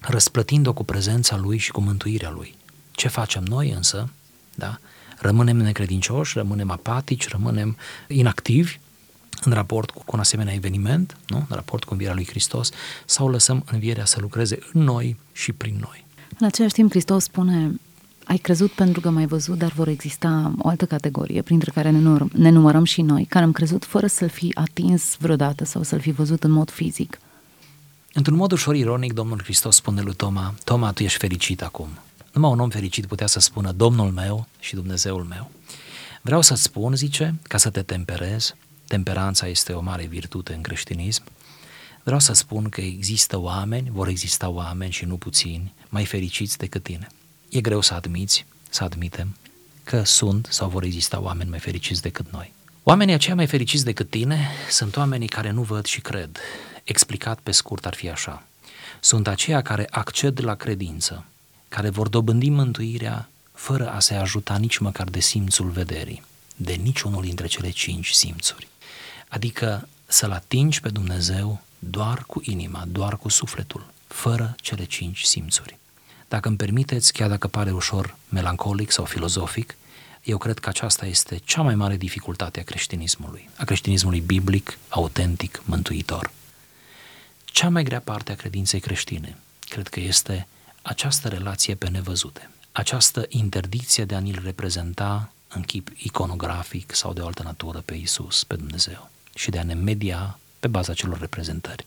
răsplătind-o 0.00 0.72
cu 0.72 0.84
prezența 0.84 1.36
Lui 1.36 1.58
și 1.58 1.70
cu 1.70 1.80
mântuirea 1.80 2.30
Lui. 2.30 2.54
Ce 2.90 3.08
facem 3.08 3.42
noi 3.42 3.70
însă? 3.70 4.08
Da? 4.54 4.78
Rămânem 5.22 5.56
necredincioși, 5.56 6.36
rămânem 6.38 6.70
apatici, 6.70 7.28
rămânem 7.28 7.76
inactivi 8.08 8.78
în 9.44 9.52
raport 9.52 9.90
cu 9.90 10.02
un 10.06 10.18
asemenea 10.18 10.54
eveniment, 10.54 11.16
nu? 11.26 11.36
în 11.36 11.46
raport 11.48 11.84
cu 11.84 11.92
învierea 11.92 12.14
lui 12.14 12.26
Hristos, 12.26 12.70
sau 13.06 13.28
lăsăm 13.28 13.64
învierea 13.72 14.04
să 14.04 14.18
lucreze 14.20 14.58
în 14.72 14.82
noi 14.82 15.16
și 15.32 15.52
prin 15.52 15.76
noi. 15.80 16.06
În 16.38 16.46
același 16.46 16.74
timp, 16.74 16.90
Hristos 16.90 17.24
spune, 17.24 17.80
ai 18.24 18.36
crezut 18.36 18.70
pentru 18.70 19.00
că 19.00 19.10
m-ai 19.10 19.26
văzut, 19.26 19.58
dar 19.58 19.72
vor 19.72 19.88
exista 19.88 20.54
o 20.58 20.68
altă 20.68 20.86
categorie, 20.86 21.42
printre 21.42 21.70
care 21.70 21.90
ne, 21.90 21.98
numărăm, 21.98 22.30
ne 22.34 22.50
numărăm 22.50 22.84
și 22.84 23.02
noi, 23.02 23.24
care 23.24 23.44
am 23.44 23.52
crezut 23.52 23.84
fără 23.84 24.06
să-l 24.06 24.28
fi 24.28 24.50
atins 24.54 25.16
vreodată 25.18 25.64
sau 25.64 25.82
să-l 25.82 26.00
fi 26.00 26.10
văzut 26.10 26.44
în 26.44 26.50
mod 26.50 26.70
fizic. 26.70 27.18
Într-un 28.12 28.36
mod 28.36 28.52
ușor 28.52 28.74
ironic, 28.74 29.12
Domnul 29.12 29.40
Hristos 29.42 29.76
spune 29.76 30.00
lui 30.00 30.14
Toma, 30.14 30.54
Toma, 30.64 30.92
tu 30.92 31.02
ești 31.02 31.18
fericit 31.18 31.62
acum. 31.62 31.88
Numai 32.32 32.50
un 32.50 32.60
om 32.60 32.70
fericit 32.70 33.06
putea 33.06 33.26
să 33.26 33.40
spună 33.40 33.72
Domnul 33.72 34.10
meu 34.10 34.46
și 34.60 34.74
Dumnezeul 34.74 35.24
meu. 35.24 35.50
Vreau 36.22 36.40
să-ți 36.40 36.62
spun, 36.62 36.96
zice, 36.96 37.34
ca 37.42 37.58
să 37.58 37.70
te 37.70 37.82
temperezi, 37.82 38.54
temperanța 38.86 39.46
este 39.46 39.72
o 39.72 39.80
mare 39.80 40.04
virtute 40.04 40.54
în 40.54 40.60
creștinism, 40.60 41.22
vreau 42.02 42.18
să 42.18 42.32
spun 42.32 42.68
că 42.68 42.80
există 42.80 43.38
oameni, 43.38 43.90
vor 43.90 44.08
exista 44.08 44.48
oameni 44.48 44.92
și 44.92 45.04
nu 45.04 45.16
puțini, 45.16 45.74
mai 45.88 46.04
fericiți 46.04 46.58
decât 46.58 46.82
tine. 46.82 47.06
E 47.48 47.60
greu 47.60 47.80
să 47.80 47.94
admiți, 47.94 48.46
să 48.68 48.84
admitem, 48.84 49.36
că 49.84 50.02
sunt 50.04 50.48
sau 50.50 50.68
vor 50.68 50.82
exista 50.82 51.20
oameni 51.20 51.50
mai 51.50 51.58
fericiți 51.58 52.02
decât 52.02 52.26
noi. 52.30 52.52
Oamenii 52.82 53.14
aceia 53.14 53.34
mai 53.34 53.46
fericiți 53.46 53.84
decât 53.84 54.10
tine 54.10 54.48
sunt 54.70 54.96
oamenii 54.96 55.28
care 55.28 55.50
nu 55.50 55.62
văd 55.62 55.84
și 55.84 56.00
cred. 56.00 56.38
Explicat 56.84 57.38
pe 57.38 57.50
scurt 57.50 57.86
ar 57.86 57.94
fi 57.94 58.10
așa. 58.10 58.46
Sunt 59.00 59.26
aceia 59.26 59.62
care 59.62 59.86
acced 59.90 60.44
la 60.44 60.54
credință, 60.54 61.24
care 61.74 61.88
vor 61.88 62.08
dobândi 62.08 62.48
mântuirea 62.48 63.28
fără 63.52 63.90
a 63.90 64.00
se 64.00 64.14
ajuta 64.14 64.56
nici 64.56 64.78
măcar 64.78 65.08
de 65.08 65.20
simțul 65.20 65.70
vederii, 65.70 66.22
de 66.56 66.72
niciunul 66.72 67.22
dintre 67.22 67.46
cele 67.46 67.70
cinci 67.70 68.10
simțuri. 68.10 68.68
Adică 69.28 69.88
să-L 70.06 70.30
atingi 70.32 70.80
pe 70.80 70.88
Dumnezeu 70.88 71.62
doar 71.78 72.24
cu 72.26 72.40
inima, 72.44 72.84
doar 72.88 73.16
cu 73.16 73.28
sufletul, 73.28 73.86
fără 74.06 74.54
cele 74.60 74.84
cinci 74.84 75.22
simțuri. 75.22 75.78
Dacă 76.28 76.48
îmi 76.48 76.56
permiteți, 76.56 77.12
chiar 77.12 77.28
dacă 77.28 77.46
pare 77.46 77.70
ușor 77.70 78.16
melancolic 78.28 78.90
sau 78.90 79.04
filozofic, 79.04 79.76
eu 80.22 80.38
cred 80.38 80.58
că 80.58 80.68
aceasta 80.68 81.06
este 81.06 81.40
cea 81.44 81.62
mai 81.62 81.74
mare 81.74 81.96
dificultate 81.96 82.60
a 82.60 82.64
creștinismului, 82.64 83.48
a 83.56 83.64
creștinismului 83.64 84.20
biblic, 84.20 84.78
autentic, 84.88 85.62
mântuitor. 85.64 86.30
Cea 87.44 87.68
mai 87.68 87.82
grea 87.82 88.00
parte 88.00 88.32
a 88.32 88.34
credinței 88.34 88.80
creștine, 88.80 89.36
cred 89.68 89.88
că 89.88 90.00
este 90.00 90.46
această 90.82 91.28
relație 91.28 91.74
pe 91.74 91.88
nevăzute, 91.88 92.50
această 92.72 93.24
interdicție 93.28 94.04
de 94.04 94.14
a 94.14 94.18
ni-l 94.18 94.40
reprezenta 94.44 95.32
în 95.48 95.62
chip 95.62 95.88
iconografic 95.96 96.94
sau 96.94 97.12
de 97.12 97.20
o 97.20 97.26
altă 97.26 97.42
natură 97.42 97.80
pe 97.80 97.94
Isus, 97.94 98.44
pe 98.44 98.56
Dumnezeu 98.56 99.10
și 99.34 99.50
de 99.50 99.58
a 99.58 99.62
ne 99.62 99.74
media 99.74 100.38
pe 100.60 100.68
baza 100.68 100.94
celor 100.94 101.18
reprezentări. 101.18 101.86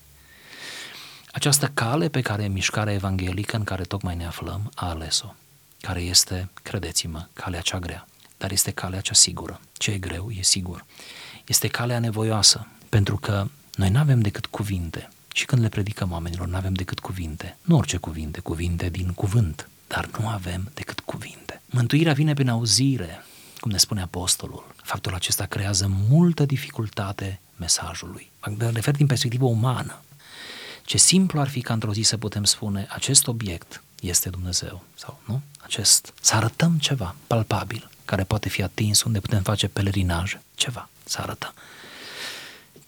Această 1.31 1.71
cale 1.73 2.09
pe 2.09 2.21
care 2.21 2.47
mișcarea 2.47 2.93
evanghelică 2.93 3.55
în 3.55 3.63
care 3.63 3.83
tocmai 3.83 4.15
ne 4.15 4.25
aflăm 4.25 4.71
a 4.75 4.89
ales-o, 4.89 5.33
care 5.81 6.01
este, 6.01 6.49
credeți-mă, 6.63 7.27
calea 7.33 7.61
cea 7.61 7.79
grea, 7.79 8.07
dar 8.37 8.51
este 8.51 8.71
calea 8.71 9.01
cea 9.01 9.13
sigură. 9.13 9.61
Ce 9.73 9.91
e 9.91 9.97
greu, 9.97 10.31
e 10.31 10.41
sigur. 10.41 10.85
Este 11.45 11.67
calea 11.67 11.99
nevoioasă, 11.99 12.67
pentru 12.89 13.17
că 13.17 13.47
noi 13.75 13.89
nu 13.89 13.99
avem 13.99 14.21
decât 14.21 14.45
cuvinte 14.45 15.09
și 15.35 15.45
când 15.45 15.61
le 15.61 15.69
predicăm 15.69 16.11
oamenilor, 16.11 16.47
nu 16.47 16.55
avem 16.55 16.73
decât 16.73 16.99
cuvinte. 16.99 17.57
Nu 17.61 17.77
orice 17.77 17.97
cuvinte, 17.97 18.39
cuvinte 18.39 18.89
din 18.89 19.13
cuvânt, 19.13 19.69
dar 19.87 20.09
nu 20.19 20.27
avem 20.27 20.71
decât 20.73 20.99
cuvinte. 20.99 21.61
Mântuirea 21.65 22.13
vine 22.13 22.33
prin 22.33 22.49
auzire, 22.49 23.25
cum 23.59 23.71
ne 23.71 23.77
spune 23.77 24.01
apostolul. 24.01 24.75
Faptul 24.83 25.13
acesta 25.13 25.45
creează 25.45 25.91
multă 26.09 26.45
dificultate 26.45 27.39
mesajului. 27.55 28.31
Mă 28.57 28.69
refer 28.73 28.95
din 28.95 29.05
perspectivă 29.05 29.45
umană. 29.45 30.01
Ce 30.85 30.97
simplu 30.97 31.39
ar 31.39 31.47
fi 31.47 31.61
ca 31.61 31.73
într-o 31.73 31.93
zi 31.93 32.01
să 32.01 32.17
putem 32.17 32.43
spune 32.43 32.87
acest 32.89 33.27
obiect 33.27 33.83
este 34.01 34.29
Dumnezeu 34.29 34.83
sau 34.95 35.19
nu? 35.25 35.41
Acest, 35.59 36.13
să 36.21 36.35
arătăm 36.35 36.77
ceva 36.77 37.15
palpabil 37.27 37.89
care 38.05 38.23
poate 38.23 38.49
fi 38.49 38.63
atins 38.63 39.03
unde 39.03 39.19
putem 39.19 39.41
face 39.41 39.67
pelerinaje, 39.67 40.41
ceva, 40.55 40.89
să 41.03 41.21
arătăm. 41.21 41.53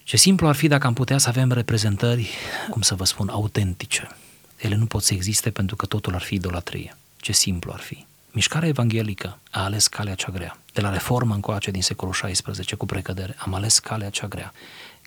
Ce 0.08 0.16
simplu 0.16 0.48
ar 0.48 0.54
fi 0.54 0.68
dacă 0.68 0.86
am 0.86 0.92
putea 0.92 1.18
să 1.18 1.28
avem 1.28 1.52
reprezentări, 1.52 2.30
cum 2.70 2.82
să 2.82 2.94
vă 2.94 3.04
spun, 3.04 3.28
autentice. 3.28 4.08
Ele 4.56 4.74
nu 4.74 4.86
pot 4.86 5.02
să 5.02 5.14
existe 5.14 5.50
pentru 5.50 5.76
că 5.76 5.86
totul 5.86 6.14
ar 6.14 6.20
fi 6.20 6.34
idolatrie. 6.34 6.96
Ce 7.16 7.32
simplu 7.32 7.72
ar 7.72 7.80
fi. 7.80 8.06
Mișcarea 8.30 8.68
evanghelică 8.68 9.38
a 9.50 9.62
ales 9.62 9.86
calea 9.86 10.14
cea 10.14 10.30
grea. 10.30 10.58
De 10.72 10.80
la 10.80 10.90
reformă 10.90 11.34
încoace 11.34 11.70
din 11.70 11.82
secolul 11.82 12.14
XVI, 12.14 12.76
cu 12.76 12.86
precădere, 12.86 13.34
am 13.38 13.54
ales 13.54 13.78
calea 13.78 14.10
cea 14.10 14.26
grea. 14.26 14.52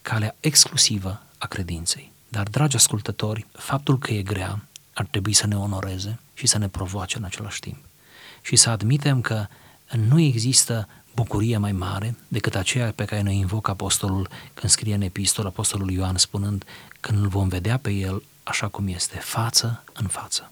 Calea 0.02 0.36
exclusivă 0.40 1.22
a 1.38 1.48
credinței. 1.48 2.12
Dar, 2.28 2.48
dragi 2.48 2.76
ascultători, 2.76 3.46
faptul 3.52 4.00
că 4.00 4.14
e 4.14 4.22
grea 4.22 4.64
ar 4.94 5.06
trebui 5.06 5.34
să 5.34 5.48
ne 5.48 5.58
onoreze 5.58 6.20
și 6.34 6.48
să 6.48 6.58
ne 6.58 6.68
provoace 6.68 7.18
în 7.18 7.24
același 7.24 7.60
timp. 7.60 7.78
Și 8.42 8.56
să 8.56 8.70
admitem 8.70 9.22
că 9.22 9.46
nu 10.08 10.20
există 10.20 10.88
bucurie 11.15 11.58
mai 11.58 11.71
mare 11.71 12.15
decât 12.28 12.56
aceea 12.56 12.91
pe 12.91 13.06
care 13.06 13.21
ne 13.21 13.34
invocă 13.34 13.71
apostolul 13.71 14.30
când 14.54 14.71
scrie 14.71 14.93
în 14.93 15.02
epistol 15.02 15.45
apostolul 15.45 15.91
Ioan 15.91 16.17
spunând 16.17 16.65
când 17.00 17.19
îl 17.19 17.28
vom 17.28 17.47
vedea 17.47 17.78
pe 17.78 17.89
el 17.89 18.24
așa 18.43 18.67
cum 18.67 18.88
este, 18.88 19.17
față 19.17 19.84
în 19.93 20.08
față. 20.08 20.52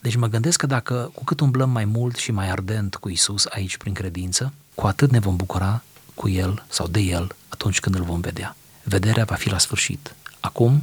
Deci 0.00 0.16
mă 0.16 0.26
gândesc 0.26 0.58
că 0.58 0.66
dacă 0.66 1.10
cu 1.14 1.24
cât 1.24 1.40
umblăm 1.40 1.70
mai 1.70 1.84
mult 1.84 2.16
și 2.16 2.32
mai 2.32 2.50
ardent 2.50 2.96
cu 2.96 3.08
Isus 3.08 3.46
aici 3.46 3.76
prin 3.76 3.92
credință, 3.92 4.52
cu 4.74 4.86
atât 4.86 5.10
ne 5.10 5.18
vom 5.18 5.36
bucura 5.36 5.82
cu 6.14 6.28
El 6.28 6.64
sau 6.68 6.86
de 6.86 7.00
El 7.00 7.34
atunci 7.48 7.80
când 7.80 7.94
îl 7.94 8.02
vom 8.02 8.20
vedea. 8.20 8.56
Vederea 8.82 9.24
va 9.24 9.34
fi 9.34 9.50
la 9.50 9.58
sfârșit. 9.58 10.14
Acum 10.40 10.82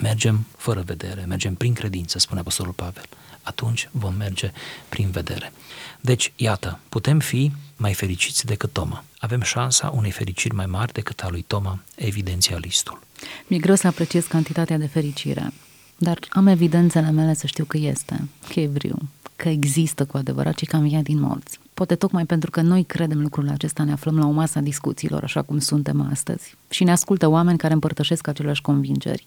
mergem 0.00 0.46
fără 0.56 0.80
vedere, 0.80 1.24
mergem 1.24 1.54
prin 1.54 1.72
credință, 1.72 2.18
spune 2.18 2.40
Apostolul 2.40 2.72
Pavel. 2.72 3.04
Atunci 3.42 3.88
vom 3.92 4.14
merge 4.14 4.52
prin 4.88 5.10
vedere. 5.10 5.52
Deci, 6.00 6.32
iată, 6.36 6.78
putem 6.88 7.18
fi 7.18 7.52
mai 7.84 7.94
fericiți 7.94 8.46
decât 8.46 8.72
Toma. 8.72 9.04
Avem 9.18 9.40
șansa 9.40 9.92
unei 9.96 10.10
fericiri 10.10 10.54
mai 10.54 10.66
mari 10.66 10.92
decât 10.92 11.20
a 11.20 11.28
lui 11.30 11.44
Toma, 11.46 11.82
evidențialistul. 11.94 13.00
Mi-e 13.46 13.58
greu 13.58 13.74
să 13.74 13.86
apreciez 13.86 14.24
cantitatea 14.24 14.78
de 14.78 14.86
fericire, 14.86 15.52
dar 15.96 16.18
am 16.28 16.46
evidențele 16.46 17.10
mele 17.10 17.34
să 17.34 17.46
știu 17.46 17.64
că 17.64 17.76
este, 17.76 18.28
că 18.52 18.60
e 18.60 18.66
vriu, 18.66 18.98
că 19.36 19.48
există 19.48 20.04
cu 20.04 20.16
adevărat 20.16 20.58
și 20.58 20.64
că 20.64 20.76
am 20.76 21.02
din 21.02 21.20
morți. 21.20 21.58
Poate 21.74 21.94
tocmai 21.94 22.24
pentru 22.24 22.50
că 22.50 22.60
noi 22.60 22.84
credem 22.84 23.20
lucrul 23.20 23.48
acesta, 23.48 23.82
ne 23.82 23.92
aflăm 23.92 24.18
la 24.18 24.26
o 24.26 24.30
masă 24.30 24.58
a 24.58 24.62
discuțiilor, 24.62 25.22
așa 25.22 25.42
cum 25.42 25.58
suntem 25.58 26.08
astăzi, 26.10 26.54
și 26.70 26.84
ne 26.84 26.90
ascultă 26.90 27.26
oameni 27.26 27.58
care 27.58 27.72
împărtășesc 27.72 28.26
aceleași 28.26 28.60
convingeri 28.62 29.24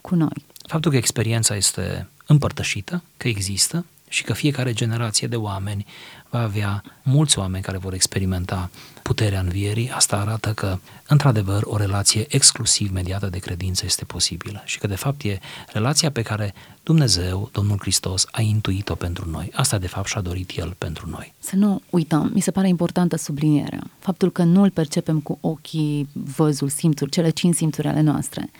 cu 0.00 0.14
noi. 0.14 0.44
Faptul 0.66 0.90
că 0.90 0.96
experiența 0.96 1.56
este 1.56 2.08
împărtășită, 2.26 3.02
că 3.16 3.28
există 3.28 3.84
și 4.08 4.22
că 4.22 4.32
fiecare 4.32 4.72
generație 4.72 5.26
de 5.26 5.36
oameni 5.36 5.86
va 6.34 6.42
avea 6.42 6.82
mulți 7.02 7.38
oameni 7.38 7.62
care 7.62 7.78
vor 7.78 7.92
experimenta 7.92 8.70
puterea 9.02 9.40
învierii, 9.40 9.90
asta 9.90 10.16
arată 10.16 10.52
că, 10.52 10.78
într-adevăr, 11.08 11.62
o 11.64 11.76
relație 11.76 12.26
exclusiv 12.28 12.90
mediată 12.92 13.26
de 13.26 13.38
credință 13.38 13.84
este 13.84 14.04
posibilă 14.04 14.62
și 14.64 14.78
că, 14.78 14.86
de 14.86 14.94
fapt, 14.94 15.22
e 15.22 15.38
relația 15.72 16.10
pe 16.10 16.22
care 16.22 16.54
Dumnezeu, 16.82 17.48
Domnul 17.52 17.78
Hristos, 17.80 18.26
a 18.30 18.40
intuit-o 18.40 18.94
pentru 18.94 19.30
noi. 19.30 19.50
Asta, 19.52 19.78
de 19.78 19.86
fapt, 19.86 20.06
și-a 20.06 20.20
dorit 20.20 20.50
El 20.56 20.74
pentru 20.78 21.08
noi. 21.08 21.34
Să 21.38 21.56
nu 21.56 21.82
uităm, 21.90 22.30
mi 22.34 22.40
se 22.40 22.50
pare 22.50 22.68
importantă 22.68 23.16
sublinierea. 23.16 23.82
Faptul 23.98 24.30
că 24.30 24.42
nu 24.42 24.62
îl 24.62 24.70
percepem 24.70 25.20
cu 25.20 25.38
ochii, 25.40 26.08
văzul, 26.12 26.68
simțuri, 26.68 27.10
cele 27.10 27.30
cinci 27.30 27.54
simțuri 27.54 27.88
ale 27.88 28.00
noastre, 28.00 28.50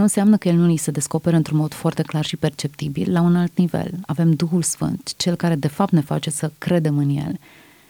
nu 0.00 0.06
înseamnă 0.06 0.36
că 0.36 0.48
el 0.48 0.54
nu 0.54 0.66
ni 0.66 0.76
se 0.76 0.90
descoperă 0.90 1.36
într-un 1.36 1.58
mod 1.58 1.72
foarte 1.74 2.02
clar 2.02 2.24
și 2.24 2.36
perceptibil 2.36 3.12
la 3.12 3.20
un 3.20 3.36
alt 3.36 3.56
nivel. 3.56 3.90
Avem 4.06 4.32
Duhul 4.32 4.62
Sfânt, 4.62 5.12
cel 5.16 5.34
care 5.34 5.54
de 5.54 5.68
fapt 5.68 5.92
ne 5.92 6.00
face 6.00 6.30
să 6.30 6.52
credem 6.58 6.98
în 6.98 7.08
el. 7.08 7.38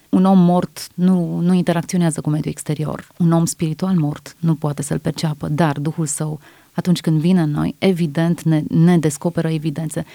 Un 0.08 0.24
om 0.24 0.38
mort 0.38 0.88
nu, 0.94 1.38
nu 1.38 1.52
interacționează 1.52 2.20
cu 2.20 2.30
mediul 2.30 2.52
exterior. 2.52 3.08
Un 3.16 3.32
om 3.32 3.44
spiritual 3.44 3.94
mort 3.94 4.36
nu 4.38 4.54
poate 4.54 4.82
să-l 4.82 4.98
perceapă, 4.98 5.48
dar 5.48 5.78
Duhul 5.78 6.06
său, 6.06 6.40
atunci 6.72 7.00
când 7.00 7.20
vine 7.20 7.40
în 7.40 7.50
noi, 7.50 7.74
evident 7.78 8.42
ne, 8.42 8.62
ne 8.68 8.98
descoperă 8.98 9.48
evidențe. 9.48 10.06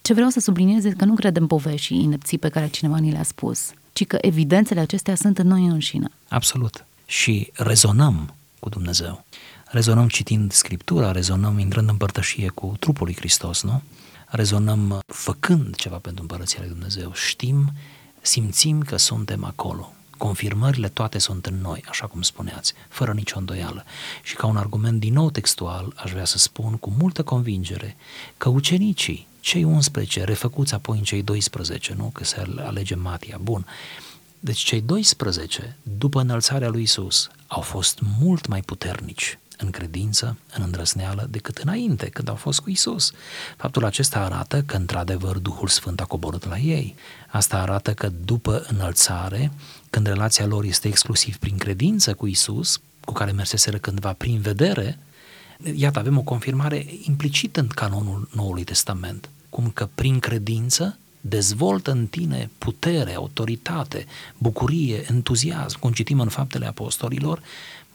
Ce 0.00 0.12
vreau 0.12 0.28
să 0.28 0.40
subliniez 0.40 0.84
este 0.84 0.98
că 0.98 1.04
nu 1.04 1.14
credem 1.14 1.46
povești 1.46 1.86
și 1.86 1.94
inepții 1.94 2.38
pe 2.38 2.48
care 2.48 2.68
cineva 2.68 2.98
ni 2.98 3.10
le-a 3.10 3.22
spus, 3.22 3.70
ci 3.92 4.06
că 4.06 4.18
evidențele 4.20 4.80
acestea 4.80 5.14
sunt 5.14 5.38
în 5.38 5.46
noi 5.46 5.66
înșine. 5.66 6.08
Absolut. 6.28 6.84
Și 7.06 7.50
rezonăm 7.54 8.34
cu 8.58 8.68
Dumnezeu 8.68 9.24
rezonăm 9.70 10.08
citind 10.08 10.52
Scriptura, 10.52 11.12
rezonăm 11.12 11.58
intrând 11.58 11.88
în 11.88 11.96
părtășie 11.96 12.48
cu 12.48 12.76
trupul 12.78 13.06
lui 13.06 13.16
Hristos, 13.16 13.62
nu? 13.62 13.82
Rezonăm 14.26 15.00
făcând 15.06 15.74
ceva 15.74 15.96
pentru 15.96 16.22
Împărăția 16.22 16.58
lui 16.60 16.68
Dumnezeu. 16.68 17.12
Știm, 17.14 17.72
simțim 18.20 18.82
că 18.82 18.96
suntem 18.96 19.44
acolo. 19.44 19.92
Confirmările 20.16 20.88
toate 20.88 21.18
sunt 21.18 21.46
în 21.46 21.60
noi, 21.60 21.84
așa 21.88 22.06
cum 22.06 22.22
spuneați, 22.22 22.72
fără 22.88 23.12
nicio 23.12 23.38
îndoială. 23.38 23.84
Și 24.22 24.34
ca 24.34 24.46
un 24.46 24.56
argument 24.56 25.00
din 25.00 25.12
nou 25.12 25.30
textual, 25.30 25.92
aș 25.96 26.10
vrea 26.10 26.24
să 26.24 26.38
spun 26.38 26.76
cu 26.76 26.94
multă 26.98 27.22
convingere 27.22 27.96
că 28.36 28.48
ucenicii, 28.48 29.26
cei 29.40 29.64
11, 29.64 30.24
refăcuți 30.24 30.74
apoi 30.74 30.98
în 30.98 31.04
cei 31.04 31.22
12, 31.22 31.94
nu? 31.96 32.10
Că 32.12 32.24
se 32.24 32.46
alege 32.56 32.94
Matia, 32.94 33.38
bun. 33.42 33.66
Deci 34.40 34.58
cei 34.58 34.80
12, 34.80 35.76
după 35.82 36.20
înălțarea 36.20 36.68
lui 36.68 36.82
Isus, 36.82 37.30
au 37.46 37.60
fost 37.60 37.98
mult 38.18 38.46
mai 38.46 38.60
puternici 38.60 39.38
în 39.58 39.70
credință, 39.70 40.36
în 40.54 40.62
îndrăzneală, 40.62 41.26
decât 41.30 41.56
înainte, 41.56 42.08
când 42.08 42.28
au 42.28 42.34
fost 42.34 42.60
cu 42.60 42.70
Isus. 42.70 43.12
Faptul 43.56 43.84
acesta 43.84 44.18
arată 44.18 44.62
că, 44.62 44.76
într-adevăr, 44.76 45.38
Duhul 45.38 45.68
Sfânt 45.68 46.00
a 46.00 46.04
coborât 46.04 46.48
la 46.48 46.58
ei. 46.58 46.94
Asta 47.28 47.58
arată 47.58 47.94
că, 47.94 48.12
după 48.24 48.66
înălțare, 48.68 49.52
când 49.90 50.06
relația 50.06 50.46
lor 50.46 50.64
este 50.64 50.88
exclusiv 50.88 51.36
prin 51.36 51.56
credință 51.56 52.14
cu 52.14 52.26
Isus, 52.26 52.80
cu 53.04 53.12
care 53.12 53.30
merseseră 53.30 53.76
cândva 53.76 54.12
prin 54.12 54.40
vedere, 54.40 54.98
iată, 55.74 55.98
avem 55.98 56.18
o 56.18 56.22
confirmare 56.22 56.86
implicită 57.02 57.60
în 57.60 57.66
canonul 57.66 58.28
Noului 58.34 58.64
Testament, 58.64 59.28
cum 59.50 59.70
că 59.70 59.88
prin 59.94 60.18
credință 60.18 60.98
dezvoltă 61.20 61.90
în 61.90 62.06
tine 62.06 62.50
putere, 62.58 63.14
autoritate, 63.14 64.06
bucurie, 64.38 65.04
entuziasm, 65.10 65.78
cum 65.78 65.92
citim 65.92 66.20
în 66.20 66.28
faptele 66.28 66.66
apostolilor, 66.66 67.42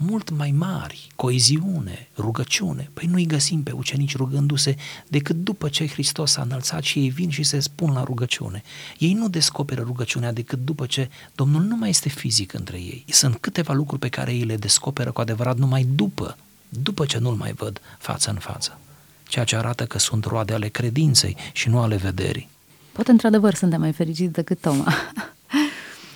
mult 0.09 0.29
mai 0.29 0.51
mari, 0.51 1.07
coeziune, 1.15 2.09
rugăciune. 2.17 2.89
Păi 2.93 3.07
nu-i 3.11 3.25
găsim 3.25 3.63
pe 3.63 3.71
ucenici 3.71 4.15
rugându-se 4.15 4.75
decât 5.07 5.35
după 5.35 5.69
ce 5.69 5.87
Hristos 5.87 6.31
s-a 6.31 6.41
înălțat 6.41 6.83
și 6.83 6.99
ei 6.99 7.09
vin 7.09 7.29
și 7.29 7.43
se 7.43 7.59
spun 7.59 7.93
la 7.93 8.03
rugăciune. 8.03 8.63
Ei 8.97 9.13
nu 9.13 9.29
descoperă 9.29 9.81
rugăciunea 9.81 10.33
decât 10.33 10.59
după 10.65 10.85
ce 10.85 11.09
Domnul 11.35 11.61
nu 11.61 11.75
mai 11.75 11.89
este 11.89 12.09
fizic 12.09 12.53
între 12.53 12.77
ei. 12.77 13.05
Sunt 13.07 13.37
câteva 13.37 13.73
lucruri 13.73 14.01
pe 14.01 14.09
care 14.09 14.33
ei 14.33 14.43
le 14.43 14.55
descoperă 14.55 15.11
cu 15.11 15.21
adevărat 15.21 15.57
numai 15.57 15.87
după, 15.95 16.37
după 16.69 17.05
ce 17.05 17.17
nu-L 17.17 17.35
mai 17.35 17.53
văd 17.53 17.81
față 17.99 18.29
în 18.29 18.37
față. 18.37 18.79
Ceea 19.27 19.45
ce 19.45 19.55
arată 19.55 19.85
că 19.85 19.99
sunt 19.99 20.25
roade 20.25 20.53
ale 20.53 20.67
credinței 20.67 21.37
și 21.51 21.69
nu 21.69 21.79
ale 21.79 21.95
vederii. 21.95 22.49
Poate 22.91 23.11
într-adevăr 23.11 23.53
suntem 23.53 23.79
mai 23.79 23.91
fericiți 23.91 24.33
decât 24.33 24.61
Toma. 24.61 24.93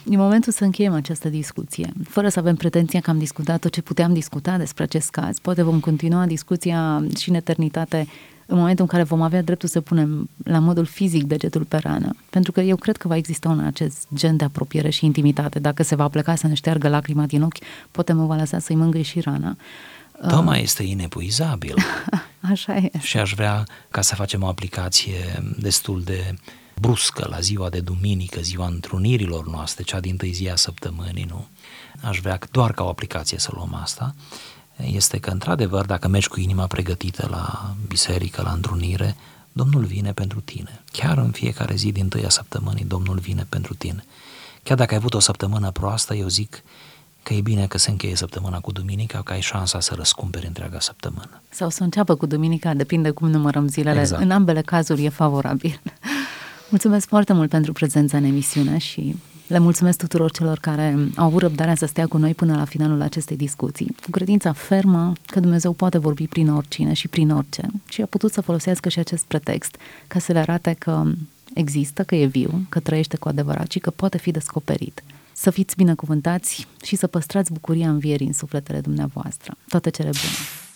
E 0.10 0.18
momentul 0.18 0.52
să 0.52 0.64
încheiem 0.64 0.94
această 0.94 1.30
discuție, 1.30 1.94
fără 2.10 2.30
să 2.30 2.40
avem 2.40 2.56
pretenția 2.56 3.00
că 3.00 3.10
am 3.10 3.18
discutat 3.18 3.60
tot 3.60 3.72
ce 3.72 3.82
puteam 3.82 4.14
discuta 4.14 4.58
despre 4.58 4.84
acest 4.84 5.10
caz. 5.10 5.40
Poate 5.40 5.62
vom 5.62 5.80
continua 5.80 6.26
discuția 6.26 7.04
și 7.18 7.30
în 7.30 7.36
eternitate 7.36 8.08
în 8.46 8.58
momentul 8.58 8.84
în 8.84 8.90
care 8.90 9.04
vom 9.04 9.22
avea 9.22 9.42
dreptul 9.42 9.70
să 9.70 9.82
punem 9.82 10.30
la 10.44 10.60
modul 10.60 10.86
fizic 10.86 11.24
degetul 11.24 11.64
pe 11.64 11.78
rană. 11.78 12.16
Pentru 12.30 12.52
că 12.52 12.62
eu 12.62 12.76
cred 12.76 12.98
că 12.98 13.08
va 13.08 13.16
exista 13.16 13.50
un 13.50 13.60
acest 13.60 14.08
gen 14.16 14.38
de 14.38 14.44
apropiere 14.44 14.90
și 14.90 15.06
intimitate. 15.06 15.60
Dacă 15.60 15.84
se 15.84 15.96
va 15.96 16.08
pleca 16.08 16.36
să 16.36 16.48
ne 16.48 16.54
șteargă 16.54 16.88
lacrima 16.88 17.26
din 17.26 17.42
ochi, 17.42 17.58
poate 17.92 18.14
mă 18.14 18.26
va 18.26 18.36
lăsa 18.36 18.60
să-i 18.60 18.76
mângâi 18.76 19.04
și 19.04 19.20
rana. 19.20 19.58
Toma 20.28 20.52
uh. 20.52 20.62
este 20.62 20.84
inepuizabil. 20.84 21.76
Așa 22.52 22.76
e. 22.76 22.92
Și 23.00 23.18
aș 23.18 23.34
vrea 23.34 23.64
ca 23.90 24.02
să 24.02 24.16
facem 24.16 24.44
o 24.44 24.48
aplicație 24.48 25.44
destul 25.60 26.02
de 26.04 26.36
bruscă 26.82 27.28
la 27.30 27.40
ziua 27.40 27.70
de 27.70 27.80
duminică, 27.80 28.40
ziua 28.42 28.68
întrunirilor 28.68 29.48
noastre, 29.48 29.84
cea 29.84 30.00
din 30.00 30.18
tâi 30.18 30.32
zi 30.32 30.50
a 30.50 30.56
săptămânii, 30.56 31.26
nu? 31.30 31.48
Aș 32.02 32.20
vrea 32.20 32.40
doar 32.52 32.72
ca 32.72 32.84
o 32.84 32.90
aplicație 32.90 33.40
să 33.40 33.52
luăm 33.54 33.74
asta, 33.82 34.16
este 34.86 35.20
că, 35.20 35.30
într-adevăr, 35.30 35.86
dacă 35.86 36.08
mergi 36.08 36.28
cu 36.28 36.40
inima 36.40 36.68
pregătită 36.68 37.28
la 37.32 37.76
biserică, 37.88 38.42
la 38.42 38.52
întrunire, 38.52 39.16
Domnul 39.52 39.84
vine 39.84 40.14
pentru 40.14 40.40
tine. 40.40 40.82
Chiar 40.92 41.18
în 41.18 41.32
fiecare 41.32 41.76
zi 41.76 41.92
din 41.92 42.08
tâia 42.08 42.30
săptămânii, 42.30 42.86
Domnul 42.86 43.18
vine 43.20 43.46
pentru 43.50 43.74
tine. 43.74 44.06
Chiar 44.64 44.78
dacă 44.78 44.92
ai 44.92 44.98
avut 44.98 45.14
o 45.14 45.20
săptămână 45.20 45.72
proastă, 45.72 46.16
eu 46.16 46.28
zic 46.28 46.64
că 47.24 47.34
e 47.34 47.42
bine 47.42 47.68
că 47.68 47.78
se 47.78 47.90
încheie 47.90 48.16
săptămâna 48.16 48.60
cu 48.60 48.72
duminica, 48.72 49.22
că 49.22 49.34
ai 49.34 49.42
șansa 49.42 49.80
să 49.80 49.94
răscumperi 49.96 50.48
întreaga 50.48 50.80
săptămână. 50.80 51.42
Sau 51.50 51.70
să 51.70 51.84
înceapă 51.84 52.16
cu 52.16 52.26
duminica, 52.26 52.74
depinde 52.74 53.10
cum 53.10 53.30
numărăm 53.30 53.68
zilele. 53.68 54.00
Exact. 54.00 54.22
În 54.22 54.32
ambele 54.32 54.62
cazuri 54.62 55.06
e 55.06 55.10
favorabil. 55.10 55.82
Mulțumesc 56.70 57.08
foarte 57.08 57.34
mult 57.34 57.50
pentru 57.50 57.72
prezența 57.72 58.18
în 58.18 58.24
emisiune 58.24 58.78
și 58.78 59.16
le 59.48 59.60
mulțumesc 59.60 59.98
tuturor 59.98 60.32
celor 60.32 60.60
care 60.60 60.98
au 61.16 61.26
avut 61.26 61.42
răbdarea 61.42 61.76
să 61.76 61.86
stea 61.86 62.08
cu 62.08 62.18
noi 62.18 62.34
până 62.34 62.56
la 62.56 62.66
finalul 62.66 63.02
acestei 63.02 63.38
discuții, 63.38 63.96
cu 64.04 64.10
credința 64.10 64.52
fermă 64.52 65.14
că 65.26 65.40
Dumnezeu 65.40 65.74
poate 65.74 65.98
vorbi 65.98 66.28
prin 66.28 66.50
oricine 66.50 66.94
și 66.94 67.08
prin 67.08 67.32
orice 67.32 67.68
și 67.90 68.02
a 68.02 68.06
putut 68.06 68.32
să 68.32 68.42
folosească 68.42 68.90
și 68.90 69.00
acest 69.00 69.24
pretext 69.24 69.76
ca 70.08 70.20
să 70.20 70.32
le 70.32 70.40
arate 70.40 70.76
că 70.80 71.04
există, 71.54 72.04
că 72.04 72.16
e 72.16 72.26
viu, 72.26 72.66
că 72.70 72.80
trăiește 72.80 73.18
cu 73.18 73.28
adevărat 73.28 73.72
și 73.72 73.80
că 73.80 73.90
poate 73.90 74.18
fi 74.18 74.32
descoperit. 74.32 75.04
Să 75.34 75.50
fiți 75.50 75.76
binecuvântați 75.76 76.68
și 76.84 76.96
să 76.96 77.08
păstrați 77.08 77.52
bucuria 77.52 77.90
învierii 77.90 78.28
în 78.28 78.34
sufletele 78.34 78.80
dumneavoastră. 78.80 79.58
Toate 79.68 79.90
cele 79.90 80.10
bune! 80.10 80.67